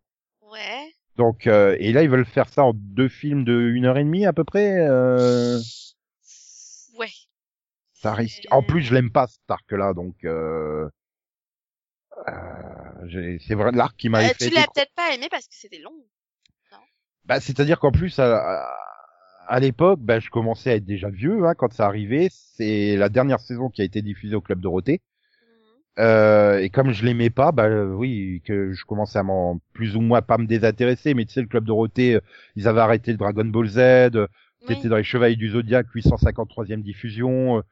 Ouais. 0.52 0.92
Donc 1.18 1.48
euh, 1.48 1.76
et 1.80 1.92
là 1.94 2.04
ils 2.04 2.10
veulent 2.10 2.26
faire 2.26 2.48
ça 2.50 2.64
en 2.64 2.74
deux 2.76 3.10
films 3.10 3.44
de 3.44 3.60
une 3.60 3.86
heure 3.86 3.98
et 3.98 4.04
demie 4.04 4.26
à 4.26 4.34
peu 4.34 4.44
près. 4.44 4.88
Euh, 4.88 5.60
Ouais. 6.98 7.10
ça 7.94 8.14
risque. 8.14 8.46
En 8.52 8.64
plus 8.64 8.82
je 8.82 8.94
l'aime 8.94 9.12
pas 9.12 9.28
cet 9.28 9.50
arc 9.50 9.72
là 9.72 9.94
donc. 9.94 10.16
Euh... 10.24 10.88
euh, 12.28 13.38
c'est 13.48 13.56
vrai 13.56 13.72
l'arc 13.72 13.96
qui 13.98 14.10
Euh, 14.10 14.20
fait. 14.20 14.50
tu 14.50 14.50
l'as 14.54 14.68
peut-être 14.74 14.94
pas 14.96 15.14
aimé 15.14 15.28
parce 15.30 15.48
que 15.48 15.56
c'était 15.56 15.80
long. 15.80 15.94
Bah, 17.26 17.42
c'est-à-dire 17.42 17.80
qu'en 17.80 17.92
plus, 17.92 18.18
à, 18.20 18.38
à- 18.38 18.74
à 19.50 19.60
l'époque, 19.60 20.00
bah, 20.00 20.20
je 20.20 20.30
commençais 20.30 20.72
à 20.72 20.76
être 20.76 20.86
déjà 20.86 21.10
vieux 21.10 21.46
hein, 21.46 21.56
quand 21.58 21.74
ça 21.74 21.86
arrivait. 21.86 22.30
C'est 22.32 22.96
la 22.96 23.10
dernière 23.10 23.40
saison 23.42 23.70
qui 23.70 23.82
a 23.82 23.86
été 23.86 24.02
diffusée 24.02 24.36
au 24.36 24.42
Club 24.42 24.62
Dorothée. 24.62 25.02
Euh, 26.00 26.60
et 26.60 26.70
comme 26.70 26.92
je 26.92 27.04
l'aimais 27.06 27.30
pas, 27.32 27.52
bah 27.52 27.66
euh, 27.66 27.92
oui, 27.94 28.42
que 28.46 28.72
je 28.74 28.86
commençais 28.86 29.18
à 29.20 29.24
m'en 29.24 29.60
plus 29.74 29.96
ou 29.96 30.02
moins 30.02 30.22
pas 30.22 30.38
me 30.38 30.46
désintéresser. 30.46 31.14
Mais 31.16 31.26
tu 31.26 31.34
sais, 31.34 31.42
le 31.42 31.48
Club 31.48 31.66
Dorothée, 31.66 32.16
euh, 32.16 32.20
ils 32.56 32.68
avaient 32.68 32.82
arrêté 32.82 33.12
le 33.12 33.18
Dragon 33.18 33.46
Ball 33.46 33.68
Z. 33.68 33.78
euh, 33.80 34.28
Oui. 34.70 34.76
C'était 34.76 34.90
dans 34.90 34.98
les 34.98 35.04
Chevaliers 35.04 35.36
du 35.36 35.50
Zodiaque, 35.50 35.88
853e 35.94 36.82
diffusion. 36.84 37.64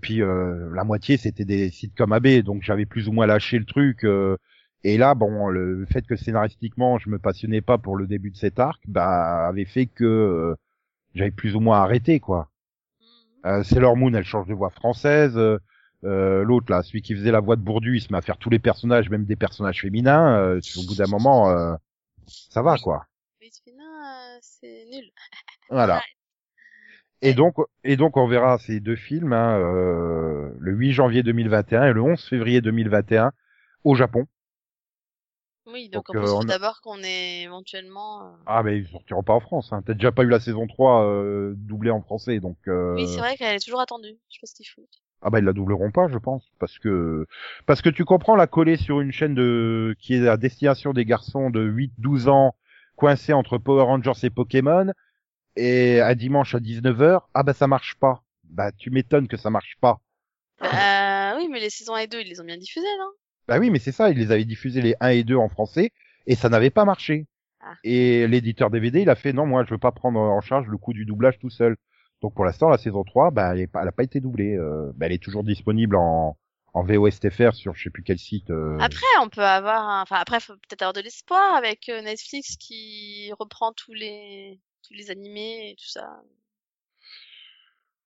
puis 0.00 0.22
euh, 0.22 0.70
la 0.74 0.84
moitié, 0.84 1.16
c'était 1.16 1.44
des 1.44 1.70
sitcoms 1.70 2.12
AB. 2.12 2.42
Donc 2.42 2.62
j'avais 2.62 2.86
plus 2.86 3.08
ou 3.08 3.12
moins 3.12 3.26
lâché 3.26 3.58
le 3.58 3.64
truc. 3.64 4.04
euh, 4.04 4.36
et 4.84 4.98
là, 4.98 5.14
bon, 5.14 5.48
le 5.48 5.84
fait 5.86 6.06
que 6.06 6.16
scénaristiquement, 6.16 6.98
je 6.98 7.10
me 7.10 7.18
passionnais 7.18 7.60
pas 7.60 7.78
pour 7.78 7.96
le 7.96 8.06
début 8.06 8.30
de 8.30 8.36
cet 8.36 8.58
arc, 8.60 8.80
bah, 8.86 9.46
avait 9.48 9.64
fait 9.64 9.86
que 9.86 10.04
euh, 10.04 10.54
j'avais 11.14 11.30
plus 11.32 11.56
ou 11.56 11.60
moins 11.60 11.80
arrêté, 11.80 12.20
quoi. 12.20 12.50
Euh, 13.46 13.62
Sailor 13.62 13.96
Moon, 13.96 14.12
elle 14.14 14.24
change 14.24 14.46
de 14.48 14.54
voix 14.54 14.70
française. 14.70 15.38
Euh, 16.04 16.42
L'autre, 16.44 16.70
là, 16.70 16.82
celui 16.82 17.02
qui 17.02 17.14
faisait 17.14 17.30
la 17.32 17.40
voix 17.40 17.56
de 17.56 17.62
Bourdu, 17.62 17.96
il 17.96 18.00
se 18.00 18.12
met 18.12 18.18
à 18.18 18.22
faire 18.22 18.38
tous 18.38 18.50
les 18.50 18.58
personnages, 18.58 19.10
même 19.10 19.24
des 19.24 19.36
personnages 19.36 19.80
féminins. 19.80 20.38
euh, 20.38 20.60
au 20.76 20.82
bout 20.86 20.94
d'un 20.94 21.06
moment, 21.08 21.50
euh, 21.50 21.74
ça 22.26 22.62
va, 22.62 22.76
quoi. 22.78 23.06
Mais 23.40 23.48
euh, 23.68 24.38
c'est 24.40 24.84
nul. 24.90 25.10
Voilà. 25.70 26.00
Et 27.22 27.34
donc, 27.34 27.56
et 27.82 27.96
donc, 27.96 28.16
on 28.16 28.28
verra 28.28 28.58
ces 28.58 28.78
deux 28.78 28.94
films 28.94 29.32
hein, 29.32 29.58
euh, 29.58 30.50
le 30.60 30.72
8 30.72 30.92
janvier 30.92 31.22
2021 31.22 31.84
et 31.88 31.92
le 31.92 32.02
11 32.02 32.22
février 32.22 32.60
2021 32.60 33.32
au 33.84 33.94
Japon. 33.94 34.26
Oui, 35.66 35.88
donc, 35.88 36.06
Donc, 36.06 36.14
on 36.14 36.18
euh, 36.18 36.20
pense 36.22 36.44
on 36.44 36.48
a- 36.48 36.52
d'abord 36.52 36.80
qu'on 36.82 37.02
est 37.02 37.42
éventuellement. 37.42 38.36
Ah, 38.46 38.62
mais 38.62 38.78
ils 38.78 38.88
sortiront 38.88 39.24
pas 39.24 39.32
en 39.34 39.40
France. 39.40 39.72
Hein. 39.72 39.82
T'as 39.84 39.94
déjà 39.94 40.12
pas 40.12 40.22
eu 40.22 40.28
la 40.28 40.38
saison 40.38 40.66
3 40.66 41.04
euh, 41.06 41.54
doublée 41.56 41.90
en 41.90 42.02
français, 42.02 42.38
donc. 42.38 42.56
Euh... 42.68 42.94
Oui, 42.94 43.08
c'est 43.08 43.18
vrai 43.18 43.36
qu'elle 43.36 43.56
est 43.56 43.64
toujours 43.64 43.80
attendue. 43.80 44.16
Je 44.28 44.34
sais 44.34 44.40
pas 44.42 44.46
ce 44.46 44.54
qu'ils 44.54 44.68
foutent. 44.68 45.02
Ah 45.22 45.30
bah 45.30 45.38
ils 45.38 45.44
la 45.44 45.52
doubleront 45.52 45.90
pas, 45.90 46.08
je 46.08 46.18
pense, 46.18 46.44
parce 46.58 46.78
que 46.78 47.26
parce 47.64 47.82
que 47.82 47.88
tu 47.88 48.04
comprends 48.04 48.36
la 48.36 48.46
coller 48.46 48.76
sur 48.76 49.00
une 49.00 49.12
chaîne 49.12 49.34
de 49.34 49.96
qui 49.98 50.14
est 50.14 50.28
à 50.28 50.36
destination 50.36 50.92
des 50.92 51.04
garçons 51.04 51.50
de 51.50 51.66
8-12 51.66 52.28
ans 52.28 52.54
coincés 52.96 53.32
entre 53.32 53.58
Power 53.58 53.84
Rangers 53.84 54.24
et 54.24 54.30
Pokémon 54.30 54.92
et 55.56 56.00
un 56.00 56.14
dimanche 56.14 56.54
à 56.54 56.58
19h, 56.58 57.20
ah 57.34 57.42
bah 57.42 57.54
ça 57.54 57.66
marche 57.66 57.96
pas. 57.96 58.22
Bah 58.44 58.72
tu 58.72 58.90
m'étonnes 58.90 59.26
que 59.28 59.36
ça 59.36 59.50
marche 59.50 59.76
pas. 59.80 60.00
Bah, 60.60 61.36
oui, 61.36 61.48
mais 61.50 61.60
les 61.60 61.70
saisons 61.70 61.94
1 61.94 61.98
et 61.98 62.06
2, 62.06 62.20
ils 62.20 62.28
les 62.28 62.40
ont 62.40 62.44
bien 62.44 62.56
diffusées, 62.56 62.86
non? 62.98 63.10
Bah 63.48 63.58
oui, 63.58 63.70
mais 63.70 63.78
c'est 63.78 63.92
ça, 63.92 64.10
ils 64.10 64.18
les 64.18 64.32
avaient 64.32 64.44
diffusés 64.44 64.80
les 64.80 64.94
1 65.00 65.08
et 65.08 65.24
2 65.24 65.36
en 65.36 65.48
français 65.48 65.92
et 66.26 66.34
ça 66.34 66.48
n'avait 66.48 66.70
pas 66.70 66.84
marché. 66.84 67.26
Ah. 67.60 67.74
Et 67.84 68.26
l'éditeur 68.26 68.70
DVD, 68.70 69.02
il 69.02 69.10
a 69.10 69.14
fait 69.14 69.32
non, 69.32 69.46
moi 69.46 69.64
je 69.64 69.70
veux 69.70 69.78
pas 69.78 69.92
prendre 69.92 70.18
en 70.18 70.40
charge 70.40 70.66
le 70.68 70.76
coût 70.76 70.92
du 70.92 71.04
doublage 71.04 71.38
tout 71.38 71.50
seul. 71.50 71.76
Donc 72.22 72.34
pour 72.34 72.44
l'instant, 72.44 72.68
la 72.68 72.78
saison 72.78 73.04
3, 73.04 73.30
bah 73.30 73.52
elle, 73.52 73.60
est 73.60 73.66
pas, 73.66 73.82
elle 73.82 73.88
a 73.88 73.92
pas 73.92 74.02
été 74.04 74.20
doublée. 74.20 74.56
Euh, 74.56 74.90
bah, 74.94 75.06
elle 75.06 75.12
est 75.12 75.22
toujours 75.22 75.44
disponible 75.44 75.96
en 75.96 76.36
en 76.74 76.82
VOSTFR 76.84 77.54
sur 77.54 77.74
je 77.74 77.84
sais 77.84 77.90
plus 77.90 78.02
quel 78.02 78.18
site. 78.18 78.50
euh. 78.50 78.76
Après, 78.80 79.06
on 79.22 79.30
peut 79.30 79.42
avoir, 79.42 79.88
un- 79.88 80.02
enfin 80.02 80.16
après, 80.16 80.40
faut 80.40 80.52
peut-être 80.54 80.82
avoir 80.82 80.92
de 80.92 81.00
l'espoir 81.00 81.54
avec 81.54 81.88
euh, 81.88 82.02
Netflix 82.02 82.56
qui 82.58 83.32
reprend 83.38 83.72
tous 83.72 83.94
les 83.94 84.60
tous 84.86 84.92
les 84.92 85.10
animés 85.10 85.70
et 85.70 85.74
tout 85.76 85.88
ça. 85.88 86.20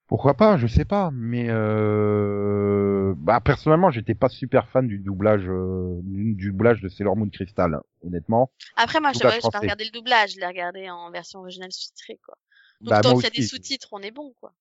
Pourquoi 0.07 0.35
pas, 0.35 0.57
je 0.57 0.67
sais 0.67 0.85
pas, 0.85 1.11
mais 1.13 1.47
euh... 1.51 3.15
bah 3.17 3.41
personnellement, 3.41 3.91
j'étais 3.91 4.15
pas 4.17 4.29
super 4.29 4.69
fan 4.69 4.89
du 4.89 4.99
doublage 4.99 5.49
euh, 5.49 6.01
du 6.03 6.51
doublage 6.51 6.81
de 6.81 6.89
Sailor 6.89 7.17
Moon 7.17 7.29
Crystal, 7.29 7.81
honnêtement. 8.05 8.51
Après, 8.77 8.99
moi, 9.01 9.13
je 9.13 9.19
j'ai 9.19 9.25
pas 9.25 9.59
regardé 9.61 9.85
le 9.85 9.91
doublage, 9.91 10.33
je 10.35 10.41
l'ai 10.41 10.47
regardé 10.47 10.91
en 10.91 11.11
version 11.13 11.41
originale 11.41 11.71
sous-titrée, 11.71 12.19
quoi. 12.25 12.37
Donc, 12.81 12.91
Bah, 12.91 13.01
tant 13.01 13.11
moi 13.13 13.23
qu'il 13.23 13.25
y 13.25 13.37
a 13.39 13.41
des 13.41 13.47
sous-titres, 13.47 13.89
on 13.93 14.01
est 14.01 14.11
bon, 14.11 14.33
quoi. 14.41 14.53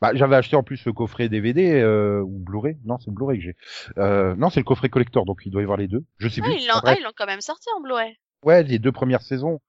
Bah, 0.00 0.12
j'avais 0.14 0.36
acheté 0.36 0.54
en 0.56 0.62
plus 0.62 0.84
le 0.84 0.92
coffret 0.92 1.28
DVD 1.28 1.80
euh, 1.80 2.20
ou 2.22 2.38
Blu-ray. 2.38 2.78
Non, 2.84 2.98
c'est 2.98 3.10
Blu-ray 3.10 3.38
que 3.38 3.44
j'ai. 3.44 3.56
Euh, 3.98 4.36
non, 4.36 4.48
c'est 4.50 4.60
le 4.60 4.64
coffret 4.64 4.88
collector, 4.88 5.24
donc 5.24 5.40
il 5.44 5.50
doit 5.50 5.60
y 5.60 5.64
avoir 5.64 5.78
les 5.78 5.88
deux. 5.88 6.04
Je 6.18 6.28
sais 6.28 6.40
Ah, 6.44 6.46
plus. 6.48 6.54
ils 6.60 6.66
l'ont, 6.68 6.80
ah, 6.84 6.94
ils 6.98 7.02
l'ont 7.02 7.10
quand 7.16 7.26
même 7.26 7.40
sorti 7.40 7.68
en 7.76 7.80
Blu-ray. 7.80 8.16
Ouais, 8.44 8.62
les 8.62 8.78
deux 8.78 8.92
premières 8.92 9.22
saisons. 9.22 9.60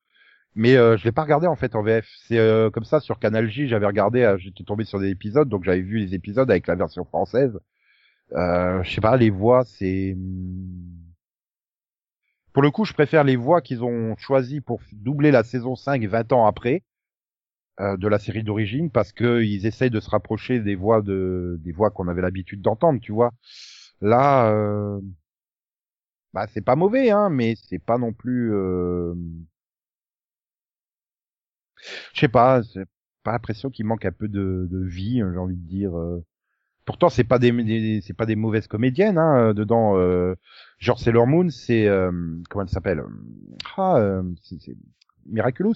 Mais 0.55 0.75
euh, 0.75 0.97
je 0.97 1.03
l'ai 1.05 1.11
pas 1.11 1.23
regardé 1.23 1.47
en 1.47 1.55
fait 1.55 1.75
en 1.75 1.83
VF. 1.83 2.07
C'est 2.27 2.37
euh, 2.37 2.69
comme 2.69 2.83
ça 2.83 2.99
sur 2.99 3.17
Canal 3.19 3.49
J, 3.49 3.67
j'avais 3.67 3.85
regardé, 3.85 4.21
euh, 4.23 4.37
j'étais 4.37 4.63
tombé 4.63 4.83
sur 4.83 4.99
des 4.99 5.09
épisodes, 5.09 5.47
donc 5.47 5.63
j'avais 5.63 5.81
vu 5.81 5.99
les 5.99 6.13
épisodes 6.15 6.49
avec 6.49 6.67
la 6.67 6.75
version 6.75 7.05
française. 7.05 7.59
Euh, 8.33 8.83
je 8.83 8.91
sais 8.93 9.01
pas, 9.01 9.15
les 9.17 9.29
voix, 9.31 9.63
c'est 9.65 10.15
pour 12.53 12.63
le 12.63 12.71
coup, 12.71 12.83
je 12.85 12.93
préfère 12.93 13.23
les 13.23 13.35
voix 13.35 13.61
qu'ils 13.61 13.83
ont 13.83 14.15
choisies 14.17 14.59
pour 14.61 14.81
doubler 14.91 15.31
la 15.31 15.43
saison 15.43 15.75
5 15.75 16.03
20 16.05 16.33
ans 16.33 16.45
après 16.45 16.83
de 17.79 18.07
la 18.07 18.19
série 18.19 18.43
d'origine 18.43 18.89
parce 18.91 19.11
que 19.13 19.41
ils 19.43 19.65
essayent 19.65 19.89
de 19.89 19.99
se 19.99 20.09
rapprocher 20.09 20.59
des 20.59 20.75
voix 20.75 21.01
de 21.01 21.57
des 21.63 21.71
voix 21.71 21.91
qu'on 21.91 22.07
avait 22.09 22.21
l'habitude 22.21 22.61
d'entendre, 22.61 22.99
tu 23.01 23.11
vois. 23.13 23.31
Là 24.01 24.51
euh... 24.51 24.99
bah 26.33 26.47
c'est 26.47 26.61
pas 26.61 26.75
mauvais 26.75 27.09
hein, 27.11 27.29
mais 27.29 27.55
c'est 27.55 27.79
pas 27.79 27.97
non 27.97 28.13
plus 28.13 28.53
euh... 28.53 29.13
je 32.13 32.19
sais 32.21 32.27
pas, 32.27 32.61
c'est 32.63 32.85
pas 33.23 33.31
l'impression 33.33 33.69
qu'il 33.69 33.85
manque 33.85 34.05
un 34.05 34.11
peu 34.11 34.27
de, 34.27 34.67
de 34.69 34.83
vie, 34.85 35.17
j'ai 35.19 35.37
envie 35.37 35.55
de 35.55 35.67
dire. 35.67 35.97
euh. 35.97 36.23
Pourtant, 36.85 37.09
c'est 37.09 37.23
pas 37.25 37.39
des, 37.39 38.01
c'est 38.03 38.13
pas 38.15 38.25
des 38.27 38.35
mauvaises 38.35 38.67
comédiennes 38.67 39.17
hein, 39.19 39.53
dedans. 39.53 39.97
Euh, 39.97 40.35
genre 40.79 40.99
Sailor 40.99 41.27
Moon, 41.27 41.49
c'est 41.49 41.87
euh, 41.87 42.11
comment 42.49 42.63
elle 42.65 42.69
s'appelle? 42.71 43.03
Ah, 43.77 43.97
euh, 43.99 44.23
c'est 44.43 44.75
Miraculous. 45.27 45.75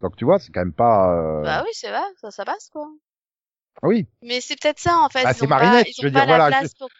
Donc 0.00 0.16
tu 0.16 0.24
vois, 0.24 0.38
c'est 0.38 0.50
quand 0.52 0.60
même 0.60 0.72
pas. 0.72 1.14
euh, 1.14 1.42
Bah 1.42 1.62
oui, 1.64 1.70
c'est 1.72 1.90
vrai, 1.90 2.02
ça, 2.20 2.30
ça 2.30 2.44
passe, 2.44 2.68
quoi. 2.70 2.88
ah 3.82 3.86
oui, 3.88 4.06
Mais 4.22 4.40
c'est 4.40 4.60
peut-être 4.60 4.78
ça, 4.80 4.98
en 4.98 5.08
fait. 5.08 5.24
Ah, 5.24 5.32
ils 5.32 5.34
c'est 5.34 5.46
pas- 5.46 5.58
Marinette, 5.58 5.88
je 5.96 6.02
veux 6.02 6.10
dire, 6.10 6.26
voilà, 6.26 6.50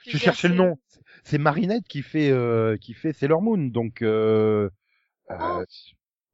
je 0.06 0.16
cherchais 0.18 0.48
le 0.48 0.54
nom. 0.54 0.78
C'est 1.24 1.38
Marinette 1.38 1.86
qui 1.88 2.02
fait 2.02 2.30
euh, 2.30 2.76
qui 2.78 2.94
fait 2.94 3.12
Sailor 3.12 3.42
Moon, 3.42 3.58
donc 3.68 4.02
euh, 4.02 4.70
euh, 5.30 5.36
Oh. 5.38 5.64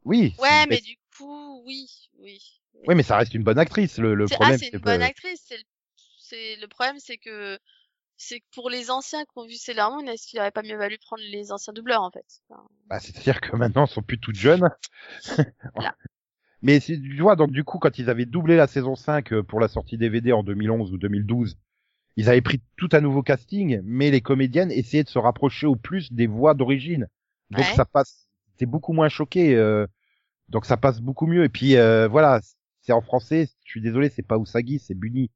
oui. 0.04 0.34
Ouais, 0.38 0.66
mais 0.68 0.80
du 0.80 0.96
coup, 1.16 1.62
oui, 1.66 1.86
oui. 2.18 2.40
oui, 2.86 2.94
mais 2.94 3.02
ça 3.02 3.16
reste 3.16 3.34
une 3.34 3.42
bonne 3.42 3.58
actrice. 3.58 3.98
Le, 3.98 4.14
le 4.14 4.26
C'est- 4.26 4.34
problème, 4.36 4.56
ah, 4.60 4.64
c'est 4.64 4.72
une 4.72 4.78
bonne 4.80 5.02
actrice. 5.02 5.42
C'est 6.20 6.56
le... 6.56 6.60
le 6.62 6.68
problème, 6.68 6.98
c'est 6.98 7.18
que 7.18 7.58
c'est 8.16 8.40
que 8.40 8.46
pour 8.54 8.70
les 8.70 8.90
anciens 8.90 9.24
qui 9.24 9.30
ont 9.36 9.46
vu 9.46 9.54
Sailor 9.56 9.90
Moon, 9.92 10.06
est-ce 10.06 10.26
qu'il 10.26 10.38
aurait 10.40 10.50
pas 10.50 10.62
mieux 10.62 10.76
valu 10.76 10.98
prendre 10.98 11.22
les 11.22 11.52
anciens 11.52 11.72
doubleurs 11.72 12.02
en 12.02 12.10
fait? 12.10 12.24
Enfin, 12.48 12.66
Bah, 12.86 12.98
c'est-à-dire 13.00 13.40
que 13.40 13.54
maintenant, 13.56 13.86
ils 13.86 13.90
sont 13.90 14.02
plus 14.02 14.18
toutes 14.18 14.36
jeunes. 14.36 14.68
Voilà. 15.74 15.94
Mais 16.66 16.80
tu 16.80 17.20
vois, 17.20 17.36
donc 17.36 17.52
du 17.52 17.62
coup, 17.62 17.78
quand 17.78 17.96
ils 18.00 18.10
avaient 18.10 18.26
doublé 18.26 18.56
la 18.56 18.66
saison 18.66 18.96
5 18.96 19.32
euh, 19.32 19.42
pour 19.44 19.60
la 19.60 19.68
sortie 19.68 19.96
DVD 19.98 20.32
en 20.32 20.42
2011 20.42 20.92
ou 20.92 20.98
2012, 20.98 21.56
ils 22.16 22.28
avaient 22.28 22.40
pris 22.40 22.60
tout 22.76 22.88
un 22.92 23.00
nouveau 23.00 23.22
casting, 23.22 23.80
mais 23.84 24.10
les 24.10 24.20
comédiennes 24.20 24.72
essayaient 24.72 25.04
de 25.04 25.08
se 25.08 25.18
rapprocher 25.18 25.66
au 25.66 25.76
plus 25.76 26.12
des 26.12 26.26
voix 26.26 26.54
d'origine. 26.54 27.06
Donc 27.50 27.60
Ouais. 27.60 27.74
ça 27.76 27.84
passe, 27.84 28.26
c'est 28.58 28.66
beaucoup 28.66 28.92
moins 28.92 29.08
choqué. 29.08 29.54
euh, 29.54 29.86
donc 30.48 30.64
ça 30.66 30.76
passe 30.76 31.00
beaucoup 31.00 31.26
mieux. 31.26 31.44
Et 31.44 31.48
puis 31.48 31.76
euh, 31.76 32.08
voilà, 32.08 32.40
c'est 32.80 32.92
en 32.92 33.00
français. 33.00 33.48
Je 33.64 33.70
suis 33.70 33.80
désolé, 33.80 34.08
c'est 34.08 34.26
pas 34.26 34.36
Usagi, 34.38 34.78
c'est 34.80 34.94
Bunny. 34.94 35.30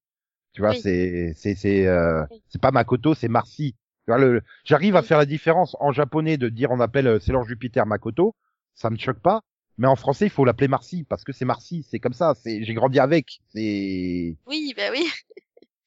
Tu 0.53 0.63
vois, 0.63 0.71
Oui. 0.71 0.81
c'est 0.81 1.33
c'est 1.37 1.55
c'est 1.55 1.87
euh, 1.87 2.25
Oui. 2.31 2.43
c'est 2.49 2.61
pas 2.61 2.73
Makoto, 2.73 3.15
c'est 3.15 3.29
Marcy. 3.29 3.75
Tu 4.07 4.11
vois, 4.11 4.19
le- 4.19 4.43
J'arrive 4.65 4.97
à 4.97 5.03
faire 5.03 5.19
la 5.19 5.27
différence 5.27 5.77
en 5.81 5.93
japonais 5.93 6.39
de 6.39 6.49
dire 6.49 6.71
on 6.73 6.81
appelle 6.81 7.07
euh, 7.07 7.21
Sailor 7.21 7.45
Jupiter 7.45 7.87
Makoto, 7.87 8.35
ça 8.75 8.91
me 8.91 8.97
choque 8.97 9.21
pas. 9.21 9.43
Mais 9.81 9.89
en 9.89 9.97
français, 9.97 10.27
il 10.27 10.31
faut 10.31 10.45
l'appeler 10.45 10.69
Marcy 10.69 11.05
parce 11.05 11.25
que 11.25 11.33
c'est 11.33 11.47
Marcy, 11.47 11.87
c'est 11.91 12.01
comme 12.01 12.13
ça. 12.13 12.35
C'est 12.35 12.63
j'ai 12.63 12.75
grandi 12.75 12.99
avec. 12.99 13.41
C'est 13.49 14.37
Oui, 14.47 14.75
bah 14.77 14.91
oui. 14.93 15.09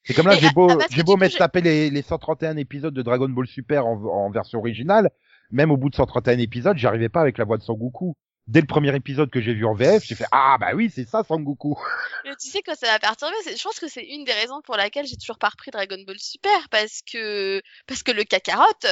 c'est 0.02 0.14
comme 0.14 0.26
là, 0.26 0.36
j'ai 0.36 0.50
beau 0.50 0.68
ah, 0.68 0.76
parce 0.78 0.88
que 0.88 0.96
j'ai 0.96 1.04
beau 1.04 1.16
j'ai- 1.16 1.38
taper 1.38 1.60
les, 1.60 1.90
les 1.90 2.02
131 2.02 2.56
épisodes 2.56 2.92
de 2.92 3.02
Dragon 3.02 3.28
Ball 3.28 3.46
Super 3.46 3.86
en, 3.86 4.02
en 4.02 4.30
version 4.32 4.58
originale, 4.58 5.10
même 5.52 5.70
au 5.70 5.76
bout 5.76 5.90
de 5.90 5.94
131 5.94 6.40
épisodes, 6.40 6.76
j'arrivais 6.76 7.08
pas 7.08 7.20
avec 7.20 7.38
la 7.38 7.44
voix 7.44 7.56
de 7.56 7.62
Sangoku. 7.62 8.16
Dès 8.48 8.60
le 8.60 8.66
premier 8.66 8.94
épisode 8.96 9.30
que 9.30 9.40
j'ai 9.40 9.54
vu 9.54 9.64
en 9.64 9.74
VF, 9.74 10.02
j'ai 10.04 10.16
fait 10.16 10.26
ah 10.32 10.56
bah 10.58 10.72
oui, 10.74 10.90
c'est 10.92 11.06
ça 11.08 11.22
Sangoku. 11.22 11.76
Mais 12.24 12.34
tu 12.34 12.48
sais 12.50 12.62
quoi, 12.62 12.74
ça 12.74 12.88
m'a 12.88 12.98
perturbé. 12.98 13.32
Je 13.46 13.62
pense 13.62 13.78
que 13.78 13.86
c'est 13.86 14.04
une 14.04 14.24
des 14.24 14.32
raisons 14.32 14.60
pour 14.64 14.76
laquelle 14.76 15.06
j'ai 15.06 15.16
toujours 15.16 15.38
pas 15.38 15.50
repris 15.50 15.70
Dragon 15.70 16.02
Ball 16.04 16.18
Super 16.18 16.68
parce 16.68 17.00
que 17.02 17.62
parce 17.86 18.02
que 18.02 18.10
le 18.10 18.24
Kakarot, 18.24 18.64
euh, 18.86 18.88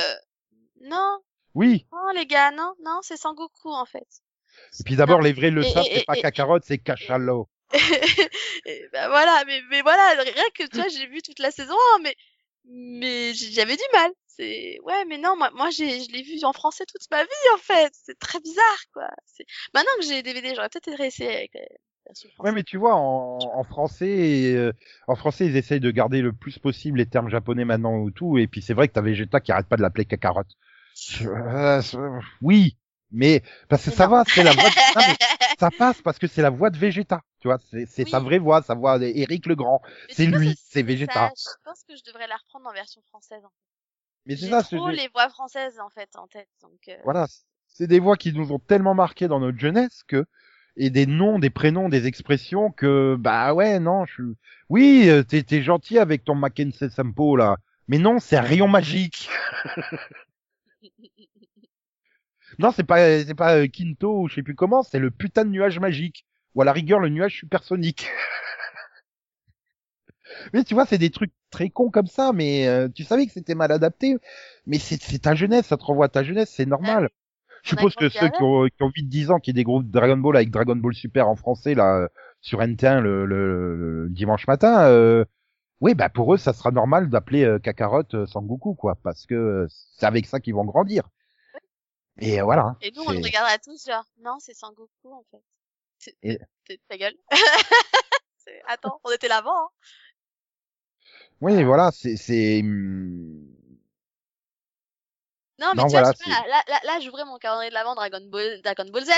non, 0.89 1.19
Oui. 1.57 1.87
non 1.93 2.13
les 2.15 2.27
gars, 2.27 2.53
non, 2.53 2.73
non, 2.85 3.01
c'est 3.03 3.17
Sangoku 3.17 3.69
en 3.69 3.85
fait. 3.85 4.07
Et 4.81 4.83
puis 4.85 4.97
d'abord 4.97 5.21
les 5.21 5.33
vrais 5.33 5.51
le 5.51 5.63
savent, 5.63 5.85
c'est 5.85 6.05
pas 6.05 6.17
Kakarot, 6.17 6.61
c'est 6.63 6.79
Cachalo. 6.79 7.49
et 8.67 8.89
ben 8.93 9.09
voilà, 9.09 9.45
mais, 9.47 9.61
mais 9.71 9.83
voilà, 9.83 10.15
rien 10.23 10.45
que 10.55 10.67
tu 10.67 10.77
vois, 10.77 10.89
j'ai 10.89 11.07
vu 11.07 11.23
toute 11.23 11.39
la 11.39 11.51
saison 11.51 11.75
1, 11.97 12.03
mais, 12.03 12.17
mais 12.67 13.35
j'avais 13.35 13.77
du 13.77 13.83
mal. 13.93 14.11
C'est 14.27 14.79
ouais, 14.83 15.05
mais 15.07 15.19
non, 15.19 15.37
moi, 15.37 15.51
moi 15.55 15.69
j'ai, 15.71 16.01
je 16.01 16.11
l'ai 16.11 16.23
vu 16.23 16.43
en 16.45 16.53
français 16.53 16.85
toute 16.87 17.11
ma 17.11 17.23
vie 17.23 17.49
en 17.55 17.59
fait. 17.59 17.93
C'est 17.95 18.19
très 18.19 18.41
bizarre 18.41 18.85
quoi. 18.93 19.09
C'est... 19.27 19.45
Maintenant 19.75 19.91
que 20.01 20.07
j'ai 20.07 20.23
DVD, 20.23 20.55
j'aurais 20.55 20.71
peut-être 20.71 21.01
essayé 21.01 21.35
avec 21.35 21.51
la 21.55 21.61
version 22.07 22.31
Ouais, 22.39 22.53
mais 22.53 22.63
tu 22.63 22.79
vois, 22.79 22.95
en, 22.95 23.39
en 23.39 23.65
français, 23.65 24.55
euh, 24.55 24.73
en 25.07 25.17
français, 25.17 25.47
ils 25.47 25.57
essayent 25.57 25.81
de 25.81 25.91
garder 25.91 26.23
le 26.23 26.33
plus 26.33 26.59
possible 26.59 26.99
les 26.99 27.07
termes 27.07 27.29
japonais 27.29 27.65
maintenant 27.65 27.99
ou 27.99 28.11
tout. 28.11 28.39
Et 28.39 28.47
puis 28.47 28.63
c'est 28.63 28.75
vrai 28.75 28.89
que 28.89 28.95
t'as 28.95 29.03
Vegeta 29.03 29.41
qui 29.41 29.53
arrête 29.53 29.69
pas 29.69 29.77
de 29.77 29.83
l'appeler 29.83 30.07
Kakarot. 30.07 30.45
Euh, 31.23 31.81
oui, 32.41 32.77
mais 33.13 33.43
parce 33.69 33.85
que 33.85 33.91
ça 33.91 34.07
va, 34.07 34.25
c'est 34.27 34.43
la 34.43 34.53
voix. 34.53 34.69
De... 34.71 34.75
non, 34.97 35.15
ça 35.59 35.71
passe 35.71 36.01
parce 36.03 36.19
que 36.19 36.27
c'est 36.27 36.43
la 36.43 36.51
voix 36.51 36.71
de 36.71 36.79
Vegeta. 36.79 37.23
Tu 37.41 37.49
vois, 37.49 37.59
c'est 37.71 37.87
c'est 37.87 38.09
sa 38.09 38.19
Oui. 38.19 38.25
vraie 38.25 38.39
voix, 38.39 38.63
sa 38.63 38.75
voix 38.75 38.99
d'Éric 38.99 39.47
le 39.47 39.55
Grand. 39.55 39.83
C'est 40.11 40.27
lui, 40.27 40.55
c'est 40.69 40.83
Vegeta. 40.83 41.13
ça, 41.13 41.33
je 41.37 41.65
pense 41.65 41.83
que 41.89 41.97
je 41.97 42.03
devrais 42.05 42.27
la 42.27 42.37
reprendre 42.37 42.69
en 42.69 42.73
version 42.73 43.03
française. 43.09 43.45
en 43.45 43.49
fait. 43.49 43.55
Mais 44.27 44.37
c'est 44.37 44.49
ça, 44.49 44.63
c'est 44.63 44.77
trop 44.77 44.91
les 44.91 45.09
voix 45.09 45.29
françaises 45.29 45.81
en 45.81 45.91
fait 45.91 46.09
en 46.17 46.27
tête, 46.29 46.49
donc. 46.63 46.79
euh, 46.89 46.97
voilà, 47.05 47.27
c'est 47.67 47.87
des 47.89 47.99
voix 47.99 48.17
qui 48.17 48.33
nous 48.33 48.53
ont 48.53 48.61
tellement 48.61 48.95
marqué 48.95 49.27
dans 49.29 49.41
notre 49.41 49.59
jeunesse 49.59 50.03
que 50.07 50.25
et 50.77 50.91
des 50.91 51.07
noms, 51.07 51.39
des 51.39 51.51
prénoms, 51.51 51.89
des 51.89 52.07
expressions 52.07 52.71
que 52.71 53.17
bah 53.19 53.53
ouais 53.53 53.79
non, 53.81 54.07
je 54.07 54.13
suis 54.13 54.23
oui, 54.69 55.09
euh, 55.09 55.23
t'es 55.23 55.43
t'es 55.43 55.63
gentil 55.63 55.99
avec 55.99 56.25
ton 56.25 56.35
Mackenzie 56.35 56.89
Sampo 56.91 57.37
là, 57.37 57.57
mais 57.89 57.99
non, 57.99 58.21
c'est 58.21 58.37
un 58.37 58.43
rayon 58.43 58.69
magique. 58.69 59.29
Non, 62.63 62.71
c'est 62.73 62.85
pas 62.85 63.25
c'est 63.25 63.35
pas 63.35 63.57
euh, 63.59 63.67
Quinto 63.69 64.23
ou 64.23 64.29
je 64.29 64.37
sais 64.37 64.43
plus 64.43 64.55
comment, 64.55 64.83
c'est 64.83 64.99
le 64.99 65.11
putain 65.11 65.45
de 65.45 65.51
nuage 65.51 65.79
magique 65.81 66.25
ou 66.55 66.63
à 66.63 66.65
la 66.65 66.73
rigueur 66.73 66.99
le 67.01 67.09
nuage 67.11 67.37
supersonique. 67.37 68.09
mais 70.53 70.65
tu 70.65 70.75
vois, 70.75 70.87
c'est 70.87 70.99
des 70.99 71.11
trucs 71.11 71.33
très 71.51 71.71
cons 71.71 71.91
comme 71.91 72.07
ça, 72.07 72.33
mais 72.33 72.67
euh, 72.69 72.89
tu 72.89 73.05
savais 73.05 73.27
que 73.27 73.33
c'était 73.33 73.55
mal 73.55 73.73
adapté, 73.73 74.17
mais 74.67 74.79
c'est 74.79 75.01
c'est 75.03 75.19
ta 75.21 75.35
jeunesse, 75.35 75.67
ça 75.67 75.77
te 75.77 75.85
renvoie 75.85 76.07
à 76.07 76.09
ta 76.09 76.23
jeunesse, 76.25 76.51
c'est 76.55 76.67
normal. 76.67 77.09
Je 77.65 77.71
On 77.73 77.77
a 77.77 77.83
suppose 77.83 77.97
que 77.97 78.09
grandi 78.09 78.19
ceux 78.19 78.29
qui 78.31 78.43
ont, 78.43 78.67
qui 78.69 78.83
ont 78.83 78.91
8-10 78.91 79.31
ans, 79.33 79.41
qui 79.41 79.53
découvrent 79.53 79.85
Dragon 79.85 80.17
Ball 80.19 80.37
avec 80.37 80.51
Dragon 80.51 80.77
Ball 80.77 80.95
Super 80.95 81.29
en 81.29 81.37
français 81.37 81.75
là 81.75 82.09
sur 82.41 82.63
NT1 82.63 83.01
le, 83.01 83.27
le- 83.27 84.05
le 84.05 84.11
dimanche 84.11 84.47
matin, 84.49 84.83
euh, 84.89 85.25
oui 85.81 85.95
bah 85.95 86.09
pour 86.11 86.35
eux 86.35 86.39
ça 86.39 86.53
sera 86.55 86.71
normal 86.73 87.11
d'appeler 87.11 87.45
euh, 87.45 87.59
Kakarot 87.61 88.05
euh, 88.15 88.27
Sangoku 88.27 88.75
quoi, 88.75 88.97
parce 89.03 89.27
que 89.27 89.35
euh, 89.35 89.67
c'est 89.99 90.07
avec 90.07 90.27
ça 90.27 90.41
qu'ils 90.41 90.55
vont 90.55 90.65
grandir. 90.67 91.09
Et 92.23 92.41
euh, 92.41 92.45
voilà. 92.45 92.77
Et 92.81 92.91
nous, 92.93 93.03
on 93.03 93.11
le 93.11 93.17
c'est- 93.19 93.25
regarderait 93.25 93.59
tous 93.59 93.85
genre, 93.87 94.05
non, 94.21 94.39
c'est 94.39 94.55
Sangoku 94.55 94.89
en 95.13 95.25
fait. 95.31 96.17
Et- 96.23 96.39
ta 96.89 96.97
gueule. 96.97 97.17
Attends, 98.67 99.01
on 99.05 99.11
était 99.11 99.29
là 99.29 99.39
avant. 99.39 99.67
Hein. 99.67 99.69
Oui 101.41 101.63
voilà, 101.65 101.91
c'est 101.93 102.17
c'est 102.17 102.61
hum, 102.61 103.45
Non, 105.59 105.73
mais 105.75 105.83
Non, 105.83 105.87
tu 105.87 105.93
vois, 105.93 106.01
voilà, 106.03 106.13
sais 106.13 106.25
pas, 106.25 106.47
là, 106.49 106.63
là, 106.69 106.81
là, 106.85 107.01
j'ouvrais 107.01 107.25
mon 107.25 107.39
calendrier 107.39 107.71
de 107.71 107.75
l'avant 107.75 107.95
Dragon 107.95 108.21
Ball, 108.27 108.61
Dragon 108.63 108.89
Ball 108.91 109.05
Z, 109.05 109.11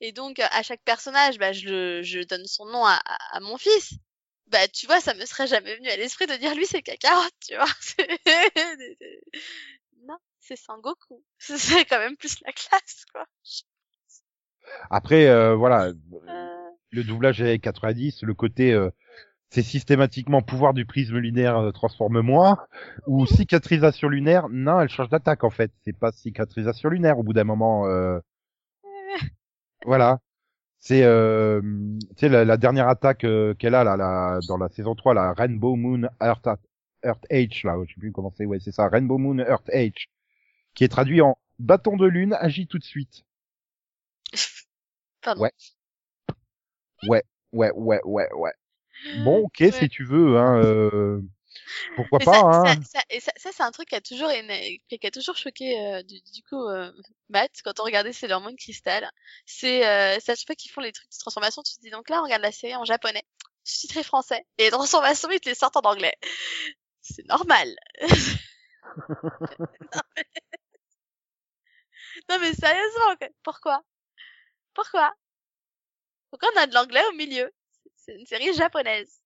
et 0.00 0.12
donc 0.12 0.38
euh, 0.40 0.46
à 0.50 0.62
chaque 0.62 0.82
personnage, 0.82 1.38
bah, 1.38 1.52
je, 1.52 2.02
je 2.02 2.20
donne 2.20 2.46
son 2.46 2.66
nom 2.66 2.84
à, 2.84 2.94
à, 3.04 3.36
à 3.36 3.40
mon 3.40 3.56
fils. 3.58 3.94
Bah, 4.46 4.66
tu 4.68 4.86
vois, 4.86 5.00
ça 5.00 5.14
me 5.14 5.24
serait 5.26 5.46
jamais 5.46 5.76
venu 5.76 5.88
à 5.88 5.96
l'esprit 5.96 6.26
de 6.26 6.34
dire 6.36 6.54
lui 6.54 6.66
c'est 6.66 6.82
Kakarot, 6.82 7.22
tu 7.46 7.54
vois. 7.56 7.66
C'est- 10.56 10.64
Sangoku. 10.64 11.22
C'est 11.38 11.84
quand 11.84 11.98
même 11.98 12.16
plus 12.16 12.36
la 12.44 12.52
classe, 12.52 13.04
quoi. 13.12 13.24
après 14.90 15.26
euh, 15.28 15.54
voilà, 15.54 15.86
Euh, 15.86 15.92
le 16.90 17.04
doublage 17.04 17.40
est 17.40 17.58
90, 17.58 18.22
le 18.22 18.34
côté 18.34 18.72
euh, 18.72 18.90
c'est 19.50 19.62
systématiquement 19.62 20.40
pouvoir 20.42 20.72
du 20.74 20.86
prisme 20.86 21.18
lunaire 21.18 21.58
euh, 21.58 21.70
transforme-moi 21.72 22.66
ou 23.06 23.26
cicatrisation 23.26 24.08
lunaire. 24.08 24.48
Non, 24.50 24.80
elle 24.80 24.88
change 24.88 25.08
d'attaque 25.10 25.44
en 25.44 25.50
fait. 25.50 25.70
C'est 25.84 25.96
pas 25.98 26.12
cicatrisation 26.12 26.88
lunaire 26.88 27.18
au 27.18 27.22
bout 27.22 27.32
d'un 27.34 27.44
moment. 27.44 27.86
euh, 27.86 28.18
Voilà. 29.84 30.18
C'est 30.80 31.02
euh, 31.04 31.60
la, 32.22 32.44
la 32.44 32.56
dernière 32.56 32.88
attaque 32.88 33.24
euh, 33.24 33.54
qu'elle 33.54 33.74
a 33.74 33.84
là, 33.84 33.96
là 33.96 34.40
dans 34.48 34.58
la 34.58 34.68
saison 34.68 34.94
3 34.94 35.14
la 35.14 35.32
Rainbow 35.32 35.76
Moon 35.76 36.08
Earth 36.20 36.48
Earth 37.04 37.24
H 37.30 37.66
là, 37.66 37.76
je 37.86 37.94
sais 37.94 38.00
plus 38.00 38.12
comment 38.12 38.32
c'est. 38.36 38.46
Ouais, 38.46 38.58
c'est 38.60 38.72
ça, 38.72 38.88
Rainbow 38.88 39.18
Moon 39.18 39.38
Earth 39.38 39.68
H 39.68 40.06
qui 40.74 40.84
est 40.84 40.88
traduit 40.88 41.20
en 41.20 41.36
bâton 41.58 41.96
de 41.96 42.06
lune 42.06 42.34
agit 42.34 42.66
tout 42.66 42.78
de 42.78 42.84
suite. 42.84 43.24
Pardon. 45.20 45.42
Ouais. 45.42 45.52
Ouais, 47.08 47.22
ouais, 47.52 47.70
ouais, 47.74 48.00
ouais, 48.04 48.28
ouais. 48.34 48.52
Bon, 49.24 49.44
ok, 49.44 49.60
Ouais. 49.60 49.72
si 49.72 49.88
tu 49.88 50.04
veux, 50.04 50.38
hein, 50.38 50.62
euh, 50.62 51.20
pourquoi 51.96 52.18
pas, 52.18 52.32
ça, 52.32 52.40
hein. 52.40 52.64
ça, 52.82 52.82
ça, 52.82 53.00
et 53.10 53.20
ça, 53.20 53.32
ça, 53.36 53.50
c'est 53.52 53.62
un 53.62 53.70
truc 53.70 53.88
qui 53.88 53.94
a 53.94 54.00
toujours, 54.00 54.30
qui 54.30 55.06
a 55.06 55.10
toujours 55.10 55.36
choqué 55.36 55.78
euh, 55.78 56.02
du, 56.02 56.20
du 56.20 56.42
coup 56.48 56.68
euh, 56.68 56.92
Matt 57.28 57.50
quand 57.64 57.80
on 57.80 57.84
regardait 57.84 58.12
Sailor 58.12 58.40
Moon 58.40 58.54
Crystal. 58.56 59.10
C'est 59.44 59.86
euh, 59.86 60.18
c'est 60.20 60.32
à 60.32 60.34
chaque 60.34 60.46
fois 60.46 60.54
qu'ils 60.54 60.70
font 60.70 60.80
les 60.80 60.92
trucs 60.92 61.10
de 61.10 61.18
transformation, 61.18 61.62
tu 61.62 61.74
te 61.74 61.80
dis 61.80 61.90
donc 61.90 62.08
là 62.08 62.20
on 62.20 62.24
regarde 62.24 62.42
la 62.42 62.52
série 62.52 62.76
en 62.76 62.84
japonais, 62.84 63.24
sous-titré 63.64 64.02
français, 64.02 64.44
et 64.58 64.64
les 64.64 64.70
transformations 64.70 65.28
ils 65.30 65.40
te 65.40 65.48
les 65.48 65.54
sortent 65.54 65.76
en 65.76 65.80
anglais. 65.80 66.14
C'est 67.00 67.26
normal. 67.26 67.74
non, 69.08 70.00
mais... 70.16 70.24
non 72.28 72.38
mais 72.40 72.52
sérieusement, 72.54 73.16
quoi. 73.18 73.28
pourquoi? 73.42 73.82
Pourquoi? 74.74 75.14
Pourquoi 76.30 76.48
on 76.54 76.58
a 76.60 76.66
de 76.66 76.74
l'anglais 76.74 77.04
au 77.10 77.12
milieu? 77.14 77.52
C'est 77.94 78.16
une 78.18 78.26
série 78.26 78.52
japonaise. 78.54 79.20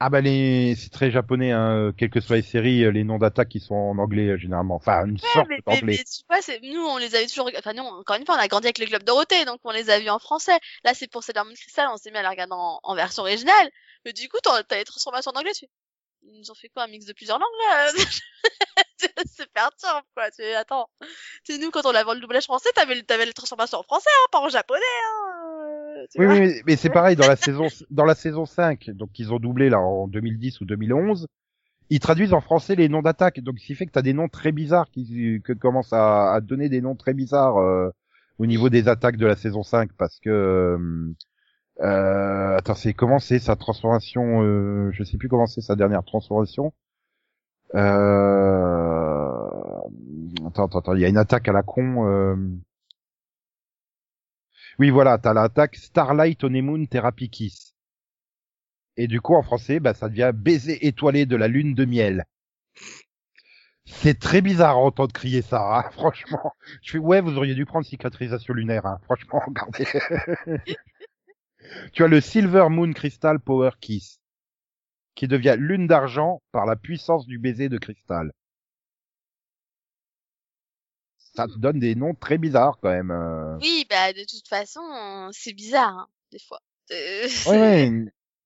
Ah 0.00 0.10
bah 0.10 0.20
les, 0.20 0.74
c'est 0.76 0.90
très 0.90 1.10
japonais, 1.10 1.52
hein, 1.52 1.76
euh, 1.76 1.92
quelles 1.92 2.10
que 2.10 2.20
soient 2.20 2.36
les 2.36 2.42
séries, 2.42 2.84
euh, 2.84 2.90
les 2.90 3.04
noms 3.04 3.18
d'attaque 3.18 3.48
qui 3.48 3.60
sont 3.60 3.74
en 3.74 3.98
anglais 3.98 4.28
euh, 4.30 4.36
généralement. 4.36 4.74
Enfin, 4.76 5.06
une 5.06 5.18
Ouais, 5.22 5.28
sorte 5.32 5.48
mais, 5.48 5.62
d'anglais. 5.66 5.98
mais 5.98 6.04
tu 6.04 6.22
vois, 6.28 6.42
c'est, 6.42 6.60
nous, 6.60 6.80
on 6.84 6.96
les 6.98 7.14
avait 7.14 7.26
toujours, 7.28 7.48
enfin, 7.56 7.72
nous, 7.72 7.82
encore 7.84 8.16
une 8.16 8.26
fois, 8.26 8.34
on 8.36 8.38
a 8.38 8.48
grandi 8.48 8.66
avec 8.66 8.78
le 8.78 8.86
Club 8.86 9.04
Dorothée, 9.04 9.44
donc 9.44 9.60
on 9.64 9.70
les 9.70 9.88
a 9.90 10.00
vus 10.00 10.10
en 10.10 10.18
français. 10.18 10.58
Là, 10.84 10.94
c'est 10.94 11.06
pour 11.08 11.22
Sailor 11.22 11.44
Moon 11.44 11.54
Crystal, 11.54 11.88
on 11.92 11.96
s'est 11.96 12.10
mis 12.10 12.18
à 12.18 12.22
la 12.22 12.30
regarder 12.30 12.52
en, 12.54 12.80
en 12.82 12.94
version 12.96 13.22
originale. 13.22 13.70
Mais 14.04 14.12
du 14.12 14.28
coup, 14.28 14.38
t'as, 14.42 14.62
t'as 14.64 14.76
les 14.78 14.84
transformations 14.84 15.30
en 15.32 15.38
anglais, 15.38 15.52
tu 15.54 15.66
ils 16.24 16.38
nous 16.40 16.50
ont 16.50 16.54
fait 16.54 16.68
quoi, 16.70 16.84
un 16.84 16.88
mix 16.88 17.06
de 17.06 17.12
plusieurs 17.14 17.38
langues, 17.38 17.48
là? 17.68 17.92
c'est 19.26 19.50
perturbe, 19.52 20.04
quoi. 20.16 20.30
Tu 20.30 20.42
attends. 20.54 20.88
Tu 21.44 21.58
nous, 21.58 21.70
quand 21.70 21.86
on 21.86 21.94
avait 21.94 22.14
le 22.14 22.20
doublage 22.20 22.44
français, 22.44 22.70
t'avais, 22.74 22.94
le- 22.96 23.02
t'avais 23.02 23.26
les 23.26 23.32
transformations 23.32 23.78
en 23.78 23.82
français, 23.82 24.10
hein, 24.14 24.26
pas 24.32 24.40
en 24.40 24.48
japonais, 24.48 24.80
hein. 25.06 25.98
euh, 26.02 26.06
tu 26.10 26.18
Oui, 26.18 26.26
vois. 26.26 26.34
oui, 26.34 26.40
mais, 26.40 26.62
mais 26.66 26.76
c'est 26.76 26.90
pareil 26.90 27.16
dans 27.16 27.26
la 27.26 27.36
saison, 27.36 27.66
dans 27.90 28.04
la 28.04 28.14
saison 28.14 28.44
5, 28.46 28.90
donc 28.90 29.18
ils 29.18 29.32
ont 29.32 29.38
doublé 29.38 29.70
là 29.70 29.80
en 29.80 30.08
2010 30.08 30.60
ou 30.60 30.64
2011. 30.64 31.26
Ils 31.90 32.00
traduisent 32.00 32.32
en 32.34 32.40
français 32.40 32.74
les 32.76 32.88
noms 32.88 33.02
d'attaque, 33.02 33.40
donc 33.40 33.58
ce 33.58 33.66
qui 33.66 33.74
fait 33.74 33.86
que 33.86 33.92
t'as 33.92 34.02
des 34.02 34.14
noms 34.14 34.28
très 34.28 34.52
bizarres 34.52 34.90
qui 34.90 35.40
que 35.44 35.52
commencent 35.52 35.92
à, 35.92 36.32
à 36.34 36.40
donner 36.40 36.68
des 36.68 36.80
noms 36.80 36.96
très 36.96 37.14
bizarres 37.14 37.58
euh, 37.58 37.90
au 38.38 38.46
niveau 38.46 38.70
des 38.70 38.88
attaques 38.88 39.16
de 39.18 39.26
la 39.26 39.36
saison 39.36 39.62
5 39.62 39.90
parce 39.98 40.18
que 40.20 40.30
euh, 40.30 41.14
euh, 41.80 42.56
attends 42.56 42.74
c'est 42.74 42.94
comment 42.94 43.18
c'est 43.18 43.38
sa 43.38 43.56
transformation 43.56 44.42
euh, 44.42 44.90
je 44.92 45.04
sais 45.04 45.16
plus 45.16 45.28
comment 45.28 45.46
c'est 45.46 45.60
sa 45.62 45.76
dernière 45.76 46.04
transformation. 46.04 46.72
Attends 50.46 50.64
attends 50.66 50.78
attends 50.78 50.94
il 50.94 51.00
y 51.00 51.04
a 51.04 51.08
une 51.08 51.16
attaque 51.16 51.48
à 51.48 51.52
la 51.52 51.62
con 51.62 52.06
euh... 52.06 52.36
oui 54.78 54.90
voilà 54.90 55.18
t'as 55.18 55.32
l'attaque 55.32 55.76
Starlight 55.76 56.42
Honeymoon 56.44 56.86
Therapy 56.86 57.30
Kiss 57.30 57.74
et 58.96 59.06
du 59.06 59.20
coup 59.20 59.34
en 59.34 59.42
français 59.42 59.80
bah 59.80 59.94
ça 59.94 60.08
devient 60.08 60.32
baiser 60.34 60.86
étoilé 60.86 61.26
de 61.26 61.36
la 61.36 61.48
lune 61.48 61.74
de 61.74 61.84
miel 61.84 62.26
c'est 63.84 64.18
très 64.18 64.40
bizarre 64.40 64.78
entendre 64.78 65.12
crier 65.12 65.42
ça, 65.42 65.78
hein, 65.78 65.90
franchement. 65.92 66.52
Je 66.82 66.92
fais, 66.92 66.98
ouais, 66.98 67.20
vous 67.20 67.36
auriez 67.36 67.54
dû 67.54 67.66
prendre 67.66 67.86
cicatrisation 67.86 68.54
lunaire, 68.54 68.86
hein, 68.86 68.98
franchement, 69.04 69.40
regardez. 69.46 69.86
tu 71.92 72.04
as 72.04 72.08
le 72.08 72.20
Silver 72.20 72.66
Moon 72.70 72.92
Crystal 72.92 73.38
Power 73.40 73.70
Kiss, 73.80 74.20
qui 75.14 75.28
devient 75.28 75.56
lune 75.58 75.86
d'argent 75.86 76.42
par 76.52 76.66
la 76.66 76.76
puissance 76.76 77.26
du 77.26 77.38
baiser 77.38 77.68
de 77.68 77.78
cristal. 77.78 78.32
Ça 81.34 81.46
te 81.46 81.58
donne 81.58 81.78
des 81.78 81.94
noms 81.94 82.14
très 82.14 82.36
bizarres 82.38 82.78
quand 82.82 82.90
même. 82.90 83.10
euh. 83.10 83.56
Oui, 83.62 83.86
bah, 83.88 84.12
de 84.12 84.20
toute 84.20 84.46
façon, 84.48 84.80
c'est 85.32 85.54
bizarre, 85.54 85.96
hein, 85.96 86.06
des 86.30 86.38
fois. 86.38 86.60
Euh, 86.92 87.26
Ouais, 87.46 87.58
ouais. 87.58 88.04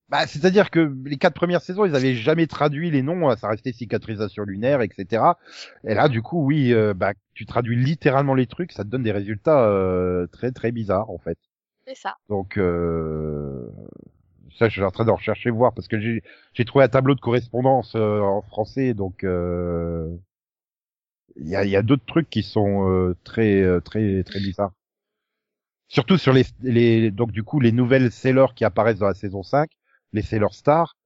Bah, 0.08 0.24
c'est-à-dire 0.28 0.70
que 0.70 0.94
les 1.04 1.16
quatre 1.16 1.34
premières 1.34 1.62
saisons, 1.62 1.84
ils 1.84 1.96
avaient 1.96 2.14
jamais 2.14 2.46
traduit 2.46 2.92
les 2.92 3.02
noms, 3.02 3.34
ça 3.36 3.48
restait 3.48 3.72
cicatrisation 3.72 4.44
lunaire, 4.44 4.80
etc. 4.82 5.24
Et 5.82 5.94
là, 5.94 6.08
du 6.08 6.22
coup, 6.22 6.44
oui, 6.44 6.72
euh, 6.72 6.94
bah, 6.94 7.12
tu 7.34 7.44
traduis 7.44 7.74
littéralement 7.76 8.34
les 8.34 8.46
trucs, 8.46 8.70
ça 8.70 8.84
te 8.84 8.88
donne 8.88 9.02
des 9.02 9.10
résultats 9.10 9.64
euh, 9.68 10.28
très 10.28 10.52
très 10.52 10.70
bizarres 10.70 11.10
en 11.10 11.18
fait. 11.18 11.38
C'est 11.88 11.96
ça. 11.96 12.14
Donc 12.28 12.56
euh, 12.56 13.68
ça, 14.58 14.68
je 14.68 14.74
suis 14.74 14.82
en 14.82 14.90
train 14.90 15.04
de 15.04 15.10
rechercher 15.10 15.50
voir 15.50 15.74
parce 15.74 15.88
que 15.88 16.00
j'ai 16.00 16.64
trouvé 16.64 16.84
un 16.84 16.88
tableau 16.88 17.14
de 17.14 17.20
correspondance 17.20 17.94
euh, 17.96 18.20
en 18.20 18.42
français, 18.42 18.94
donc 18.94 19.24
euh, 19.24 20.08
il 21.36 21.48
y 21.48 21.56
a 21.56 21.64
y 21.64 21.76
a 21.76 21.82
d'autres 21.82 22.06
trucs 22.06 22.30
qui 22.30 22.42
sont 22.42 22.88
euh, 22.88 23.14
très 23.24 23.60
euh, 23.62 23.80
très 23.80 24.22
très 24.24 24.40
bizarres. 24.40 24.72
Surtout 25.88 26.18
sur 26.18 26.32
les 26.32 26.44
les 26.62 27.10
donc 27.10 27.32
du 27.32 27.42
coup 27.42 27.60
les 27.60 27.72
nouvelles 27.72 28.10
sailors 28.10 28.54
qui 28.54 28.64
apparaissent 28.64 28.98
dans 28.98 29.06
la 29.06 29.14
saison 29.14 29.42
5, 29.42 29.70
les 30.12 30.22
sailors 30.22 30.54
stars. 30.54 30.96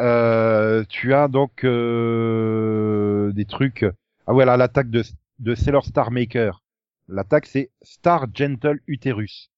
Euh, 0.00 0.84
tu 0.88 1.14
as 1.14 1.28
donc 1.28 1.64
euh, 1.64 3.32
des 3.32 3.44
trucs. 3.44 3.84
Ah 4.26 4.32
voilà, 4.32 4.56
l'attaque 4.56 4.90
de 4.90 5.02
de 5.38 5.54
Sailor 5.54 5.84
Star 5.84 6.10
Maker. 6.10 6.62
L'attaque 7.08 7.46
c'est 7.46 7.70
Star 7.82 8.26
Gentle 8.32 8.80
Uterus. 8.86 9.50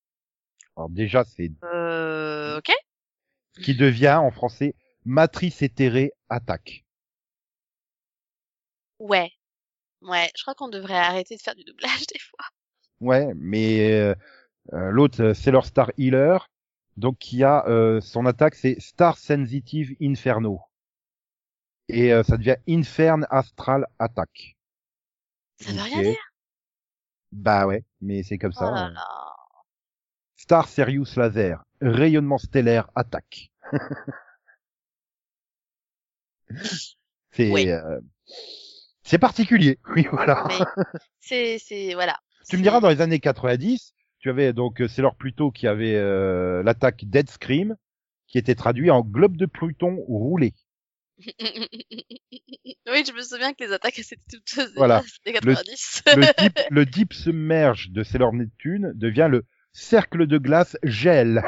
Alors 0.76 0.90
déjà 0.90 1.24
c'est 1.24 1.52
Euh, 1.64 2.58
ok. 2.58 2.72
Qui 3.62 3.74
devient 3.74 4.18
en 4.20 4.30
français 4.30 4.74
Matrice 5.04 5.62
éthérée 5.62 6.12
attaque. 6.28 6.84
Ouais. 8.98 9.30
Ouais, 10.02 10.30
je 10.36 10.42
crois 10.42 10.54
qu'on 10.54 10.68
devrait 10.68 10.96
arrêter 10.98 11.36
de 11.36 11.40
faire 11.42 11.54
du 11.54 11.64
doublage 11.64 12.06
des 12.12 12.18
fois. 12.18 12.46
Ouais, 13.00 13.32
mais 13.36 13.92
euh, 13.92 14.14
euh, 14.72 14.90
l'autre 14.90 15.22
euh, 15.22 15.34
Sailor 15.34 15.66
Star 15.66 15.90
Healer, 15.98 16.38
donc 16.96 17.18
qui 17.18 17.42
a 17.42 17.66
euh, 17.66 18.00
son 18.00 18.24
attaque 18.26 18.54
c'est 18.54 18.80
Star 18.80 19.18
Sensitive 19.18 19.94
Inferno. 20.00 20.60
Et 21.88 22.12
euh, 22.12 22.22
ça 22.22 22.36
devient 22.36 22.56
Infern 22.68 23.26
Astral 23.30 23.86
Attack. 23.98 24.56
Ça 25.60 25.72
veut 25.72 25.82
rien 25.82 26.02
dire? 26.02 26.32
Bah 27.32 27.66
ouais, 27.66 27.84
mais 28.00 28.22
c'est 28.22 28.38
comme 28.38 28.52
Oh 28.56 28.58
ça. 28.58 28.70
là 28.70 28.84
hein. 28.86 28.90
là. 28.92 29.06
Star 30.36 30.68
Sirius 30.68 31.16
Laser, 31.16 31.62
rayonnement 31.88 32.38
stellaire, 32.38 32.90
attaque. 32.94 33.50
c'est 37.32 37.50
euh, 37.70 38.00
c'est 39.02 39.18
particulier. 39.18 39.78
Oui, 39.94 40.06
voilà. 40.10 40.48
C'est, 41.20 41.58
c'est, 41.58 41.94
voilà. 41.94 42.18
Tu 42.48 42.56
me 42.56 42.62
diras 42.62 42.80
dans 42.80 42.88
les 42.88 43.00
années 43.00 43.20
90, 43.20 43.94
tu 44.18 44.30
avais 44.30 44.52
donc 44.52 44.80
euh, 44.80 44.88
Sailor 44.88 45.16
Pluto 45.16 45.50
qui 45.50 45.66
avait 45.66 45.96
euh, 45.96 46.62
l'attaque 46.62 47.04
Dead 47.04 47.28
Scream 47.28 47.76
qui 48.26 48.38
était 48.38 48.54
traduit 48.54 48.90
en 48.90 49.02
globe 49.02 49.36
de 49.36 49.46
Pluton 49.46 49.96
roulé. 50.08 50.54
oui, 51.18 51.34
je 53.06 53.12
me 53.14 53.22
souviens 53.22 53.52
que 53.52 53.64
les 53.64 53.72
attaques 53.72 54.00
c'était 54.02 54.20
toutes 54.30 54.72
Voilà. 54.76 55.02
les 55.26 55.32
90. 55.32 56.02
Le 56.16 56.22
deep, 56.42 56.58
le 56.70 56.86
deep 56.86 57.12
submerge 57.12 57.90
de 57.90 58.02
Sailor 58.02 58.32
Neptune 58.32 58.92
devient 58.94 59.28
le 59.30 59.44
cercle 59.72 60.26
de 60.26 60.38
glace 60.38 60.76
gel. 60.82 61.42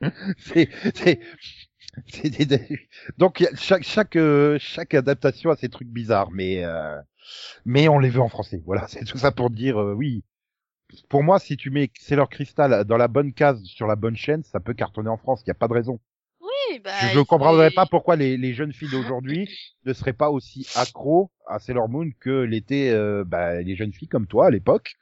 c'est, 0.38 0.68
c'est, 0.94 1.20
c'est 2.08 2.30
des- 2.46 2.88
donc 3.18 3.44
chaque 3.56 3.84
chaque 3.84 4.16
euh, 4.16 4.58
chaque 4.60 4.94
adaptation 4.94 5.50
a 5.50 5.56
ses 5.56 5.68
trucs 5.68 5.88
bizarres, 5.88 6.30
mais 6.32 6.64
euh, 6.64 6.98
mais 7.66 7.88
on 7.88 7.98
les 7.98 8.10
veut 8.10 8.20
en 8.22 8.28
français. 8.28 8.62
Voilà, 8.66 8.86
c'est 8.88 9.04
tout 9.04 9.18
ça 9.18 9.32
pour 9.32 9.50
dire 9.50 9.80
euh, 9.80 9.94
oui. 9.94 10.24
Pour 11.08 11.22
moi, 11.24 11.38
si 11.40 11.56
tu 11.56 11.70
mets 11.70 11.90
Sailor 12.00 12.28
Crystal 12.30 12.84
dans 12.84 12.98
la 12.98 13.08
bonne 13.08 13.32
case 13.34 13.62
sur 13.64 13.86
la 13.86 13.96
bonne 13.96 14.16
chaîne, 14.16 14.44
ça 14.44 14.60
peut 14.60 14.74
cartonner 14.74 15.10
en 15.10 15.18
France. 15.18 15.42
Il 15.42 15.48
n'y 15.48 15.52
a 15.52 15.54
pas 15.54 15.68
de 15.68 15.74
raison. 15.74 16.00
oui, 16.40 16.78
bah, 16.80 16.90
Je 17.00 17.18
ne 17.18 17.24
comprendrais 17.24 17.70
pas 17.70 17.86
pourquoi 17.86 18.16
les, 18.16 18.36
les 18.36 18.54
jeunes 18.54 18.72
filles 18.72 18.88
d'aujourd'hui 18.88 19.48
ne 19.84 19.92
seraient 19.92 20.12
pas 20.12 20.30
aussi 20.30 20.68
accros 20.74 21.30
à 21.46 21.58
Sailor 21.58 21.88
Moon 21.88 22.10
que 22.20 22.30
l'étaient 22.42 22.90
euh, 22.90 23.24
bah, 23.26 23.60
les 23.62 23.76
jeunes 23.76 23.92
filles 23.92 24.08
comme 24.08 24.26
toi 24.26 24.46
à 24.46 24.50
l'époque. 24.50 24.94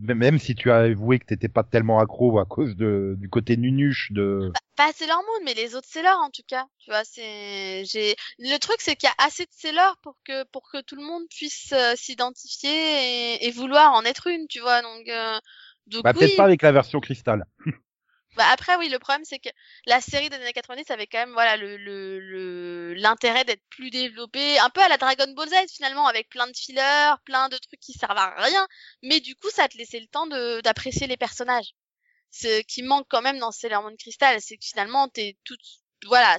Même 0.00 0.38
si 0.38 0.54
tu 0.54 0.70
as 0.70 0.78
avoué 0.78 1.18
que 1.18 1.26
t'étais 1.26 1.48
pas 1.48 1.62
tellement 1.62 1.98
accro 2.00 2.38
à 2.38 2.44
cause 2.44 2.76
de, 2.76 3.14
du 3.18 3.28
côté 3.28 3.56
nunuche 3.56 4.10
de... 4.12 4.52
Pas 4.76 4.92
Sailor 4.92 5.18
Moon, 5.18 5.44
mais 5.44 5.54
les 5.54 5.74
autres 5.74 5.88
Sailor 5.88 6.18
en 6.18 6.30
tout 6.30 6.42
cas. 6.46 6.66
Tu 6.78 6.90
vois, 6.90 7.04
c'est, 7.04 7.84
j'ai, 7.84 8.16
le 8.38 8.58
truc 8.58 8.76
c'est 8.80 8.96
qu'il 8.96 9.08
y 9.08 9.22
a 9.22 9.24
assez 9.26 9.44
de 9.44 9.50
Sailor 9.52 9.96
pour 10.02 10.16
que, 10.24 10.44
pour 10.44 10.70
que 10.70 10.80
tout 10.82 10.96
le 10.96 11.04
monde 11.04 11.24
puisse 11.28 11.72
euh, 11.72 11.92
s'identifier 11.94 12.70
et, 12.70 13.46
et 13.46 13.50
vouloir 13.50 13.92
en 13.92 14.02
être 14.04 14.28
une, 14.28 14.46
tu 14.48 14.60
vois, 14.60 14.80
donc, 14.82 15.08
euh, 15.08 15.38
donc 15.86 16.04
Bah, 16.04 16.12
oui. 16.14 16.20
peut-être 16.20 16.36
pas 16.36 16.44
avec 16.44 16.62
la 16.62 16.72
version 16.72 17.00
cristal. 17.00 17.44
Bah 18.36 18.46
après 18.50 18.76
oui, 18.76 18.88
le 18.88 18.98
problème 18.98 19.24
c'est 19.24 19.38
que 19.38 19.50
la 19.84 20.00
série 20.00 20.30
des 20.30 20.36
années 20.36 20.52
90 20.54 20.90
avait 20.90 21.06
quand 21.06 21.18
même 21.18 21.32
voilà 21.32 21.56
le 21.58 21.76
le 21.76 22.18
le- 22.18 22.94
l'intérêt 22.94 23.44
d'être 23.44 23.62
plus 23.68 23.90
développé, 23.90 24.58
un 24.58 24.70
peu 24.70 24.80
à 24.80 24.88
la 24.88 24.96
Dragon 24.96 25.30
Ball 25.34 25.48
Z 25.48 25.70
finalement 25.70 26.06
avec 26.06 26.30
plein 26.30 26.46
de 26.46 26.56
fillers, 26.56 27.14
plein 27.26 27.48
de 27.50 27.58
trucs 27.58 27.80
qui 27.80 27.92
servent 27.92 28.16
à 28.16 28.34
rien, 28.42 28.66
mais 29.02 29.20
du 29.20 29.36
coup 29.36 29.50
ça 29.50 29.68
te 29.68 29.76
laissait 29.76 30.00
le 30.00 30.06
temps 30.06 30.26
d'apprécier 30.62 31.06
les 31.06 31.18
personnages. 31.18 31.74
Ce 32.30 32.62
qui 32.62 32.82
manque 32.82 33.06
quand 33.10 33.20
même 33.20 33.38
dans 33.38 33.50
Sailor 33.52 33.82
Moon 33.82 33.96
Crystal, 33.98 34.40
c'est 34.40 34.56
que 34.56 34.64
finalement 34.64 35.08
t'es 35.08 35.36
toute 35.44 35.60
voilà, 36.06 36.38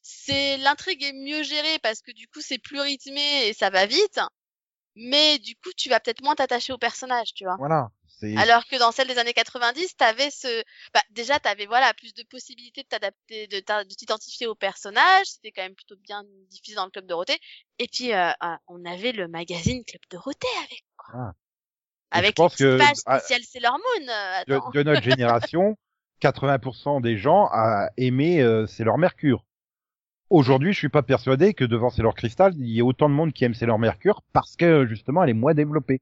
c'est- 0.00 0.56
l'intrigue 0.58 1.02
est 1.02 1.12
mieux 1.12 1.42
gérée 1.42 1.78
parce 1.80 2.02
que 2.02 2.12
du 2.12 2.28
coup 2.28 2.40
c'est 2.40 2.58
plus 2.58 2.80
rythmé 2.80 3.48
et 3.48 3.52
ça 3.52 3.68
va 3.68 3.86
vite, 3.86 4.20
mais 4.94 5.38
du 5.40 5.56
coup 5.56 5.72
tu 5.76 5.88
vas 5.88 5.98
peut-être 6.00 6.22
moins 6.22 6.34
t'attacher 6.36 6.72
aux 6.72 6.78
personnages, 6.78 7.34
tu 7.34 7.44
vois. 7.44 7.56
Voilà. 7.58 7.90
Alors 8.36 8.66
que 8.66 8.78
dans 8.78 8.92
celle 8.92 9.08
des 9.08 9.18
années 9.18 9.32
90, 9.32 9.96
t'avais 9.96 10.30
ce, 10.30 10.62
bah, 10.94 11.00
déjà 11.10 11.38
t'avais 11.40 11.66
voilà 11.66 11.92
plus 11.94 12.14
de 12.14 12.22
possibilités 12.24 12.82
de 12.82 12.88
t'adapter, 12.88 13.46
de 13.46 13.60
t'identifier 13.94 14.46
au 14.46 14.54
personnage. 14.54 15.26
C'était 15.26 15.52
quand 15.52 15.62
même 15.62 15.74
plutôt 15.74 15.96
bien 15.96 16.22
diffusé 16.50 16.76
dans 16.76 16.84
le 16.84 16.90
club 16.90 17.06
Dorothée. 17.06 17.38
Et 17.78 17.88
puis 17.88 18.12
euh, 18.12 18.30
euh, 18.30 18.56
on 18.68 18.84
avait 18.84 19.12
le 19.12 19.28
magazine 19.28 19.84
Club 19.84 20.02
Dorothée 20.10 20.46
avec 20.64 20.84
quoi. 20.96 21.14
Ah. 21.14 21.32
Avec 22.12 22.30
je 22.30 22.34
pense 22.34 22.58
les 22.60 22.66
que, 22.66 22.78
pages 22.78 22.96
ah, 23.06 23.18
spéciales 23.18 23.42
Sailor 23.42 23.78
Moon. 23.78 24.08
euh, 24.08 24.60
de 24.74 24.82
notre 24.82 25.02
génération, 25.02 25.76
80% 26.22 27.00
des 27.00 27.16
gens 27.16 27.48
a 27.50 27.88
aimé 27.96 28.42
euh, 28.42 28.66
Sailor 28.66 28.98
Mercure. 28.98 29.44
Aujourd'hui, 30.30 30.72
je 30.72 30.78
suis 30.78 30.88
pas 30.88 31.02
persuadé 31.02 31.52
que 31.52 31.64
devant 31.64 31.90
Sailor 31.90 32.14
Crystal, 32.14 32.52
il 32.56 32.68
y 32.68 32.78
ait 32.78 32.82
autant 32.82 33.08
de 33.08 33.14
monde 33.14 33.32
qui 33.32 33.44
aime 33.44 33.54
Sailor 33.54 33.78
Mercure 33.78 34.22
parce 34.32 34.56
que 34.56 34.86
justement, 34.86 35.22
elle 35.24 35.30
est 35.30 35.34
moins 35.34 35.54
développée. 35.54 36.00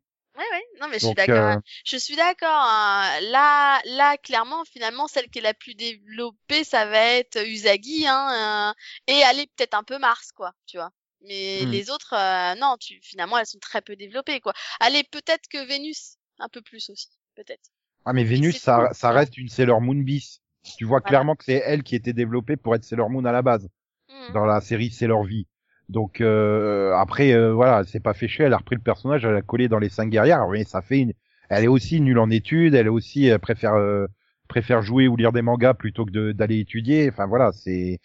Non 0.81 0.89
mais 0.89 0.99
je 0.99 1.07
suis 1.07 1.15
d'accord. 1.15 1.37
euh, 1.37 1.51
hein. 1.53 1.63
Je 1.85 1.97
suis 1.97 2.17
d'accord. 2.17 2.49
hein. 2.51 3.21
Là 3.31 3.81
là 3.85 4.17
clairement 4.19 4.65
finalement 4.65 5.07
celle 5.09 5.29
qui 5.29 5.39
est 5.41 5.43
la 5.43 5.55
plus 5.55 5.75
développée 5.75 6.65
ça 6.65 6.87
va 6.87 6.99
être 6.99 7.37
Usagi 7.47 8.07
hein, 8.07 8.73
euh, 8.73 9.13
et 9.13 9.23
aller 9.23 9.47
peut-être 9.57 9.75
un 9.75 9.83
peu 9.85 9.99
Mars 9.99 10.33
quoi. 10.33 10.53
Tu 10.67 10.77
vois. 10.79 10.91
Mais 11.23 11.67
Hmm. 11.67 11.71
les 11.71 11.91
autres, 11.91 12.15
euh, 12.15 12.55
non, 12.59 12.77
tu, 12.81 12.99
finalement, 13.03 13.37
elles 13.37 13.45
sont 13.45 13.59
très 13.59 13.83
peu 13.83 13.95
développées, 13.95 14.41
quoi. 14.41 14.55
Allez, 14.81 15.05
peut-être 15.05 15.49
que 15.51 15.63
Vénus, 15.67 16.17
un 16.39 16.49
peu 16.49 16.63
plus 16.63 16.89
aussi, 16.89 17.11
peut-être. 17.35 17.69
Ah 18.07 18.15
mais 18.15 18.25
Vénus, 18.25 18.59
ça, 18.59 18.89
ça 18.95 19.11
reste 19.11 19.37
une 19.37 19.51
Sailor 19.51 19.83
Moon 19.83 19.97
bis. 19.97 20.41
Tu 20.79 20.87
vois 20.87 21.01
Voilà. 21.01 21.09
clairement 21.11 21.37
que 21.37 21.45
c'est 21.45 21.63
elle 21.63 21.83
qui 21.83 21.95
était 21.95 22.15
développée 22.15 22.57
pour 22.57 22.75
être 22.75 22.85
Sailor 22.85 23.11
Moon 23.11 23.27
à 23.27 23.33
la 23.33 23.43
base 23.43 23.69
Hmm. 24.09 24.33
dans 24.33 24.47
la 24.47 24.63
série 24.63 24.91
Sailor 24.91 25.25
V. 25.25 25.45
Donc 25.91 26.21
euh, 26.21 26.95
après 26.95 27.33
euh, 27.33 27.53
voilà, 27.53 27.85
s'est 27.85 28.01
pas 28.01 28.15
fait 28.15 28.29
chier, 28.29 28.45
elle 28.47 28.55
a 28.55 28.59
repris 28.59 28.77
le 28.77 28.83
personnage, 28.83 29.25
elle 29.25 29.35
a 29.37 29.43
collé 29.43 29.69
dans 29.69 29.79
les 29.81 29.89
cinq 29.91 30.09
guerrières. 30.11 30.47
Oui, 30.49 30.65
ça 30.65 30.83
fait 30.83 31.01
une. 31.01 31.13
Elle 31.49 31.65
est 31.65 31.69
aussi 31.69 32.01
nulle 32.01 32.19
en 32.21 32.31
études, 32.31 32.75
elle 32.75 32.87
est 32.87 32.91
aussi 32.91 33.31
euh, 33.31 33.39
préfère 33.39 33.75
euh, 33.75 34.07
préfère 34.49 34.83
jouer 34.83 35.09
ou 35.09 35.17
lire 35.17 35.33
des 35.33 35.43
mangas 35.43 35.75
plutôt 35.75 36.05
que 36.07 36.33
d'aller 36.33 36.61
étudier. 36.61 37.11
Enfin 37.11 37.27
voilà, 37.27 37.51
c'est 37.53 37.99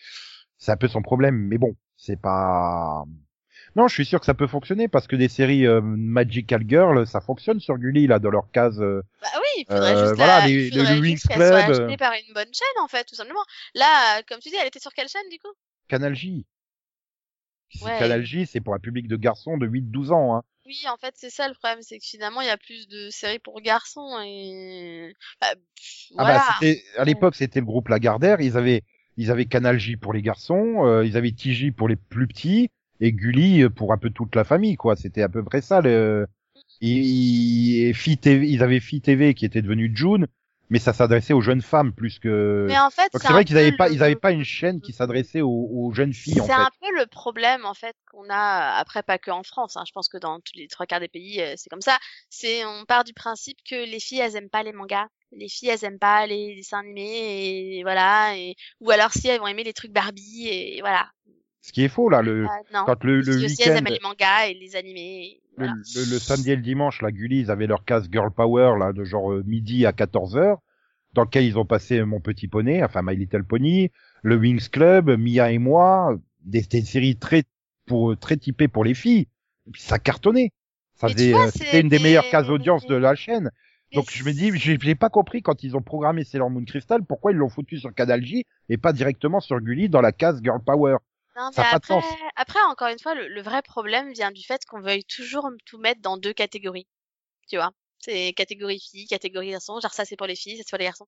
c'est 0.57 0.71
un 0.71 0.77
peu 0.77 0.87
son 0.87 1.01
problème. 1.03 1.35
Mais 1.35 1.57
bon, 1.59 1.75
c'est 1.95 2.19
pas. 2.19 3.03
Non, 3.75 3.87
je 3.87 3.93
suis 3.93 4.05
sûr 4.05 4.19
que 4.19 4.25
ça 4.25 4.33
peut 4.33 4.47
fonctionner 4.47 4.87
parce 4.87 5.05
que 5.05 5.15
des 5.15 5.27
séries 5.27 5.67
euh, 5.67 5.81
Magical 5.81 6.63
Girl, 6.67 7.05
ça 7.05 7.19
fonctionne 7.21 7.59
sur 7.59 7.77
Gulli 7.77 8.07
là 8.07 8.19
dans 8.19 8.29
leur 8.29 8.49
case. 8.51 8.81
euh, 8.81 9.01
Bah 9.21 9.27
oui, 9.35 9.63
il 9.63 9.65
faudrait 9.65 9.95
Euh, 9.95 10.05
juste, 10.05 10.15
voilà, 10.15 10.39
la... 10.39 10.47
les- 10.47 10.69
faudrait 10.69 10.95
le 10.95 11.01
Wings 11.01 11.17
soit 11.19 11.35
Club, 11.35 11.69
euh. 11.69 11.97
par 11.97 12.13
une 12.13 12.33
bonne 12.33 12.53
chaîne, 12.53 12.83
en 12.83 12.87
fait, 12.87 13.03
tout 13.03 13.15
simplement. 13.15 13.43
Là, 13.75 14.19
euh, 14.19 14.21
comme 14.29 14.39
tu 14.39 14.49
dis, 14.49 14.55
elle 14.55 14.67
était 14.67 14.79
sur 14.79 14.93
quelle 14.93 15.09
chaîne, 15.09 15.27
du 15.29 15.39
coup? 15.39 15.51
Canal 15.89 16.15
J. 16.15 16.45
Ouais. 17.81 17.97
Canal 17.99 18.23
J, 18.25 18.45
c'est 18.45 18.61
pour 18.61 18.73
un 18.73 18.79
public 18.79 19.07
de 19.07 19.15
garçons 19.15 19.57
de 19.57 19.67
8-12 19.67 20.11
ans. 20.11 20.35
Hein. 20.35 20.43
Oui, 20.65 20.81
en 20.91 20.97
fait, 20.97 21.13
c'est 21.15 21.29
ça 21.29 21.47
le 21.47 21.53
problème, 21.53 21.79
c'est 21.81 21.99
que 21.99 22.05
finalement, 22.05 22.41
il 22.41 22.47
y 22.47 22.51
a 22.51 22.57
plus 22.57 22.87
de 22.87 23.09
séries 23.09 23.39
pour 23.39 23.61
garçons 23.61 24.17
et... 24.25 25.13
Bah, 25.39 25.47
pff, 25.53 26.11
Ah 26.17 26.23
voilà. 26.23 26.43
bah, 26.61 26.67
à 26.97 27.05
l'époque, 27.05 27.35
c'était 27.35 27.59
le 27.59 27.65
groupe 27.65 27.89
Lagardère. 27.89 28.41
Ils 28.41 28.57
avaient, 28.57 28.81
ils 29.17 29.29
avaient 29.29 29.45
Canal 29.45 29.79
J 29.79 29.95
pour 29.95 30.11
les 30.13 30.23
garçons, 30.23 30.85
euh, 30.85 31.05
ils 31.05 31.17
avaient 31.17 31.31
TJ 31.31 31.71
pour 31.71 31.87
les 31.87 31.95
plus 31.95 32.27
petits 32.27 32.69
et 32.99 33.11
Gulli 33.11 33.61
euh, 33.61 33.69
pour 33.69 33.93
un 33.93 33.97
peu 33.97 34.09
toute 34.09 34.35
la 34.35 34.43
famille, 34.43 34.75
quoi. 34.75 34.95
C'était 34.95 35.21
à 35.21 35.29
peu 35.29 35.43
près 35.43 35.61
ça. 35.61 35.81
Le... 35.81 36.27
Ils, 36.81 37.83
et 37.83 37.93
Fi 37.93 38.17
TV, 38.17 38.49
ils 38.49 38.63
avaient 38.63 38.79
Fi 38.79 39.01
TV 39.01 39.33
qui 39.33 39.45
était 39.45 39.61
devenu 39.61 39.91
June, 39.95 40.27
mais 40.69 40.79
ça 40.79 40.93
s'adressait 40.93 41.33
aux 41.33 41.41
jeunes 41.41 41.61
femmes 41.61 41.93
plus 41.93 42.19
que. 42.19 42.65
Mais 42.67 42.79
en 42.79 42.89
fait, 42.89 43.11
c'est 43.13 43.31
vrai 43.31 43.45
qu'ils 43.45 43.57
avaient 43.57 43.71
peu 43.71 43.77
pas, 43.77 43.87
le- 43.87 43.95
ils 43.95 44.03
avaient 44.03 44.15
pas 44.15 44.31
une 44.31 44.43
chaîne 44.43 44.81
qui 44.81 44.93
s'adressait 44.93 45.41
aux, 45.41 45.69
aux 45.71 45.91
jeunes 45.93 46.13
filles 46.13 46.41
C'est 46.41 46.51
un 46.51 46.69
peu 46.81 46.91
le 46.97 47.05
problème 47.05 47.65
en 47.65 47.73
fait 47.73 47.95
qu'on 48.11 48.29
a 48.29 48.77
après 48.77 49.03
pas 49.03 49.17
que 49.17 49.31
en 49.31 49.43
France. 49.43 49.77
Hein, 49.77 49.83
je 49.87 49.91
pense 49.91 50.09
que 50.09 50.17
dans 50.17 50.39
tous 50.39 50.53
les 50.55 50.67
trois 50.67 50.85
quarts 50.85 50.99
des 50.99 51.07
pays 51.07 51.41
euh, 51.41 51.53
c'est 51.55 51.69
comme 51.69 51.81
ça. 51.81 51.97
C'est 52.29 52.65
on 52.65 52.85
part 52.85 53.03
du 53.03 53.13
principe 53.13 53.57
que 53.69 53.75
les 53.75 53.99
filles 53.99 54.19
elles 54.19 54.35
aiment 54.35 54.49
pas 54.49 54.63
les 54.63 54.73
mangas, 54.73 55.07
les 55.31 55.47
filles 55.49 55.69
elles 55.69 55.83
aiment 55.85 55.99
pas 55.99 56.25
les 56.25 56.55
dessins 56.55 56.79
animés 56.79 57.77
et 57.77 57.83
voilà 57.83 58.35
et 58.37 58.55
ou 58.79 58.89
alors 58.91 59.11
si 59.11 59.27
elles 59.27 59.39
vont 59.39 59.47
aimer 59.47 59.63
les 59.63 59.73
trucs 59.73 59.91
Barbie 59.91 60.47
et 60.47 60.81
voilà. 60.81 61.09
Ce 61.65 61.71
qui 61.73 61.83
est 61.83 61.87
faux 61.87 62.09
là, 62.09 62.21
le 62.21 62.43
non. 62.73 62.83
quand 62.85 63.03
le, 63.03 63.21
le 63.21 63.33
week-end, 63.37 63.75
aiment 63.75 63.85
les 63.85 63.99
mangas 64.03 64.47
et 64.49 64.53
les 64.53 64.75
animés. 64.75 65.23
et 65.25 65.39
le, 65.57 65.65
le- 65.67 66.11
le 66.13 66.19
samedi 66.19 66.51
et 66.51 66.55
le 66.55 66.61
dimanche, 66.61 67.01
la 67.01 67.11
Gulli, 67.11 67.39
ils 67.39 67.49
avaient 67.51 67.65
leur 67.67 67.83
case 67.85 68.07
Girl 68.11 68.29
Power 68.31 68.75
là 68.79 68.93
de 68.93 69.03
genre 69.03 69.31
euh, 69.31 69.43
midi 69.47 69.85
à 69.85 69.91
14 69.93 70.37
h 70.37 70.57
dans 71.13 71.23
lequel 71.23 71.45
ils 71.45 71.57
ont 71.57 71.65
passé 71.65 72.03
Mon 72.03 72.19
Petit 72.19 72.47
Poney, 72.47 72.83
enfin 72.83 73.01
My 73.03 73.15
Little 73.15 73.43
Pony, 73.45 73.89
le 74.21 74.35
Wings 74.35 74.69
Club, 74.69 75.09
Mia 75.17 75.51
et 75.51 75.57
moi, 75.57 76.15
des, 76.43 76.61
des 76.61 76.81
séries 76.81 77.15
très 77.17 77.43
pour 77.87 78.15
très 78.17 78.37
typées 78.37 78.67
pour 78.67 78.83
les 78.83 78.93
filles. 78.93 79.27
Et 79.67 79.71
puis 79.71 79.81
ça 79.81 79.97
cartonnait. 79.97 80.51
Ça 80.95 81.07
faisait, 81.09 81.33
euh, 81.33 81.49
c'était 81.51 81.81
une 81.81 81.89
des 81.89 81.97
des- 81.97 82.03
meilleures 82.03 82.29
cases 82.29 82.49
audience 82.49 82.85
de 82.85 82.95
la 82.95 83.15
chaîne. 83.15 83.49
Donc 83.93 84.11
je 84.11 84.23
me 84.23 84.33
dis, 84.33 84.51
j'ai 84.57 84.77
j'ai 84.79 84.95
pas 84.95 85.09
compris 85.09 85.41
quand 85.41 85.63
ils 85.63 85.75
ont 85.75 85.81
programmé 85.81 86.23
Sailor 86.25 86.49
Moon 86.49 86.63
Crystal, 86.65 87.01
pourquoi 87.03 87.31
ils 87.31 87.37
l'ont 87.37 87.49
foutu 87.49 87.79
sur 87.79 87.93
Canal 87.93 88.23
J 88.23 88.43
et 88.69 88.77
pas 88.77 88.93
directement 88.93 89.39
sur 89.39 89.59
Gulli 89.61 89.89
dans 89.89 90.01
la 90.01 90.11
case 90.11 90.41
Girl 90.43 90.59
Power. 90.63 90.97
Non, 91.35 91.51
mais 91.57 91.63
après, 91.63 91.99
après, 92.35 92.61
encore 92.61 92.87
une 92.87 92.99
fois, 92.99 93.13
le, 93.15 93.27
le 93.27 93.41
vrai 93.41 93.61
problème 93.61 94.11
vient 94.13 94.31
du 94.31 94.43
fait 94.43 94.63
qu'on 94.65 94.81
veuille 94.81 95.03
toujours 95.05 95.49
tout 95.65 95.77
mettre 95.77 96.01
dans 96.01 96.17
deux 96.17 96.33
catégories. 96.33 96.87
Tu 97.49 97.57
vois? 97.57 97.71
C'est 97.99 98.33
catégorie 98.33 98.79
filles, 98.79 99.07
catégorie 99.07 99.51
garçons. 99.51 99.79
Genre, 99.81 99.93
ça, 99.93 100.05
c'est 100.05 100.17
pour 100.17 100.27
les 100.27 100.35
filles, 100.35 100.57
ça, 100.57 100.63
c'est 100.65 100.71
pour 100.71 100.79
les 100.79 100.85
garçons. 100.85 101.07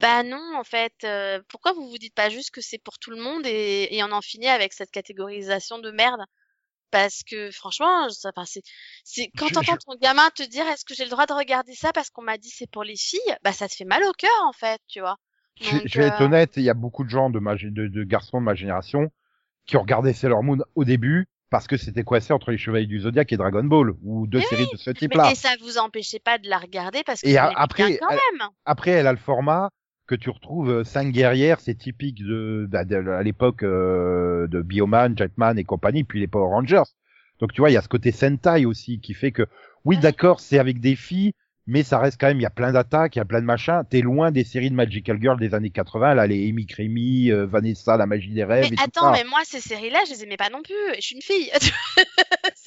Bah 0.00 0.22
non, 0.24 0.56
en 0.56 0.64
fait. 0.64 0.94
euh, 1.04 1.40
pourquoi 1.48 1.72
vous 1.72 1.88
vous 1.88 1.98
dites 1.98 2.14
pas 2.14 2.30
juste 2.30 2.50
que 2.52 2.60
c'est 2.60 2.78
pour 2.78 2.98
tout 2.98 3.10
le 3.10 3.22
monde 3.22 3.46
et, 3.46 3.88
et 3.94 4.02
on 4.04 4.12
en 4.12 4.22
finit 4.22 4.48
avec 4.48 4.72
cette 4.74 4.90
catégorisation 4.90 5.78
de 5.78 5.90
merde? 5.92 6.22
Parce 6.90 7.22
que 7.24 7.50
franchement, 7.50 8.08
ça, 8.10 8.30
enfin, 8.36 8.44
c'est, 8.46 8.62
c'est 9.04 9.30
quand 9.36 9.50
t'entends 9.50 9.76
ton 9.78 9.96
gamin 9.96 10.30
te 10.30 10.42
dire 10.42 10.66
est-ce 10.68 10.84
que 10.84 10.94
j'ai 10.94 11.04
le 11.04 11.10
droit 11.10 11.26
de 11.26 11.32
regarder 11.32 11.74
ça 11.74 11.92
parce 11.92 12.10
qu'on 12.10 12.22
m'a 12.22 12.38
dit 12.38 12.50
c'est 12.50 12.70
pour 12.70 12.84
les 12.84 12.96
filles, 12.96 13.20
bah 13.42 13.52
ça 13.52 13.68
te 13.68 13.74
fait 13.74 13.84
mal 13.86 14.04
au 14.04 14.12
cœur 14.12 14.30
en 14.46 14.52
fait, 14.52 14.80
tu 14.88 15.00
vois. 15.00 15.18
Je, 15.60 15.78
Donc, 15.78 15.86
je 15.86 15.98
vais 15.98 16.08
être 16.08 16.20
euh, 16.20 16.24
honnête, 16.24 16.52
il 16.56 16.62
y 16.62 16.70
a 16.70 16.74
beaucoup 16.74 17.04
de 17.04 17.08
gens 17.08 17.30
de, 17.30 17.38
ma, 17.38 17.54
de, 17.54 17.70
de 17.70 18.04
garçons 18.04 18.38
de 18.38 18.44
ma 18.44 18.54
génération 18.54 19.10
qui 19.66 19.76
ont 19.76 19.82
regardé 19.82 20.12
Sailor 20.12 20.42
Moon 20.42 20.58
au 20.74 20.84
début 20.84 21.26
parce 21.50 21.66
que 21.66 21.76
c'était 21.76 22.02
coincé 22.02 22.32
entre 22.32 22.50
les 22.50 22.56
Chevaliers 22.58 22.86
du 22.86 23.00
Zodiac 23.00 23.30
et 23.32 23.36
Dragon 23.36 23.62
Ball 23.64 23.92
ou 24.02 24.26
deux 24.26 24.38
Mais 24.38 24.44
séries 24.46 24.66
de 24.72 24.76
ce 24.78 24.90
mais- 24.90 24.94
type-là. 24.94 25.30
et 25.30 25.34
ça 25.34 25.50
vous 25.62 25.76
empêchait 25.78 26.18
pas 26.18 26.38
de 26.38 26.48
la 26.48 26.58
regarder 26.58 27.02
parce 27.04 27.20
que 27.20 27.28
Et 27.28 27.36
a- 27.36 27.52
après, 27.54 27.98
quand 27.98 28.08
elle- 28.10 28.38
même. 28.38 28.48
Après, 28.64 28.90
elle 28.92 29.06
a 29.06 29.12
le 29.12 29.18
format 29.18 29.68
que 30.06 30.14
tu 30.14 30.30
retrouves 30.30 30.70
euh, 30.70 30.84
cinq 30.84 31.12
guerrières, 31.12 31.60
c'est 31.60 31.74
typique 31.76 32.24
de, 32.24 32.66
bah, 32.70 32.84
de- 32.84 32.96
à 33.08 33.22
l'époque 33.22 33.62
euh, 33.62 34.46
de 34.48 34.62
Bioman, 34.62 35.16
Jetman 35.16 35.58
et 35.58 35.64
compagnie, 35.64 36.04
puis 36.04 36.20
les 36.20 36.26
Power 36.26 36.48
Rangers. 36.48 36.82
Donc 37.38 37.52
tu 37.52 37.60
vois, 37.60 37.70
il 37.70 37.74
y 37.74 37.76
a 37.76 37.82
ce 37.82 37.88
côté 37.88 38.12
Sentai 38.12 38.64
aussi 38.66 39.00
qui 39.00 39.14
fait 39.14 39.30
que 39.32 39.46
oui, 39.84 39.96
Ouais. 39.96 40.02
d'accord, 40.02 40.40
c'est 40.40 40.58
avec 40.58 40.80
des 40.80 40.96
filles, 40.96 41.32
mais 41.66 41.82
ça 41.82 41.98
reste 41.98 42.18
quand 42.20 42.26
même, 42.28 42.38
il 42.38 42.42
y 42.42 42.46
a 42.46 42.50
plein 42.50 42.72
d'attaques, 42.72 43.16
il 43.16 43.18
y 43.18 43.22
a 43.22 43.24
plein 43.24 43.40
de 43.40 43.46
machins. 43.46 43.82
T'es 43.88 44.00
loin 44.00 44.30
des 44.30 44.44
séries 44.44 44.70
de 44.70 44.74
Magical 44.74 45.18
Girl 45.20 45.38
des 45.38 45.54
années 45.54 45.70
80, 45.70 46.14
là, 46.14 46.26
les 46.26 46.48
Amy 46.48 46.66
Creamy, 46.66 47.30
euh, 47.30 47.46
Vanessa, 47.46 47.96
la 47.96 48.06
magie 48.06 48.30
des 48.32 48.44
rêves 48.44 48.68
Mais 48.70 48.74
et 48.74 48.76
tout 48.76 48.84
attends, 48.84 49.02
ça. 49.02 49.12
mais 49.12 49.24
moi 49.24 49.40
ces 49.44 49.60
séries-là, 49.60 50.00
je 50.06 50.12
les 50.12 50.22
aimais 50.24 50.36
pas 50.36 50.50
non 50.50 50.62
plus. 50.62 50.74
Je 50.96 51.00
suis 51.00 51.14
une 51.16 51.22
fille. 51.22 51.50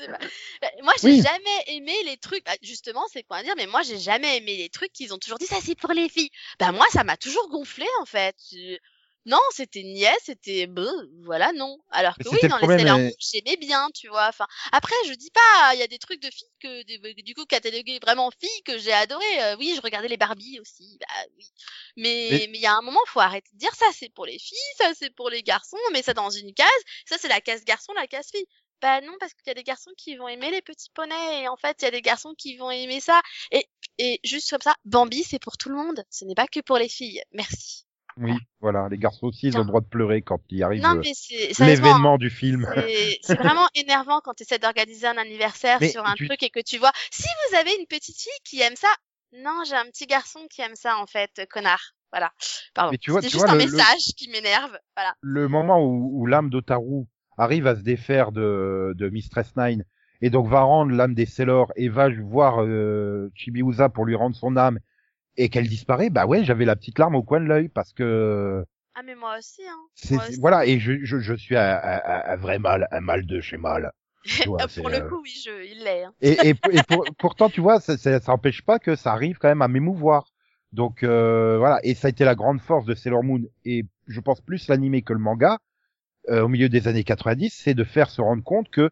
Pas- 0.07 0.19
Euh, 0.63 0.67
Moi, 0.83 0.93
j'ai 1.01 1.07
Oui. 1.09 1.21
jamais 1.21 1.77
aimé 1.77 1.93
les 2.05 2.17
trucs. 2.17 2.43
Ah, 2.47 2.55
Justement, 2.61 3.03
c'est 3.11 3.23
quoi 3.23 3.41
dire, 3.43 3.53
mais 3.57 3.67
moi, 3.67 3.81
j'ai 3.83 3.97
jamais 3.97 4.37
aimé 4.37 4.55
les 4.57 4.69
trucs 4.69 4.91
qu'ils 4.93 5.13
ont 5.13 5.17
toujours 5.17 5.37
dit 5.37 5.45
ça, 5.45 5.57
c'est 5.61 5.75
pour 5.75 5.91
les 5.93 6.09
filles. 6.09 6.29
Bah 6.59 6.71
moi, 6.71 6.85
ça 6.91 7.03
m'a 7.03 7.17
toujours 7.17 7.49
gonflé 7.49 7.85
en 8.01 8.05
fait. 8.05 8.35
Non, 9.25 9.39
c'était 9.51 9.81
niais, 9.83 10.15
c'était 10.23 10.67
voilà, 11.23 11.51
non. 11.53 11.79
Alors 11.89 12.13
Mais 12.19 12.25
que 12.25 12.29
oui, 12.29 12.39
le 12.43 12.49
dans 12.49 12.57
les 12.57 12.67
Sailor 12.67 12.99
Moon, 12.99 13.11
j'aimais 13.19 13.57
bien, 13.57 13.89
tu 13.95 14.07
vois. 14.07 14.27
Enfin, 14.27 14.45
après, 14.71 14.93
je 15.07 15.13
dis 15.13 15.31
pas, 15.31 15.73
il 15.73 15.79
y 15.79 15.83
a 15.83 15.87
des 15.87 15.97
trucs 15.97 16.21
de 16.21 16.29
filles 16.29 16.47
que 16.59 16.83
des- 16.83 17.23
du 17.23 17.33
coup 17.33 17.45
catalogués 17.45 17.99
vraiment 17.99 18.29
filles 18.39 18.63
que 18.63 18.77
j'ai 18.77 18.93
adoré. 18.93 19.25
Euh, 19.41 19.55
oui, 19.57 19.73
je 19.75 19.81
regardais 19.81 20.07
les 20.07 20.17
Barbie 20.17 20.59
aussi, 20.59 20.97
bah 20.99 21.07
oui. 21.37 21.45
Mais 21.97 22.27
Mais- 22.31 22.47
mais 22.51 22.57
il 22.59 22.61
y 22.61 22.65
a 22.67 22.73
un 22.75 22.81
moment, 22.81 22.99
faut 23.07 23.19
arrêter 23.19 23.49
de 23.53 23.57
dire 23.57 23.73
ça, 23.73 23.85
c'est 23.97 24.09
pour 24.09 24.25
les 24.27 24.37
filles, 24.37 24.57
ça 24.77 24.91
c'est 24.93 25.09
pour 25.09 25.29
les 25.31 25.41
garçons, 25.43 25.77
on 25.89 25.91
met 25.91 26.03
ça 26.03 26.13
dans 26.13 26.29
une 26.29 26.53
case. 26.53 26.67
Ça 27.07 27.17
c'est 27.19 27.27
la 27.27 27.41
case 27.41 27.63
garçon, 27.65 27.93
la 27.93 28.07
case 28.07 28.27
fille. 28.31 28.45
Bah 28.81 29.01
non, 29.01 29.13
parce 29.19 29.33
qu'il 29.33 29.47
y 29.47 29.49
a 29.51 29.53
des 29.55 29.63
garçons 29.63 29.91
qui 29.97 30.17
vont 30.17 30.27
aimer 30.27 30.51
les 30.51 30.61
petits 30.61 30.89
poneys 30.93 31.43
et 31.43 31.47
en 31.47 31.55
fait 31.57 31.77
il 31.81 31.85
y 31.85 31.87
a 31.87 31.91
des 31.91 32.01
garçons 32.01 32.35
qui 32.37 32.57
vont 32.57 32.69
aimer 32.69 32.99
ça. 33.01 33.21
Et 33.51 33.67
et 33.97 34.19
juste 34.23 34.49
comme 34.51 34.61
ça, 34.61 34.75
Bambi 34.85 35.23
c'est 35.23 35.39
pour 35.39 35.57
tout 35.57 35.69
le 35.69 35.75
monde, 35.77 36.03
ce 36.11 36.25
n'est 36.25 36.35
pas 36.35 36.47
que 36.47 36.59
pour 36.59 36.77
les 36.77 36.89
filles. 36.89 37.21
Merci. 37.31 37.84
Oui, 38.17 38.33
voilà, 38.61 38.87
les 38.89 38.97
garçons 38.97 39.27
aussi, 39.27 39.47
ils 39.47 39.57
ont 39.57 39.61
le 39.61 39.65
droit 39.67 39.81
de 39.81 39.87
pleurer 39.87 40.21
quand 40.21 40.39
il 40.49 40.63
arrive 40.63 40.81
Non 40.81 40.95
euh, 40.95 41.01
mais 41.03 41.11
c'est 41.13 41.53
sérieusement, 41.53 41.87
l'événement 41.87 42.17
du 42.17 42.29
film. 42.29 42.65
c'est 42.73 43.17
c'est 43.21 43.37
vraiment 43.37 43.67
énervant 43.75 44.21
quand 44.23 44.33
tu 44.33 44.43
essaies 44.43 44.57
d'organiser 44.59 45.05
un 45.07 45.17
anniversaire 45.17 45.79
Mais 45.81 45.89
sur 45.89 46.05
un 46.05 46.13
tu- 46.13 46.25
truc 46.27 46.41
et 46.43 46.49
que 46.49 46.61
tu 46.61 46.77
vois, 46.77 46.91
si 47.11 47.27
vous 47.49 47.57
avez 47.57 47.71
une 47.79 47.85
petite 47.87 48.17
fille 48.17 48.31
qui 48.45 48.61
aime 48.61 48.75
ça, 48.77 48.87
non, 49.33 49.63
j'ai 49.67 49.75
un 49.75 49.85
petit 49.85 50.05
garçon 50.05 50.39
qui 50.49 50.61
aime 50.61 50.75
ça 50.75 50.97
en 50.97 51.05
fait, 51.07 51.45
connard. 51.51 51.81
Voilà. 52.13 52.31
Pardon. 52.73 52.91
Mais 52.91 52.97
tu 52.97 53.11
vois- 53.11 53.21
tu 53.21 53.27
juste 53.29 53.43
vois, 53.43 53.49
un 53.51 53.57
le- 53.57 53.65
le- 53.65 53.71
message 53.71 54.13
qui 54.15 54.29
m'énerve. 54.29 54.77
Voilà. 54.95 55.13
le 55.19 55.47
moment 55.49 55.83
où, 55.83 56.21
où 56.21 56.25
l'âme 56.25 56.49
d'Otaru 56.49 57.03
arrive 57.37 57.67
à 57.67 57.75
se 57.75 57.81
défaire 57.81 58.31
de, 58.31 58.93
de 58.95 59.09
Mistress 59.09 59.51
Nine 59.57 59.83
et 60.21 60.29
donc 60.29 60.47
va 60.47 60.61
rendre 60.61 60.93
l'âme 60.93 61.13
des 61.13 61.25
Sailor 61.25 61.73
et 61.75 61.89
va 61.89 62.07
voir 62.09 62.63
euh, 62.63 63.29
Chibiusa 63.35 63.89
pour 63.89 64.05
lui 64.05 64.15
rendre 64.15 64.37
son 64.37 64.55
âme 64.55 64.79
et 65.37 65.49
qu'elle 65.49 65.67
disparaît, 65.67 66.09
bah 66.09 66.25
ouais, 66.25 66.43
j'avais 66.43 66.65
la 66.65 66.75
petite 66.75 66.99
larme 66.99 67.15
au 67.15 67.23
coin 67.23 67.39
de 67.41 67.45
l'œil 67.45 67.69
parce 67.69 67.93
que 67.93 68.65
Ah 68.95 69.03
mais 69.03 69.15
moi 69.15 69.37
aussi 69.37 69.61
hein. 69.67 69.87
c'est 69.95 70.15
Moi 70.15 70.27
aussi. 70.27 70.39
voilà 70.39 70.65
et 70.65 70.79
je, 70.79 71.03
je, 71.03 71.19
je 71.19 71.33
suis 71.33 71.55
un, 71.57 71.79
un- 71.83 72.01
un 72.27 72.35
vrai 72.35 72.59
mal, 72.59 72.87
un 72.91 73.01
mal 73.01 73.25
de 73.25 73.39
chez 73.41 73.57
mal. 73.57 73.91
Tu 74.37 74.47
vois, 74.49 74.67
pour 74.75 74.89
euh, 74.89 74.91
le 74.91 75.07
coup, 75.09 75.21
oui, 75.21 75.31
je, 75.43 75.65
il 75.65 75.83
l'est. 75.83 76.03
hein. 76.03 76.13
Et, 76.21 76.49
et, 76.49 76.55
et 76.71 76.81
pour- 76.81 77.05
pourtant, 77.17 77.49
tu 77.49 77.61
vois, 77.61 77.79
ça, 77.79 77.97
ça, 77.97 78.19
ça 78.19 78.31
empêche 78.31 78.61
pas 78.63 78.79
que 78.79 78.95
ça 78.95 79.11
arrive 79.11 79.37
quand 79.37 79.47
même 79.49 79.61
à 79.61 79.67
m'émouvoir. 79.67 80.31
Donc 80.71 81.03
euh, 81.03 81.57
voilà, 81.57 81.79
et 81.83 81.93
ça 81.93 82.07
a 82.07 82.09
été 82.09 82.25
la 82.25 82.35
grande 82.35 82.59
force 82.59 82.85
de 82.85 82.95
Sailor 82.95 83.23
Moon 83.23 83.41
et 83.63 83.85
je 84.07 84.19
pense 84.19 84.41
plus 84.41 84.67
l'animé 84.67 85.01
que 85.03 85.13
le 85.13 85.19
manga 85.19 85.59
euh, 86.29 86.43
au 86.43 86.47
milieu 86.49 86.69
des 86.69 86.87
années 86.87 87.03
90, 87.03 87.51
c'est 87.51 87.73
de 87.75 87.83
faire 87.83 88.09
se 88.09 88.21
rendre 88.21 88.43
compte 88.43 88.69
que 88.69 88.89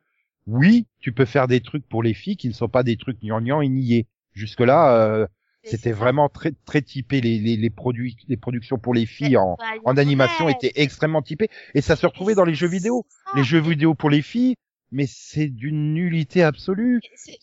oui, 0.48 0.88
tu 1.00 1.14
peux 1.14 1.26
faire 1.26 1.48
des 1.48 1.62
trucs 1.62 1.88
pour 1.90 2.04
les 2.04 2.14
filles 2.14 2.38
qui 2.38 2.48
ne 2.50 2.54
sont 2.54 2.70
pas 2.70 2.84
des 2.84 2.98
trucs 2.98 3.20
gnangnan 3.22 3.62
et 3.62 3.70
niais. 3.70 4.08
Jusque 4.34 4.62
là, 4.62 4.96
euh, 4.98 5.28
c'était 5.64 5.92
vraiment 5.92 6.30
très 6.30 6.52
très 6.66 6.82
typé 6.82 7.22
les 7.22 7.40
les, 7.40 7.56
les 7.56 7.70
produits 7.70 8.18
les 8.28 8.38
productions 8.38 8.78
pour 8.78 8.94
les 8.94 9.06
filles 9.06 9.38
en 9.38 9.58
en 9.86 9.98
animation 9.98 10.50
étaient 10.50 10.74
extrêmement 10.76 11.22
typées 11.22 11.50
et 11.74 11.82
ça 11.82 11.96
se 11.96 12.06
retrouvait 12.06 12.36
dans 12.36 12.46
les 12.46 12.56
jeux 12.56 12.68
vidéo. 12.68 13.06
Les 13.36 13.44
jeux 13.44 13.60
vidéo 13.60 13.96
pour 13.96 14.10
les 14.10 14.22
filles, 14.22 14.56
mais 14.92 15.06
c'est 15.08 15.48
d'une 15.48 15.94
nullité 15.94 16.44
absolue. 16.44 17.02
C'est 17.16 17.40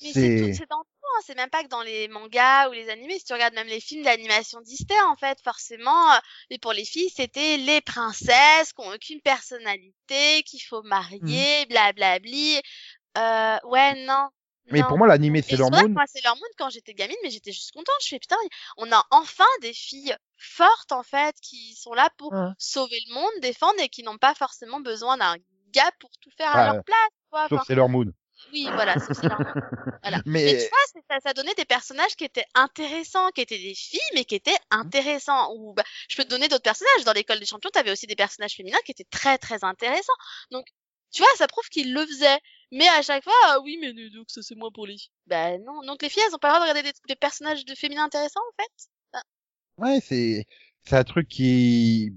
dans 0.71 0.83
tout, 0.83 1.07
hein. 1.07 1.21
c'est 1.25 1.37
même 1.37 1.51
pas 1.51 1.63
que 1.65 1.69
dans 1.69 1.83
les 1.83 2.09
mangas 2.09 2.69
ou 2.69 2.73
les 2.73 2.89
animés. 2.89 3.19
Si 3.19 3.25
tu 3.25 3.33
regardes 3.33 3.55
même 3.55 3.67
les 3.67 3.81
films 3.81 4.05
d'animation 4.05 4.61
Disney, 4.61 5.01
en 5.03 5.17
fait, 5.17 5.39
forcément, 5.43 6.13
euh, 6.13 6.19
mais 6.51 6.59
pour 6.59 6.73
les 6.73 6.85
filles, 6.85 7.11
c'était 7.15 7.57
les 7.57 7.81
princesses 7.81 8.73
qui 8.73 8.87
ont 8.87 8.93
aucune 8.93 9.21
personnalité, 9.21 10.43
qu'il 10.47 10.63
faut 10.63 10.83
marier, 10.83 11.67
blablabli. 11.69 12.61
Euh, 13.19 13.57
ouais, 13.65 14.07
non. 14.07 14.29
Mais 14.73 14.81
non. 14.81 14.89
pour 14.89 14.99
moi, 14.99 15.07
l'animé 15.09 15.39
Et 15.41 15.43
Sailor 15.43 15.71
Moon, 15.71 15.89
moi, 15.89 16.05
Sailor 16.07 16.37
Moon, 16.37 16.49
quand 16.59 16.71
j'étais 16.71 16.95
gamine, 16.95 17.17
mais 17.23 17.31
j'étais 17.31 17.53
juste 17.53 17.73
contente. 17.73 17.95
Je 18.03 18.09
fais 18.09 18.19
putain, 18.19 18.37
on 18.77 18.91
a 18.93 19.05
enfin 19.11 19.45
des 19.63 19.73
filles 19.73 20.15
fortes, 20.37 20.93
en 20.93 21.03
fait, 21.03 21.35
qui 21.43 21.75
sont 21.75 21.93
là 21.95 22.09
pour 22.17 22.33
Ouais. 22.33 22.49
sauver 22.59 22.99
le 23.09 23.15
monde, 23.15 23.31
défendre 23.43 23.81
et 23.81 23.89
qui 23.89 24.03
n'ont 24.03 24.19
pas 24.19 24.35
forcément 24.35 24.81
besoin 24.81 25.17
d'un 25.17 25.37
gars 25.73 25.91
pour 26.01 26.11
tout 26.21 26.31
faire 26.37 26.55
à 26.55 26.73
leur 26.73 26.85
place. 26.85 26.97
Quoi. 27.31 27.43
sauf 27.49 27.53
Enfin, 27.59 27.65
Sailor 27.67 27.89
Moon. 27.89 28.07
oui, 28.53 28.69
voilà, 28.75 28.95
sauf 28.99 29.17
Sailor 29.17 29.39
Moon. 29.41 29.53
Voilà. 30.03 30.21
Mais- 30.27 30.45
Mais, 30.45 30.59
tu 30.59 30.69
vois, 30.69 31.03
ça, 31.11 31.17
ça 31.25 31.33
donnait 31.35 31.55
des 31.55 31.65
personnages 31.65 32.17
qui 32.17 32.25
étaient 32.25 32.47
intéressants, 32.55 33.29
qui 33.31 33.41
étaient 33.43 33.59
des 33.59 33.75
filles, 33.75 34.01
mais 34.15 34.25
qui 34.25 34.35
étaient 34.35 34.57
intéressants. 34.71 35.53
Ou 35.55 35.75
bah, 35.75 35.85
je 36.09 36.17
peux 36.17 36.25
te 36.25 36.29
donner 36.31 36.49
d'autres 36.49 36.63
personnages. 36.63 37.05
Dans 37.05 37.13
l'école 37.13 37.39
des 37.39 37.47
champions, 37.47 37.71
t'avais 37.73 37.91
aussi 37.93 38.07
des 38.07 38.17
personnages 38.17 38.55
féminins 38.55 38.79
qui 38.85 38.93
étaient 38.93 39.07
très 39.11 39.39
très 39.39 39.63
intéressants. 39.65 40.13
Donc, 40.51 40.67
tu 41.13 41.23
vois, 41.23 41.31
ça 41.37 41.47
prouve 41.49 41.69
qu'ils 41.69 41.93
le 41.93 42.07
faisaient. 42.07 42.39
Mais 42.73 42.89
à 42.89 43.03
chaque 43.03 43.25
fois, 43.25 43.33
ah 43.47 43.61
oui, 43.63 43.79
mais 43.81 43.93
donc 44.11 44.31
ça 44.31 44.43
c'est 44.43 44.55
moins 44.57 44.71
pour 44.73 44.87
les 44.87 44.97
filles. 44.99 45.11
Ben 45.27 45.63
non, 45.65 45.83
donc 45.83 46.03
les 46.03 46.09
filles, 46.09 46.23
elles 46.27 46.35
ont 46.35 46.39
pas 46.39 46.49
le 46.49 46.55
droit 46.55 46.67
de 46.67 46.71
regarder 46.71 46.91
des, 46.93 46.99
des 47.09 47.17
personnages 47.17 47.65
de 47.65 47.75
féminins 47.75 48.05
intéressants 48.05 48.41
en 48.41 48.63
fait? 48.63 48.89
Ouais, 49.79 50.01
c'est 50.03 50.47
c'est 50.85 50.97
un 50.97 51.05
truc 51.05 51.29
qui 51.29 52.13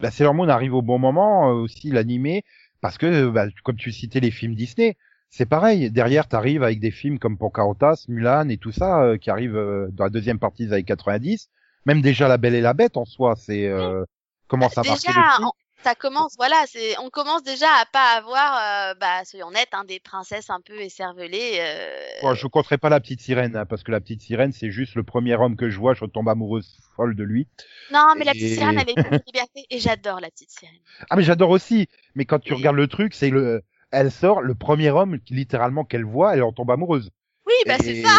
bah, 0.00 0.10
Sailor 0.10 0.34
Moon 0.34 0.48
arrive 0.48 0.74
au 0.74 0.82
bon 0.82 0.98
moment 0.98 1.50
euh, 1.50 1.54
aussi 1.54 1.90
l'animé 1.90 2.44
parce 2.80 2.98
que 2.98 3.28
bah, 3.30 3.46
comme 3.64 3.76
tu 3.76 3.92
citais 3.92 4.20
les 4.20 4.30
films 4.30 4.54
Disney, 4.54 4.96
c'est 5.30 5.46
pareil. 5.46 5.90
Derrière, 5.90 6.28
t'arrives 6.28 6.62
avec 6.62 6.80
des 6.80 6.90
films 6.90 7.18
comme 7.18 7.38
Pocahontas, 7.38 8.04
Mulan 8.08 8.48
et 8.48 8.58
tout 8.58 8.72
ça 8.72 9.02
euh, 9.02 9.18
qui 9.18 9.30
arrivent 9.30 9.56
euh, 9.56 9.88
dans 9.92 10.04
la 10.04 10.10
deuxième 10.10 10.38
partie 10.38 10.66
des 10.66 10.72
années 10.72 10.84
90. 10.84 11.50
Même 11.86 12.00
déjà 12.02 12.28
La 12.28 12.38
Belle 12.38 12.54
et 12.54 12.60
la 12.62 12.74
Bête 12.74 12.96
en 12.96 13.04
soi, 13.04 13.34
c'est 13.36 13.66
euh, 13.68 14.04
commence 14.48 14.78
à 14.78 14.84
marquer 14.84 15.12
Déjà, 15.12 15.12
le 15.12 15.24
truc. 15.24 15.48
on- 15.48 15.52
ça 15.84 15.94
commence, 15.94 16.34
voilà, 16.36 16.56
c'est, 16.66 16.98
on 16.98 17.10
commence 17.10 17.42
déjà 17.44 17.68
à 17.80 17.84
pas 17.92 18.16
avoir, 18.16 18.90
euh, 18.90 18.94
bah, 19.00 19.24
soyons 19.24 19.48
honnêtes, 19.48 19.68
hein, 19.72 19.84
des 19.86 20.00
princesses 20.00 20.50
un 20.50 20.60
peu 20.60 20.80
écervelées. 20.80 21.58
Euh... 21.60 22.06
Bon, 22.22 22.34
je 22.34 22.46
compterai 22.46 22.78
pas 22.78 22.88
la 22.88 22.98
petite 23.00 23.20
sirène 23.20 23.54
hein, 23.56 23.66
parce 23.66 23.82
que 23.82 23.92
la 23.92 24.00
petite 24.00 24.22
sirène 24.22 24.52
c'est 24.52 24.70
juste 24.70 24.94
le 24.94 25.02
premier 25.04 25.34
homme 25.36 25.56
que 25.56 25.68
je 25.70 25.78
vois, 25.78 25.94
je 25.94 26.04
tombe 26.06 26.28
amoureuse 26.28 26.78
folle 26.96 27.14
de 27.14 27.22
lui. 27.22 27.46
Non, 27.92 28.14
mais 28.18 28.24
la 28.24 28.32
Et- 28.32 28.34
petite 28.34 28.54
sirène, 28.58 28.78
elle 28.78 28.90
est 28.90 28.94
de 29.10 29.22
liberté 29.26 29.66
et 29.70 29.78
j'adore 29.78 30.20
la 30.20 30.30
petite 30.30 30.50
sirène. 30.50 30.74
Ah 31.10 31.16
mais 31.16 31.22
j'adore 31.22 31.50
aussi, 31.50 31.88
mais 32.14 32.24
quand 32.24 32.38
tu 32.40 32.52
Et- 32.52 32.56
regardes 32.56 32.76
le 32.76 32.88
truc, 32.88 33.14
c'est 33.14 33.30
le 33.30 33.62
elle 33.90 34.10
sort 34.10 34.40
le 34.40 34.54
premier 34.56 34.90
homme 34.90 35.18
littéralement 35.30 35.84
qu'elle 35.84 36.04
voit, 36.04 36.34
elle 36.34 36.42
en 36.42 36.52
tombe 36.52 36.70
amoureuse. 36.72 37.10
Oui, 37.46 37.52
bah, 37.66 37.76
c'est 37.80 38.02
ça. 38.02 38.18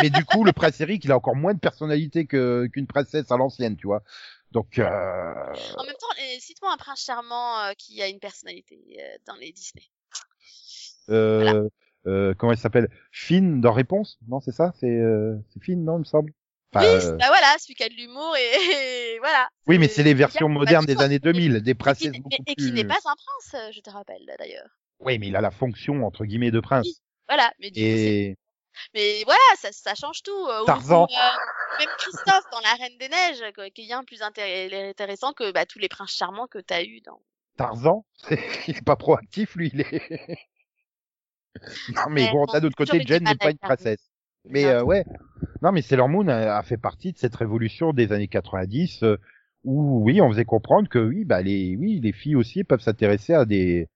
Mais 0.00 0.10
du 0.10 0.24
coup, 0.24 0.44
le 0.44 0.52
prince 0.52 0.80
Eric, 0.80 1.04
il 1.04 1.10
a 1.10 1.16
encore 1.16 1.34
moins 1.34 1.54
de 1.54 1.58
personnalité 1.58 2.26
que 2.26 2.68
qu'une 2.72 2.86
princesse 2.86 3.30
à 3.32 3.36
l'ancienne, 3.36 3.76
tu 3.76 3.86
vois. 3.86 4.02
Donc, 4.52 4.78
euh... 4.78 4.84
En 4.84 5.84
même 5.84 5.94
temps, 5.94 6.22
cite-moi 6.38 6.72
un 6.72 6.76
prince 6.76 7.04
charmant 7.04 7.60
euh, 7.60 7.72
qui 7.78 8.02
a 8.02 8.08
une 8.08 8.18
personnalité 8.18 8.78
euh, 8.98 9.16
dans 9.26 9.34
les 9.36 9.52
Disney. 9.52 9.84
euh, 11.08 11.68
euh, 12.06 12.34
comment 12.34 12.52
elle 12.52 12.58
s'appelle? 12.58 12.88
Finn 13.12 13.60
dans 13.60 13.72
Réponse? 13.72 14.18
Non, 14.28 14.40
c'est 14.40 14.52
ça? 14.52 14.72
C'est 14.80 15.00
c'est 15.52 15.62
Finn, 15.62 15.84
non, 15.84 15.96
il 15.96 16.00
me 16.00 16.04
semble? 16.04 16.32
Enfin, 16.72 16.86
oui, 16.86 17.04
bah 17.18 17.26
voilà, 17.26 17.56
celui 17.58 17.74
qui 17.74 17.82
a 17.82 17.88
de 17.88 17.94
l'humour 17.94 18.36
et, 18.36 19.14
et 19.14 19.18
voilà. 19.18 19.48
oui, 19.66 19.78
mais 19.78 19.88
c'est 19.88 20.04
les 20.04 20.14
versions 20.14 20.48
il 20.48 20.52
modernes 20.52 20.86
des 20.86 21.00
années 21.00 21.18
2000, 21.18 21.62
des 21.62 21.70
Et 21.70 21.74
princesses 21.74 22.12
beaucoup 22.12 22.28
et 22.46 22.54
plus. 22.54 22.66
qui 22.66 22.72
n'est 22.72 22.84
pas 22.84 22.94
un 23.04 23.14
prince, 23.16 23.72
je 23.74 23.80
te 23.80 23.90
rappelle 23.90 24.22
d'ailleurs. 24.38 24.68
Oui, 25.00 25.18
mais 25.18 25.28
il 25.28 25.36
a 25.36 25.40
la 25.40 25.50
fonction 25.50 26.06
entre 26.06 26.24
guillemets 26.24 26.52
de 26.52 26.60
prince. 26.60 26.86
Oui, 26.86 26.96
Voilà, 27.28 27.52
mais 27.58 27.70
du 27.70 27.80
coup, 27.80 27.86
Et 27.86 28.36
Mais 28.94 29.22
voilà, 29.24 29.40
ça, 29.56 29.72
ça 29.72 29.94
change 29.94 30.22
tout. 30.22 30.46
euh, 30.48 30.64
Tarzan. 30.64 31.06
euh, 31.10 31.36
même 31.78 31.88
Christophe 31.96 32.44
dans 32.50 32.60
La 32.60 32.74
Reine 32.74 32.98
des 32.98 33.08
Neiges, 33.08 33.52
quoi, 33.54 33.70
qui 33.70 33.82
est 33.82 33.86
bien 33.86 34.04
plus 34.04 34.20
intér- 34.20 34.90
intéressant 34.90 35.32
que 35.32 35.50
bah, 35.52 35.66
tous 35.66 35.78
les 35.78 35.88
princes 35.88 36.14
charmants 36.16 36.46
que 36.46 36.58
t'as 36.58 36.82
eu 36.82 37.00
dans. 37.00 37.20
Tarzan, 37.56 38.04
il 38.68 38.76
est 38.76 38.84
pas 38.84 38.96
proactif, 38.96 39.54
lui, 39.54 39.70
il 39.72 39.80
est. 39.82 40.38
non, 41.94 42.10
mais 42.10 42.22
Ouais, 42.22 42.32
bon, 42.32 42.46
d'un 42.46 42.64
autre 42.64 42.76
côté, 42.76 42.98
du 43.00 43.12
n'est 43.12 43.34
pas 43.34 43.50
une 43.50 43.58
princesse. 43.58 44.10
Mais 44.46 44.64
euh, 44.64 44.82
ouais, 44.82 45.04
non, 45.62 45.72
mais 45.72 45.82
Sailor 45.82 46.08
Moon 46.08 46.28
a, 46.28 46.56
a 46.56 46.62
fait 46.62 46.78
partie 46.78 47.12
de 47.12 47.18
cette 47.18 47.36
révolution 47.36 47.92
des 47.92 48.12
années 48.12 48.28
90 48.28 49.02
euh, 49.02 49.16
où, 49.64 50.00
oui, 50.02 50.20
on 50.20 50.30
faisait 50.30 50.46
comprendre 50.46 50.88
que 50.88 50.98
oui, 50.98 51.24
bah 51.24 51.42
les, 51.42 51.76
oui, 51.76 52.00
les 52.02 52.12
filles 52.12 52.36
aussi 52.36 52.64
peuvent 52.64 52.80
s'intéresser 52.80 53.34
à 53.34 53.44
des, 53.44 53.88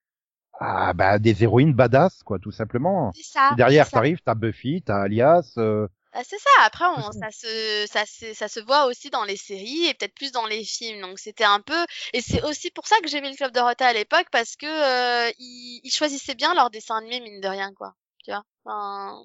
à 0.61 0.93
bah, 0.93 1.19
des 1.19 1.43
héroïnes 1.43 1.75
badass, 1.75 2.23
quoi, 2.23 2.39
tout 2.39 2.53
simplement. 2.53 3.13
C'est 3.15 3.23
ça. 3.33 3.51
Et 3.53 3.57
derrière, 3.57 3.91
t'arrives, 3.91 4.21
t'as 4.25 4.35
Buffy, 4.35 4.83
t'as 4.83 5.03
Alias. 5.03 5.55
euh, 5.59 5.87
Bah, 6.13 6.21
c'est 6.25 6.39
ça. 6.39 6.51
Après, 6.65 6.85
on, 6.97 7.13
ça. 7.13 7.31
se, 7.33 7.87
ça, 7.91 8.05
se- 8.07 8.35
ça 8.35 8.49
se 8.49 8.61
voit 8.61 8.87
aussi 8.87 9.11
dans 9.11 9.25
les 9.25 9.37
séries 9.37 9.87
et 9.87 9.95
peut-être 9.95 10.15
plus 10.15 10.33
dans 10.33 10.47
les 10.47 10.63
films. 10.65 11.01
Donc 11.01 11.19
c'était 11.19 11.45
un 11.45 11.61
peu, 11.61 11.85
et 12.13 12.21
c'est 12.21 12.43
aussi 12.45 12.71
pour 12.71 12.87
ça 12.87 12.97
que 13.03 13.09
j'aimais 13.09 13.31
le 13.31 13.37
Club 13.37 13.53
Dorothée 13.53 13.85
à 13.85 13.93
l'époque 13.93 14.27
parce 14.31 14.55
que 14.57 14.67
euh, 14.67 15.31
ils, 15.39 15.81
ils 15.83 15.91
choisissaient 15.91 16.35
bien 16.37 16.55
leurs 16.55 16.71
dessins 16.71 16.97
animés 16.99 17.21
mine 17.21 17.41
de 17.41 17.49
rien, 17.49 17.73
quoi. 17.77 17.95
Tu 18.25 18.31
vois? 18.31 18.43
Enfin, 18.65 19.19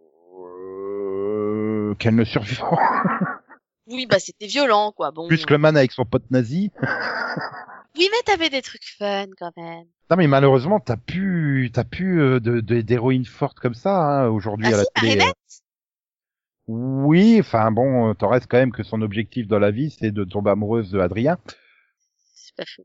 euh, 0.00 1.94
qu'elle 1.96 2.14
ne 2.16 2.24
survivra 2.24 2.76
oui, 3.86 4.06
bah 4.06 4.20
c'était 4.20 4.46
violent, 4.46 4.92
quoi. 4.92 5.10
Bon. 5.10 5.26
plus 5.26 5.44
que 5.44 5.52
le 5.52 5.58
man 5.58 5.76
avec 5.76 5.90
son 5.90 6.04
pote 6.04 6.30
nazi. 6.30 6.70
Oui, 7.96 8.08
mais 8.10 8.22
t'avais 8.24 8.50
des 8.50 8.62
trucs 8.62 8.84
fun 8.98 9.26
quand 9.38 9.52
même. 9.56 9.86
Non 10.10 10.16
mais 10.16 10.26
malheureusement 10.26 10.80
t'as 10.80 10.96
plus 10.96 11.70
t'as 11.72 11.84
plus 11.84 12.20
euh, 12.20 12.40
de 12.40 12.60
d'héroïnes 12.60 13.24
fortes 13.24 13.60
comme 13.60 13.74
ça 13.74 13.96
hein, 14.22 14.28
aujourd'hui 14.28 14.66
Ah 14.66 14.74
à 14.74 14.78
la 14.78 14.84
si, 14.84 14.90
télé. 15.00 15.16
Marinette 15.16 15.36
Oui, 16.66 17.36
enfin 17.40 17.70
bon, 17.70 18.10
euh, 18.10 18.14
t'en 18.14 18.28
restes 18.28 18.46
quand 18.48 18.58
même 18.58 18.72
que 18.72 18.82
son 18.82 19.02
objectif 19.02 19.46
dans 19.46 19.58
la 19.58 19.70
vie 19.70 19.90
c'est 19.90 20.10
de 20.10 20.24
tomber 20.24 20.50
amoureuse 20.50 20.90
de 20.90 20.98
Adrien. 21.00 21.38
C'est 22.34 22.54
pas 22.56 22.64
fou. 22.66 22.84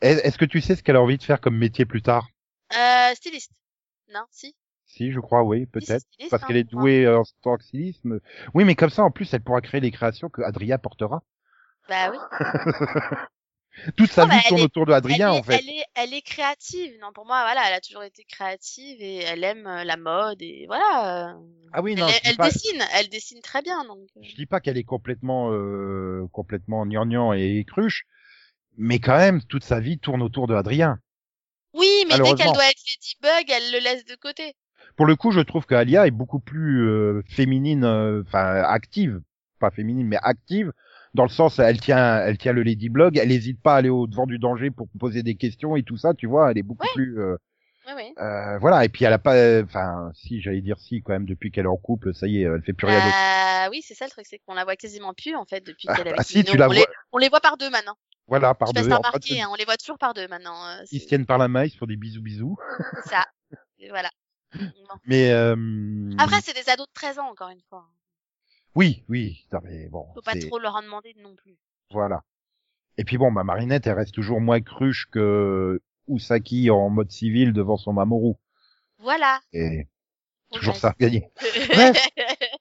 Est- 0.00 0.26
Est-ce 0.26 0.38
que 0.38 0.44
tu 0.46 0.60
sais 0.60 0.74
ce 0.76 0.82
qu'elle 0.82 0.96
a 0.96 1.02
envie 1.02 1.18
de 1.18 1.22
faire 1.22 1.40
comme 1.40 1.56
métier 1.56 1.84
plus 1.84 2.02
tard? 2.02 2.28
Euh, 2.74 3.14
styliste. 3.14 3.52
Non, 4.12 4.24
si. 4.30 4.54
Si, 4.86 5.12
je 5.12 5.20
crois 5.20 5.42
oui, 5.42 5.66
peut-être. 5.66 6.04
Parce 6.30 6.42
hein, 6.42 6.46
qu'elle 6.46 6.56
est 6.58 6.64
douée 6.64 7.04
euh, 7.06 7.20
en 7.20 7.24
tant 7.42 7.56
que 7.56 7.64
stylisme. 7.64 8.20
Oui, 8.54 8.64
mais 8.64 8.74
comme 8.74 8.90
ça 8.90 9.02
en 9.04 9.10
plus 9.10 9.32
elle 9.34 9.42
pourra 9.42 9.60
créer 9.60 9.80
les 9.80 9.90
créations 9.90 10.28
que 10.30 10.42
Adrien 10.42 10.78
portera. 10.78 11.22
Bah 11.88 12.10
oui. 12.10 12.18
Toute 13.96 14.12
sa 14.12 14.26
vie 14.26 14.36
elle 14.36 14.42
tourne 14.48 14.60
est- 14.60 14.64
autour 14.64 14.86
de 14.86 14.92
Adrien 14.92 15.30
elle 15.30 15.36
est, 15.36 15.38
en 15.40 15.42
fait. 15.42 15.54
Elle 15.62 15.68
est, 15.70 15.84
elle 15.94 16.14
est 16.14 16.20
créative. 16.22 16.92
Non, 17.00 17.12
pour 17.14 17.24
moi, 17.26 17.42
voilà, 17.42 17.62
elle 17.68 17.74
a 17.74 17.80
toujours 17.80 18.02
été 18.02 18.24
créative 18.24 18.98
et 19.00 19.18
elle 19.22 19.42
aime 19.44 19.66
euh, 19.66 19.84
la 19.84 19.96
mode 19.96 20.42
et 20.42 20.66
voilà. 20.66 21.30
euh, 21.30 21.34
Ah 21.72 21.80
oui, 21.82 21.92
elle 21.92 22.00
non, 22.00 22.06
elle 22.24 22.36
pas- 22.36 22.48
dessine, 22.50 22.82
elle 22.94 23.08
dessine 23.08 23.40
très 23.40 23.62
bien. 23.62 23.82
Donc. 23.84 24.06
euh. 24.16 24.20
Je 24.22 24.34
dis 24.34 24.46
pas 24.46 24.60
qu'elle 24.60 24.76
est 24.76 24.84
complètement 24.84 25.50
euh, 25.52 26.26
complètement 26.32 26.84
gnangnan 26.84 27.32
et 27.32 27.64
cruche, 27.66 28.04
mais 28.76 28.98
quand 28.98 29.16
même 29.16 29.42
toute 29.42 29.64
sa 29.64 29.80
vie 29.80 29.98
tourne 29.98 30.22
autour 30.22 30.46
de 30.46 30.54
Adrien. 30.54 30.98
Oui, 31.74 31.88
mais 32.08 32.16
dès 32.18 32.34
qu'elle 32.34 32.52
doit 32.52 32.68
être 32.68 32.82
Ladybug, 33.22 33.50
elle 33.50 33.72
le 33.72 33.78
laisse 33.78 34.04
de 34.04 34.14
côté. 34.16 34.54
Pour 34.96 35.06
le 35.06 35.16
coup, 35.16 35.30
je 35.30 35.40
trouve 35.40 35.64
qu'Alia 35.64 36.06
est 36.06 36.10
beaucoup 36.10 36.40
plus 36.40 36.86
euh, 36.86 37.22
féminine, 37.26 37.84
euh, 37.84 38.22
enfin 38.26 38.62
active, 38.64 39.22
pas 39.58 39.70
féminine 39.70 40.06
mais 40.06 40.18
active, 40.22 40.72
dans 41.14 41.24
le 41.24 41.28
sens 41.30 41.58
elle 41.58 41.80
tient 41.80 42.18
elle 42.20 42.38
tient 42.38 42.52
le 42.52 42.62
Ladyblog, 42.62 43.16
elle 43.18 43.32
hésite 43.32 43.60
pas 43.62 43.74
à 43.74 43.76
aller 43.78 43.88
au 43.88 44.06
devant 44.06 44.26
du 44.26 44.38
danger 44.38 44.70
pour 44.70 44.88
poser 44.98 45.22
des 45.22 45.34
questions 45.34 45.76
et 45.76 45.82
tout 45.82 45.96
ça, 45.96 46.14
tu 46.14 46.26
vois, 46.26 46.50
elle 46.50 46.58
est 46.58 46.62
beaucoup 46.62 46.84
Ouais. 46.86 46.92
plus 46.94 47.18
euh, 47.20 47.36
oui. 47.96 48.14
euh, 48.18 48.58
voilà 48.58 48.84
et 48.84 48.88
puis 48.88 49.04
elle 49.04 49.12
a 49.12 49.18
pas 49.18 49.62
enfin 49.62 50.10
si 50.14 50.40
j'allais 50.40 50.62
dire 50.62 50.78
si 50.78 51.02
quand 51.02 51.12
même 51.12 51.26
depuis 51.26 51.50
qu'elle 51.50 51.64
est 51.66 51.68
en 51.68 51.76
couple, 51.76 52.14
ça 52.14 52.26
y 52.26 52.38
est, 52.42 52.42
elle 52.46 52.62
fait 52.62 52.72
plus 52.72 52.86
rien 52.86 52.98
d'autre. 53.04 53.16
Bah, 53.16 53.68
oui, 53.70 53.82
c'est 53.82 53.94
ça 53.94 54.04
le 54.06 54.10
truc, 54.10 54.24
c'est 54.28 54.38
qu'on 54.46 54.54
la 54.54 54.64
voit 54.64 54.76
quasiment 54.76 55.14
plus 55.14 55.34
en 55.36 55.44
fait 55.44 55.60
depuis 55.66 55.88
Ah, 55.88 55.96
qu'elle 55.96 56.06
est 56.08 56.10
bah 56.10 56.16
avec 56.18 56.26
si, 56.28 56.44
tu 56.44 56.56
la 56.56 56.64
on, 56.66 56.68
vois- 56.68 56.76
les, 56.76 56.86
on 57.12 57.18
les 57.18 57.28
voit 57.28 57.40
par 57.40 57.56
deux 57.56 57.70
maintenant. 57.70 57.96
Voilà, 58.28 58.54
par 58.54 58.68
Je 58.68 58.80
deux 58.80 58.94
remarqué, 58.94 59.42
hein, 59.42 59.48
on 59.50 59.54
les 59.56 59.64
voit 59.64 59.76
toujours 59.76 59.98
par 59.98 60.14
deux 60.14 60.28
maintenant. 60.28 60.64
euh, 60.68 60.82
ils 60.92 61.00
se 61.00 61.06
tiennent 61.08 61.26
par 61.26 61.38
la 61.38 61.48
main, 61.48 61.64
ils 61.64 61.70
se 61.70 61.76
font 61.76 61.86
des 61.86 61.96
bisous 61.96 62.22
bisous. 62.22 62.56
ça. 63.04 63.24
Voilà. 63.90 64.10
Mais 65.06 65.32
euh, 65.32 65.56
Après, 66.18 66.40
c'est 66.40 66.54
des 66.54 66.70
ados 66.70 66.86
de 66.86 66.92
13 66.94 67.18
ans 67.18 67.28
encore 67.30 67.48
une 67.50 67.60
fois. 67.68 67.84
Oui, 68.74 69.04
oui, 69.08 69.46
non, 69.52 69.60
mais 69.64 69.88
bon, 69.88 70.06
Faut 70.14 70.22
pas 70.22 70.34
trop 70.34 70.58
leur 70.58 70.74
en 70.74 70.82
demander 70.82 71.14
non 71.20 71.34
plus. 71.34 71.56
Voilà. 71.90 72.22
Et 72.98 73.04
puis 73.04 73.18
bon, 73.18 73.30
ma 73.30 73.44
Marinette, 73.44 73.86
elle 73.86 73.94
reste 73.94 74.14
toujours 74.14 74.40
moins 74.40 74.60
cruche 74.60 75.06
que 75.10 75.80
Usaki 76.08 76.70
en 76.70 76.90
mode 76.90 77.10
civil 77.10 77.52
devant 77.52 77.76
son 77.76 77.92
Mamoru. 77.92 78.34
Voilà. 78.98 79.40
Et 79.52 79.86
toujours 80.52 80.76
ça, 80.76 80.94
gagné. 80.98 81.30
reste. 81.70 82.10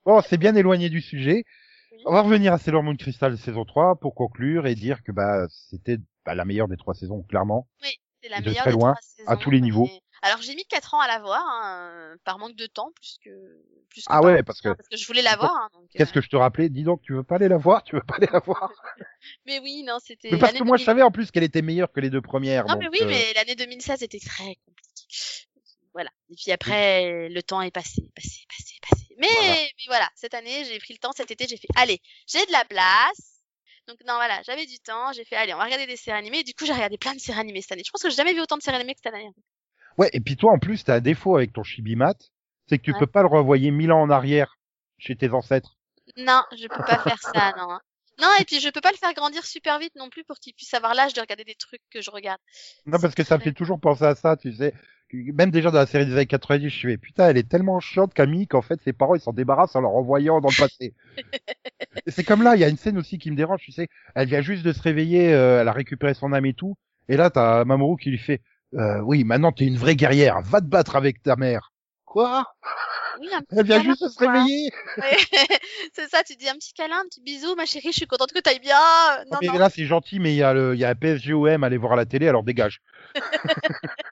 Bon, 0.05 0.21
c'est 0.21 0.37
bien 0.37 0.55
éloigné 0.55 0.89
du 0.89 1.01
sujet. 1.01 1.43
Oui. 1.91 2.01
On 2.05 2.13
va 2.13 2.21
revenir 2.21 2.53
à 2.53 2.57
Sailor 2.57 2.83
Moon 2.83 2.95
Crystal 2.95 3.37
saison 3.37 3.65
3 3.65 3.97
pour 3.97 4.15
conclure 4.15 4.67
et 4.67 4.75
dire 4.75 5.03
que 5.03 5.11
bah 5.11 5.47
c'était 5.49 5.97
bah, 6.25 6.35
la 6.35 6.45
meilleure 6.45 6.67
des 6.67 6.77
trois 6.77 6.93
saisons, 6.93 7.23
clairement. 7.23 7.67
Oui, 7.83 7.89
c'est 8.21 8.29
la 8.29 8.39
de 8.39 8.45
meilleure 8.45 8.63
très 8.63 8.71
des 8.71 8.77
loin, 8.77 8.93
trois 8.93 9.01
saisons, 9.01 9.29
à 9.29 9.37
tous 9.37 9.51
les 9.51 9.61
niveaux. 9.61 9.89
Alors 10.23 10.41
j'ai 10.41 10.53
mis 10.55 10.65
4 10.65 10.93
ans 10.93 10.99
à 10.99 11.07
la 11.07 11.19
voir, 11.19 11.43
hein, 11.47 12.15
par 12.23 12.37
manque 12.37 12.55
de 12.55 12.67
temps, 12.67 12.91
plus 12.93 13.17
que 13.23 13.29
plus 13.89 14.01
que 14.01 14.07
Ah 14.09 14.21
ouais, 14.21 14.43
parce 14.43 14.61
que- 14.61 14.69
hein, 14.69 14.75
parce 14.77 14.87
que 14.89 14.95
je 14.97 15.05
voulais 15.07 15.21
la 15.23 15.35
voir. 15.35 15.51
hein, 15.55 15.69
Qu'est-ce 15.93 16.11
euh, 16.11 16.13
que 16.13 16.21
je 16.21 16.29
te 16.29 16.35
rappelais? 16.35 16.69
Dis 16.69 16.83
donc, 16.83 17.01
tu 17.01 17.13
veux 17.13 17.23
pas 17.23 17.35
aller 17.35 17.47
la 17.47 17.57
voir 17.57 17.83
Tu 17.83 17.95
veux 17.95 18.03
pas 18.03 18.15
aller 18.15 18.29
la 18.31 18.39
voir 18.39 18.71
Mais 19.45 19.59
oui, 19.59 19.83
non, 19.83 19.97
c'était. 19.99 20.29
Mais 20.31 20.37
parce 20.37 20.53
que 20.53 20.63
moi, 20.63 20.77
je 20.77 20.83
2000. 20.83 20.85
savais 20.85 21.01
en 21.01 21.11
plus 21.11 21.31
qu'elle 21.31 21.43
était 21.43 21.61
meilleure 21.63 21.91
que 21.91 21.99
les 21.99 22.09
deux 22.09 22.21
premières. 22.21 22.65
Non, 22.67 22.73
donc, 22.75 22.83
mais 22.83 22.89
oui, 22.89 22.99
euh, 23.01 23.07
mais 23.07 23.33
l'année 23.33 23.55
2016 23.55 24.03
était 24.03 24.19
très 24.19 24.55
compliquée. 24.65 25.47
Voilà. 25.93 26.09
Et 26.29 26.35
puis 26.35 26.51
après, 26.51 27.27
le 27.27 27.43
temps 27.43 27.61
est 27.61 27.71
passé, 27.71 28.01
passé, 28.15 28.45
passé, 28.47 28.75
passé. 28.89 29.07
Mais 29.17 29.27
Voilà. 29.27 29.53
mais 29.53 29.69
voilà, 29.87 30.09
cette 30.15 30.33
année, 30.35 30.63
j'ai 30.65 30.79
pris 30.79 30.93
le 30.93 30.99
temps. 30.99 31.11
Cet 31.11 31.31
été, 31.31 31.47
j'ai 31.47 31.57
fait, 31.57 31.67
allez, 31.75 31.99
j'ai 32.27 32.45
de 32.45 32.51
la 32.51 32.63
place. 32.63 33.41
Donc 33.87 33.97
non, 34.07 34.13
voilà, 34.13 34.41
j'avais 34.43 34.65
du 34.67 34.79
temps. 34.79 35.11
J'ai 35.11 35.25
fait, 35.25 35.35
allez, 35.35 35.53
on 35.53 35.57
va 35.57 35.65
regarder 35.65 35.87
des 35.87 35.97
séries 35.97 36.17
animées. 36.17 36.39
Et 36.39 36.43
du 36.43 36.53
coup, 36.53 36.65
j'ai 36.65 36.73
regardé 36.73 36.97
plein 36.97 37.13
de 37.15 37.19
séries 37.19 37.39
animées 37.39 37.61
cette 37.61 37.73
année. 37.73 37.83
Je 37.85 37.91
pense 37.91 38.03
que 38.03 38.09
j'ai 38.09 38.15
jamais 38.15 38.33
vu 38.33 38.39
autant 38.39 38.55
de 38.57 38.61
séries 38.61 38.77
animées 38.77 38.93
que 38.93 39.01
cette 39.03 39.13
année. 39.13 39.29
Ouais, 40.01 40.09
et 40.13 40.19
puis 40.19 40.35
toi, 40.35 40.51
en 40.51 40.57
plus, 40.57 40.83
t'as 40.83 40.95
un 40.95 40.99
défaut 40.99 41.35
avec 41.35 41.53
ton 41.53 41.61
Chibimat, 41.61 42.15
c'est 42.67 42.79
que 42.79 42.83
tu 42.83 42.91
Ouais. 42.91 42.99
peux 42.99 43.05
pas 43.05 43.21
le 43.21 43.27
renvoyer 43.27 43.69
mille 43.69 43.91
ans 43.91 44.01
en 44.01 44.09
arrière 44.09 44.57
chez 44.97 45.15
tes 45.15 45.29
ancêtres. 45.29 45.77
Non, 46.17 46.41
je 46.57 46.67
peux 46.67 46.83
pas 46.83 46.97
faire 46.97 47.21
ça, 47.21 47.53
non. 47.55 47.77
Non, 48.19 48.27
et 48.39 48.45
puis 48.45 48.59
je 48.59 48.69
peux 48.69 48.81
pas 48.81 48.89
le 48.89 48.97
faire 48.97 49.13
grandir 49.13 49.45
super 49.45 49.77
vite 49.77 49.93
non 49.95 50.09
plus 50.09 50.23
pour 50.23 50.37
qu'il 50.39 50.55
puisse 50.55 50.73
avoir 50.73 50.95
l'âge 50.95 51.13
de 51.13 51.21
regarder 51.21 51.43
des 51.43 51.53
trucs 51.53 51.83
que 51.91 52.01
je 52.01 52.09
regarde. 52.09 52.39
Non, 52.87 52.97
parce 52.99 53.13
que 53.13 53.23
ça 53.23 53.37
me 53.37 53.43
fait 53.43 53.53
toujours 53.53 53.79
penser 53.79 54.05
à 54.05 54.15
ça, 54.15 54.35
tu 54.37 54.51
sais. 54.53 54.73
Même 55.13 55.51
déjà 55.51 55.69
dans 55.69 55.77
la 55.77 55.85
série 55.85 56.07
des 56.07 56.13
années 56.13 56.25
90, 56.25 56.69
je 56.69 56.87
fais, 56.87 56.97
putain, 56.97 57.27
elle 57.29 57.37
est 57.37 57.47
tellement 57.47 57.79
chiante, 57.79 58.15
Camille, 58.15 58.47
qu'en 58.47 58.63
fait, 58.63 58.81
ses 58.81 58.93
parents, 58.93 59.13
ils 59.13 59.21
s'en 59.21 59.33
débarrassent 59.33 59.75
en 59.75 59.81
leur 59.81 59.91
renvoyant 59.91 60.41
dans 60.41 60.49
le 60.49 60.57
passé. 60.57 60.95
c'est 62.07 62.23
comme 62.23 62.41
là, 62.41 62.55
il 62.55 62.59
y 62.61 62.63
a 62.63 62.69
une 62.69 62.77
scène 62.77 62.97
aussi 62.97 63.19
qui 63.19 63.29
me 63.29 63.35
dérange, 63.35 63.61
tu 63.61 63.71
sais. 63.71 63.87
Elle 64.15 64.27
vient 64.27 64.41
juste 64.41 64.63
de 64.63 64.73
se 64.73 64.81
réveiller, 64.81 65.31
euh, 65.31 65.61
elle 65.61 65.67
a 65.67 65.73
récupéré 65.73 66.15
son 66.15 66.33
âme 66.33 66.45
et 66.47 66.53
tout. 66.55 66.75
Et 67.07 67.17
là, 67.17 67.29
t'as 67.29 67.65
Mamoru 67.65 67.97
qui 67.97 68.09
lui 68.09 68.17
fait, 68.17 68.41
euh, 68.73 68.99
oui, 69.01 69.23
maintenant 69.23 69.51
t'es 69.51 69.65
une 69.65 69.77
vraie 69.77 69.95
guerrière, 69.95 70.41
va 70.41 70.61
te 70.61 70.65
battre 70.65 70.95
avec 70.95 71.21
ta 71.21 71.35
mère. 71.35 71.71
Quoi? 72.05 72.45
Oui, 73.19 73.29
un 73.33 73.41
petit 73.41 73.55
Elle 73.57 73.65
vient 73.65 73.83
juste 73.83 74.03
de 74.03 74.09
se 74.09 74.19
réveiller. 74.19 74.71
Ouais. 74.97 75.17
c'est 75.93 76.09
ça, 76.09 76.23
tu 76.23 76.35
dis 76.35 76.49
un 76.49 76.55
petit 76.55 76.73
câlin, 76.73 76.99
un 76.99 77.05
petit 77.05 77.21
bisou, 77.21 77.55
ma 77.55 77.65
chérie, 77.65 77.91
je 77.91 77.97
suis 77.97 78.07
contente 78.07 78.31
que 78.31 78.39
t'ailles 78.39 78.59
bien. 78.59 78.77
Non, 79.31 79.37
mais 79.41 79.47
non. 79.47 79.57
là, 79.57 79.69
c'est 79.69 79.85
gentil, 79.85 80.19
mais 80.19 80.33
il 80.33 80.37
y 80.37 80.43
a 80.43 80.53
le, 80.53 80.73
il 80.73 80.79
y 80.79 80.85
a 80.85 80.95
PSGOM 80.95 81.63
à 81.63 81.67
aller 81.67 81.77
voir 81.77 81.93
à 81.93 81.95
la 81.95 82.05
télé, 82.05 82.27
alors 82.27 82.43
dégage. 82.43 82.81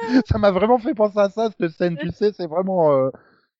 ça 0.28 0.38
m'a 0.38 0.50
vraiment 0.50 0.78
fait 0.78 0.94
penser 0.94 1.18
à 1.18 1.28
ça, 1.28 1.50
cette 1.58 1.70
scène, 1.72 1.96
tu 1.96 2.10
sais, 2.10 2.32
c'est 2.32 2.46
vraiment, 2.46 2.92
euh, 2.92 3.10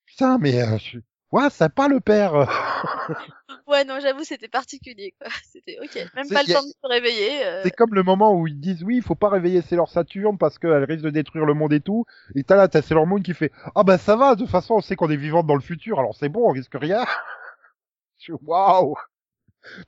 putain, 0.06 0.38
mais, 0.38 0.62
euh, 0.62 0.78
je... 0.78 0.98
ouais, 1.32 1.50
sympa 1.50 1.88
le 1.88 2.00
père. 2.00 2.32
Ouais, 3.68 3.84
non, 3.84 3.98
j'avoue, 4.00 4.22
c'était 4.22 4.48
particulier, 4.48 5.12
quoi. 5.20 5.28
C'était 5.44 5.78
ok. 5.82 5.94
Même 6.14 6.26
C'est- 6.26 6.34
pas 6.34 6.42
le 6.44 6.50
a- 6.50 6.54
temps 6.54 6.62
de 6.62 6.68
se 6.68 6.88
réveiller. 6.88 7.44
euh, 7.44 7.62
C'est 7.64 7.70
comme 7.72 7.94
le 7.94 8.02
moment 8.04 8.32
où 8.34 8.46
ils 8.46 8.58
disent 8.60 8.82
oui, 8.84 8.96
il 8.96 9.02
faut 9.02 9.14
pas 9.16 9.28
réveiller 9.28 9.60
Sailor 9.60 9.88
Saturne 9.88 10.38
parce 10.38 10.58
qu'elle 10.58 10.84
risque 10.84 11.02
de 11.04 11.10
détruire 11.10 11.44
le 11.44 11.54
monde 11.54 11.72
et 11.72 11.80
tout. 11.80 12.04
Et 12.36 12.44
t'as 12.44 12.54
là, 12.56 12.68
t'as 12.68 12.80
Sailor 12.82 13.06
Moon 13.08 13.20
qui 13.20 13.34
fait, 13.34 13.50
ah 13.74 13.82
bah 13.82 13.98
ça 13.98 14.14
va, 14.16 14.34
de 14.36 14.40
toute 14.42 14.50
façon, 14.50 14.74
on 14.74 14.80
sait 14.80 14.94
qu'on 14.94 15.10
est 15.10 15.16
vivante 15.16 15.46
dans 15.46 15.54
le 15.56 15.60
futur, 15.60 15.98
alors 15.98 16.14
c'est 16.14 16.28
bon, 16.28 16.48
on 16.48 16.52
risque 16.52 16.76
rien. 16.80 17.04
Waouh! 18.42 18.94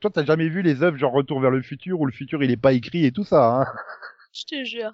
Toi, 0.01 0.11
t'as 0.13 0.25
jamais 0.25 0.49
vu 0.49 0.63
les 0.63 0.83
œuvres 0.83 0.97
genre 0.97 1.13
Retour 1.13 1.41
vers 1.41 1.51
le 1.53 1.63
futur 1.63 2.01
où 2.01 2.07
le 2.07 2.13
futur 2.13 2.43
il 2.43 2.51
est 2.51 2.57
pas 2.57 2.73
écrit 2.73 3.07
et 3.07 3.13
tout 3.13 3.25
ça, 3.25 3.47
hein. 3.63 3.67
Je 4.33 4.45
te 4.45 4.65
jure. 4.65 4.93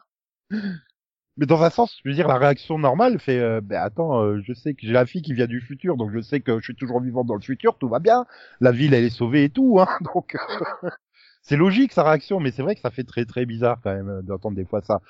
Mais 1.36 1.46
dans 1.46 1.62
un 1.62 1.70
sens, 1.70 1.98
je 2.04 2.08
veux 2.08 2.14
dire, 2.14 2.28
la 2.28 2.38
réaction 2.38 2.78
normale 2.78 3.18
fait, 3.18 3.38
euh, 3.38 3.60
ben 3.60 3.80
attends, 3.82 4.22
euh, 4.22 4.40
je 4.44 4.52
sais 4.52 4.74
que 4.74 4.86
j'ai 4.86 4.92
la 4.92 5.06
fille 5.06 5.22
qui 5.22 5.32
vient 5.34 5.46
du 5.46 5.60
futur, 5.60 5.96
donc 5.96 6.12
je 6.12 6.20
sais 6.20 6.40
que 6.40 6.58
je 6.58 6.64
suis 6.64 6.76
toujours 6.76 7.00
vivante 7.00 7.26
dans 7.26 7.34
le 7.34 7.40
futur, 7.40 7.76
tout 7.78 7.88
va 7.88 7.98
bien. 7.98 8.24
La 8.60 8.70
ville, 8.72 8.94
elle 8.94 9.04
est 9.04 9.10
sauvée 9.10 9.44
et 9.44 9.50
tout, 9.50 9.80
hein. 9.80 9.88
Donc, 10.14 10.36
euh, 10.36 10.90
c'est 11.42 11.56
logique 11.56 11.92
sa 11.92 12.04
réaction, 12.04 12.38
mais 12.40 12.52
c'est 12.52 12.62
vrai 12.62 12.74
que 12.76 12.80
ça 12.80 12.90
fait 12.90 13.04
très 13.04 13.24
très 13.24 13.46
bizarre 13.46 13.80
quand 13.82 13.92
même 13.92 14.08
euh, 14.08 14.22
d'entendre 14.22 14.56
des 14.56 14.64
fois 14.64 14.80
ça. 14.82 15.00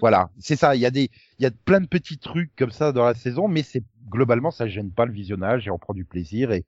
Voilà, 0.00 0.30
c'est 0.38 0.56
ça. 0.56 0.76
Il 0.76 0.80
y 0.80 0.86
a 0.86 0.90
des, 0.90 1.10
il 1.38 1.42
y 1.42 1.46
a 1.46 1.50
plein 1.50 1.80
de 1.80 1.88
petits 1.88 2.18
trucs 2.18 2.54
comme 2.56 2.70
ça 2.70 2.92
dans 2.92 3.04
la 3.04 3.14
saison, 3.14 3.48
mais 3.48 3.62
c'est 3.62 3.82
globalement 4.08 4.50
ça 4.52 4.68
gêne 4.68 4.92
pas 4.92 5.06
le 5.06 5.12
visionnage 5.12 5.66
et 5.66 5.70
on 5.70 5.78
prend 5.78 5.94
du 5.94 6.04
plaisir 6.04 6.52
et 6.52 6.64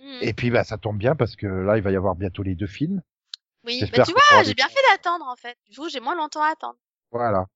Hmm. 0.00 0.18
et 0.20 0.32
puis 0.32 0.50
bah 0.50 0.62
ça 0.62 0.78
tombe 0.78 0.96
bien 0.96 1.16
parce 1.16 1.34
que 1.34 1.46
là 1.46 1.76
il 1.76 1.82
va 1.82 1.90
y 1.90 1.96
avoir 1.96 2.14
bientôt 2.14 2.42
les 2.42 2.54
deux 2.54 2.66
films. 2.66 3.02
Oui, 3.64 3.82
bah 3.92 4.04
tu 4.04 4.12
vois, 4.12 4.42
j'ai 4.44 4.54
bien 4.54 4.68
fait 4.68 4.80
d'attendre 4.90 5.26
en 5.26 5.36
fait. 5.36 5.58
Du 5.68 5.76
coup, 5.76 5.88
j'ai 5.88 6.00
moins 6.00 6.14
longtemps 6.14 6.42
à 6.42 6.52
attendre. 6.52 6.78
Voilà. 7.10 7.46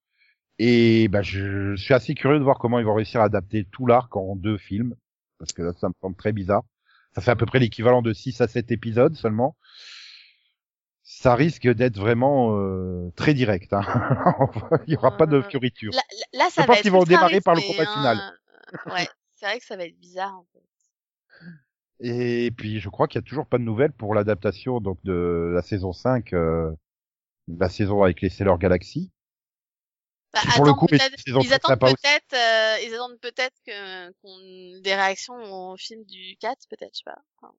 Et 0.58 1.08
bah, 1.08 1.22
je, 1.22 1.74
suis 1.76 1.94
assez 1.94 2.14
curieux 2.14 2.38
de 2.38 2.44
voir 2.44 2.58
comment 2.58 2.78
ils 2.78 2.84
vont 2.84 2.94
réussir 2.94 3.20
à 3.20 3.24
adapter 3.24 3.66
tout 3.70 3.86
l'arc 3.86 4.14
en 4.16 4.36
deux 4.36 4.58
films, 4.58 4.94
parce 5.38 5.52
que 5.52 5.62
là, 5.62 5.72
ça 5.80 5.88
me 5.88 5.94
semble 6.00 6.16
très 6.16 6.32
bizarre. 6.32 6.62
Ça 7.14 7.20
fait 7.20 7.30
à 7.30 7.36
peu 7.36 7.46
près 7.46 7.58
l'équivalent 7.58 8.02
de 8.02 8.12
6 8.12 8.40
à 8.40 8.48
7 8.48 8.70
épisodes 8.70 9.14
seulement. 9.14 9.56
Ça 11.02 11.34
risque 11.34 11.68
d'être 11.68 11.98
vraiment 11.98 12.56
euh, 12.56 13.10
très 13.16 13.34
direct. 13.34 13.72
Hein. 13.72 13.82
Il 14.86 14.94
y 14.94 14.96
aura 14.96 15.16
pas 15.16 15.26
de 15.26 15.42
fioritures. 15.42 15.92
Là, 15.92 16.02
là, 16.32 16.44
ça 16.50 16.62
Je 16.62 16.66
va 16.66 16.66
pense 16.68 16.82
qu'ils 16.82 16.92
vont 16.92 17.04
démarrer 17.04 17.40
par 17.40 17.54
le 17.54 17.60
combat 17.60 17.86
final. 17.86 18.18
hein. 18.18 18.32
Ouais, 18.86 19.06
c'est 19.34 19.46
vrai 19.46 19.58
que 19.58 19.64
ça 19.64 19.76
va 19.76 19.84
être 19.84 19.98
bizarre. 19.98 20.34
En 20.34 20.46
fait. 20.52 20.62
Et 22.00 22.50
puis 22.50 22.80
je 22.80 22.88
crois 22.88 23.06
qu'il 23.06 23.18
y 23.20 23.24
a 23.24 23.26
toujours 23.26 23.46
pas 23.46 23.58
de 23.58 23.62
nouvelles 23.62 23.92
pour 23.92 24.14
l'adaptation 24.14 24.80
donc 24.80 24.98
de 25.04 25.52
la 25.54 25.62
saison 25.62 25.92
5, 25.92 26.32
euh, 26.32 26.72
la 27.46 27.68
saison 27.68 28.02
avec 28.02 28.20
les 28.20 28.28
Sailor 28.28 28.58
Galaxy. 28.58 29.10
Bah, 30.32 30.40
pour 30.56 30.64
le 30.64 30.72
coup, 30.72 30.86
ils 30.90 31.52
attendent 31.52 31.78
peut-être, 31.78 32.32
euh, 32.32 32.78
ils 32.82 32.94
attendent 32.94 33.20
peut-être 33.20 33.54
que 33.66 34.10
qu'on 34.22 34.80
des 34.80 34.94
réactions 34.94 35.34
au 35.34 35.76
film 35.76 36.04
du 36.04 36.36
4, 36.40 36.56
peut-être, 36.70 36.92
je 36.94 36.98
sais 36.98 37.04
pas. 37.04 37.18
Enfin, 37.36 37.52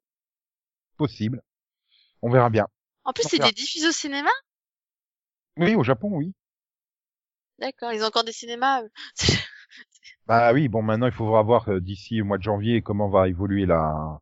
Possible. 0.98 1.42
On 2.22 2.32
verra 2.32 2.50
bien. 2.50 2.68
En 3.04 3.14
plus, 3.14 3.26
c'est 3.30 3.40
des 3.40 3.52
diffusés 3.52 3.88
au 3.88 3.92
cinéma? 3.92 4.32
Oui, 5.58 5.76
au 5.76 5.84
Japon, 5.84 6.10
oui. 6.14 6.34
D'accord, 7.60 7.94
ils 7.94 8.02
ont 8.02 8.08
encore 8.08 8.24
des 8.24 8.32
cinémas. 8.32 8.82
Bah 10.28 10.54
oui, 10.54 10.70
bon 10.70 10.82
maintenant 10.82 11.08
il 11.08 11.12
faudra 11.12 11.42
voir 11.42 11.68
euh, 11.70 11.80
d'ici 11.82 12.22
au 12.22 12.26
mois 12.26 12.38
de 12.38 12.44
janvier 12.44 12.82
comment 12.82 13.10
va 13.10 13.28
évoluer 13.28 13.66
la 13.66 14.20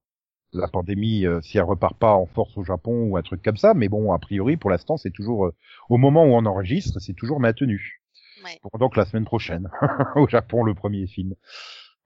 la 0.54 0.68
pandémie 0.68 1.26
euh, 1.26 1.42
si 1.42 1.58
elle 1.58 1.64
repart 1.64 1.98
pas 1.98 2.14
en 2.14 2.26
force 2.26 2.58
au 2.58 2.64
Japon 2.64 3.04
ou 3.06 3.18
un 3.18 3.22
truc 3.22 3.42
comme 3.44 3.58
ça. 3.58 3.74
Mais 3.74 3.88
bon, 3.90 4.12
a 4.12 4.20
priori 4.20 4.58
pour 4.58 4.70
l'instant 4.72 4.98
c'est 4.98 5.12
toujours 5.12 5.46
euh, 5.46 5.56
au 5.90 5.98
moment 5.98 6.26
où 6.26 6.30
on 6.34 6.46
enregistre, 6.46 7.00
c'est 7.00 7.14
toujours 7.14 7.40
maintenu. 7.40 8.01
Ouais. 8.44 8.60
Donc 8.80 8.96
la 8.96 9.06
semaine 9.06 9.26
prochaine 9.26 9.70
au 10.16 10.28
Japon 10.28 10.64
le 10.64 10.74
premier 10.74 11.08
film. 11.08 11.34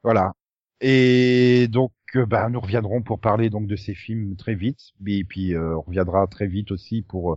Voilà. 0.04 0.34
Et 0.82 1.68
donc 1.70 1.92
euh, 2.16 2.26
bah, 2.26 2.50
nous 2.50 2.60
reviendrons 2.60 3.02
pour 3.02 3.20
parler 3.20 3.50
donc 3.50 3.68
de 3.68 3.76
ces 3.76 3.94
films 3.96 4.36
très 4.36 4.56
vite. 4.56 4.80
Et 5.08 5.24
puis 5.24 5.54
euh, 5.56 5.76
on 5.78 5.82
reviendra 5.82 6.28
très 6.28 6.48
vite 6.48 6.72
aussi 6.72 7.02
pour 7.02 7.34
euh, 7.34 7.36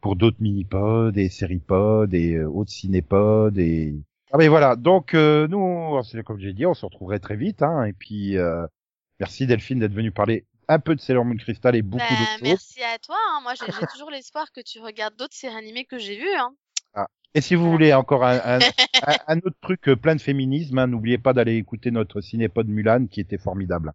pour 0.00 0.16
d'autres 0.16 0.40
mini-pods 0.40 1.12
et 1.16 1.28
série-pods 1.28 2.08
et 2.12 2.34
euh, 2.34 2.48
autres 2.48 2.70
ciné-pods 2.70 3.58
et 3.58 3.94
ah 4.30 4.36
mais 4.36 4.48
voilà, 4.48 4.76
donc 4.76 5.14
euh, 5.14 5.48
nous, 5.48 5.98
comme 6.22 6.38
j'ai 6.38 6.52
dit, 6.52 6.66
on 6.66 6.74
se 6.74 6.84
retrouverait 6.84 7.18
très 7.18 7.34
vite, 7.34 7.62
hein, 7.62 7.84
et 7.84 7.94
puis 7.94 8.36
euh, 8.36 8.66
merci 9.18 9.46
Delphine 9.46 9.78
d'être 9.78 9.94
venue 9.94 10.12
parler 10.12 10.44
un 10.68 10.78
peu 10.80 10.94
de 10.94 11.00
Sailor 11.00 11.24
Moon 11.24 11.36
Crystal 11.38 11.74
et 11.74 11.80
beaucoup 11.80 12.04
Bah, 12.04 12.14
d'autres 12.14 12.30
choses. 12.32 12.42
merci 12.42 12.82
à 12.82 12.98
toi. 12.98 13.16
hein. 13.30 13.40
Moi, 13.42 13.54
j'ai 13.54 13.64
j'ai 13.72 13.86
toujours 13.86 14.10
l'espoir 14.10 14.52
que 14.52 14.60
tu 14.60 14.80
regardes 14.80 15.16
d'autres 15.16 15.34
séries 15.34 15.56
animées 15.56 15.86
que 15.86 15.98
j'ai 15.98 16.18
vues. 16.18 16.34
Hein. 16.38 16.50
Et 17.34 17.40
si 17.40 17.54
vous 17.54 17.70
voulez 17.70 17.92
encore 17.94 18.24
un, 18.24 18.38
un, 18.38 18.58
un- 19.06 19.16
un 19.26 19.38
autre 19.38 19.56
truc 19.60 19.88
euh, 19.88 19.96
plein 19.96 20.16
de 20.16 20.20
féminisme, 20.20 20.78
hein, 20.78 20.86
n'oubliez 20.86 21.18
pas 21.18 21.32
d'aller 21.32 21.56
écouter 21.56 21.90
notre 21.90 22.20
cinépod 22.20 22.66
Mulan 22.68 23.06
qui 23.06 23.20
était 23.20 23.38
formidable. 23.38 23.92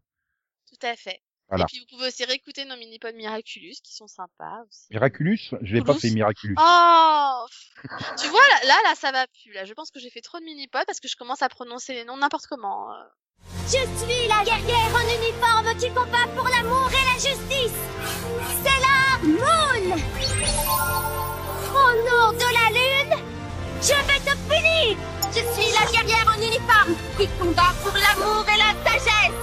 Tout 0.69 0.87
à 0.87 0.95
fait. 0.95 1.19
Voilà. 1.49 1.63
Et 1.63 1.67
puis, 1.67 1.79
vous 1.79 1.85
pouvez 1.97 2.07
aussi 2.07 2.23
réécouter 2.25 2.65
nos 2.65 2.77
mini-pods 2.77 3.13
Miraculous 3.15 3.75
qui 3.83 3.93
sont 3.93 4.07
sympas 4.07 4.63
aussi. 4.67 4.87
Miraculous, 4.91 5.37
je 5.61 5.75
l'ai 5.75 5.81
pas 5.83 5.93
fait 5.93 6.09
Miraculous. 6.09 6.55
Oh 6.57 7.45
Tu 8.17 8.27
vois, 8.29 8.39
là, 8.39 8.59
là, 8.67 8.75
là, 8.85 8.95
ça 8.95 9.11
va 9.11 9.25
plus. 9.27 9.51
Là, 9.53 9.65
je 9.65 9.73
pense 9.73 9.91
que 9.91 9.99
j'ai 9.99 10.09
fait 10.09 10.21
trop 10.21 10.39
de 10.39 10.45
mini-pods 10.45 10.85
parce 10.87 10.99
que 10.99 11.07
je 11.07 11.15
commence 11.15 11.41
à 11.41 11.49
prononcer 11.49 11.93
les 11.93 12.05
noms 12.05 12.17
n'importe 12.17 12.45
comment. 12.47 12.91
euh. 12.93 13.03
Je 13.65 13.71
suis 13.71 14.27
la 14.29 14.43
guerrière 14.45 14.95
en 14.95 15.03
uniforme 15.03 15.77
qui 15.77 15.89
combat 15.89 16.27
pour 16.35 16.47
l'amour 16.47 16.89
et 16.89 17.05
la 17.11 17.15
justice. 17.19 17.77
C'est 18.63 18.79
la 18.81 19.27
Moon. 19.27 19.97
Au 21.75 21.91
nom 22.07 22.31
de 22.33 22.49
la 22.53 22.69
lune, 22.71 22.92
je 23.83 23.93
vais 24.07 24.19
te 24.19 24.35
punir. 24.47 24.97
Je 25.35 25.41
suis 25.53 25.71
la 25.73 25.85
guerrière 25.91 26.27
en 26.27 26.41
uniforme 26.41 26.95
qui 27.17 27.27
combat 27.39 27.73
pour 27.83 27.93
l'amour 27.93 28.45
et 28.47 28.57
la 28.57 28.71
sagesse. 28.83 29.39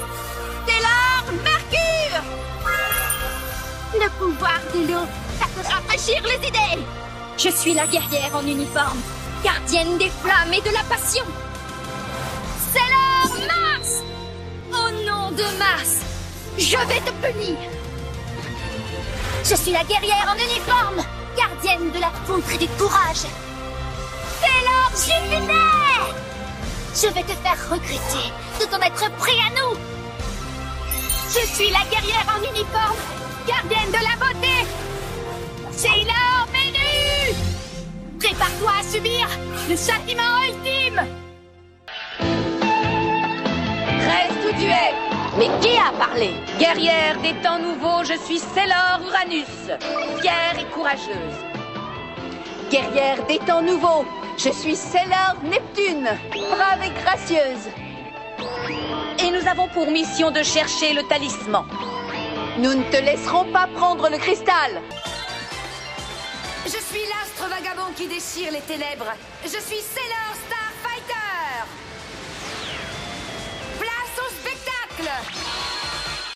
La 0.67 1.33
Mercure. 1.45 2.25
Le 3.95 4.09
pouvoir 4.19 4.61
de 4.75 4.91
l'eau, 4.91 5.07
ça 5.39 5.47
peut 5.55 5.69
rafraîchir 5.69 6.23
les 6.23 6.49
idées. 6.49 6.83
Je 7.37 7.51
suis 7.51 7.75
la 7.75 7.87
guerrière 7.87 8.31
en 8.35 8.47
uniforme, 8.47 9.01
gardienne 9.45 9.99
des 9.99 10.11
flammes 10.23 10.53
et 10.53 10.61
de 10.61 10.75
la 10.75 10.85
passion. 10.85 11.25
C'est 12.73 12.79
la 12.79 13.47
Mars 13.47 14.03
Au 14.71 14.91
nom 15.05 15.31
de 15.33 15.59
Mars, 15.59 16.01
je 16.57 16.77
vais 16.77 17.01
te 17.01 17.11
punir 17.21 17.57
Je 19.45 19.55
suis 19.55 19.73
la 19.73 19.85
guerrière 19.85 20.29
en 20.33 20.35
uniforme, 20.35 21.05
gardienne 21.37 21.91
de 21.91 22.01
la 22.01 22.11
foudre 22.27 22.51
et 22.53 22.59
du 22.59 22.69
courage 22.69 23.27
L'or 24.67 24.91
Jupiter 24.97 26.15
Je 26.95 27.09
vais 27.15 27.23
te 27.23 27.33
faire 27.43 27.71
regretter 27.71 28.33
de 28.61 28.65
t'en 28.67 28.81
être 28.81 29.11
pris 29.17 29.39
à 29.39 29.51
nous. 29.51 29.79
Je 31.29 31.47
suis 31.47 31.71
la 31.71 31.85
guerrière 31.91 32.27
en 32.37 32.43
uniforme, 32.43 32.97
gardienne 33.47 33.89
de 33.89 34.03
la 34.03 34.17
beauté. 34.17 34.67
C'est 35.73 36.05
l'or 36.05 36.47
Ménu 36.53 37.35
Prépare-toi 38.19 38.71
à 38.81 38.83
subir 38.83 39.29
le 39.69 39.77
châtiment 39.77 40.43
ultime. 40.47 41.01
Reste 44.11 44.45
où 44.47 44.61
tu 44.61 44.67
es. 44.67 45.11
Mais 45.39 45.49
qui 45.61 45.77
a 45.79 45.93
parlé? 45.97 46.31
Guerrière 46.59 47.19
des 47.23 47.35
temps 47.43 47.59
nouveaux, 47.59 48.05
je 48.05 48.19
suis 48.25 48.39
Célor 48.39 49.01
Uranus, 49.07 49.47
fière 50.21 50.59
et 50.59 50.65
courageuse. 50.75 51.39
Guerrière 52.71 53.25
des 53.27 53.39
temps 53.39 53.63
nouveaux, 53.63 54.05
je 54.43 54.51
suis 54.51 54.77
Célor 54.77 55.37
Neptune, 55.43 56.09
brave 56.33 56.83
et 56.83 57.03
gracieuse. 57.03 57.69
Et 59.19 59.31
nous 59.31 59.47
avons 59.47 59.69
pour 59.69 59.91
mission 59.91 60.31
de 60.31 60.43
chercher 60.43 60.95
le 60.95 61.03
talisman. 61.03 61.67
Nous 62.57 62.73
ne 62.73 62.83
te 62.85 62.97
laisserons 62.97 63.53
pas 63.53 63.69
prendre 63.75 64.09
le 64.09 64.17
cristal. 64.17 64.81
Je 66.65 66.71
suis 66.71 67.07
l'astre 67.13 67.51
vagabond 67.51 67.93
qui 67.95 68.07
déchire 68.07 68.51
les 68.53 68.61
ténèbres. 68.61 69.13
Je 69.45 69.49
suis 69.49 69.83
Sailor 69.83 70.33
Starfighter. 70.47 71.67
Place 73.79 74.17
au 74.25 74.31
spectacle 74.41 75.80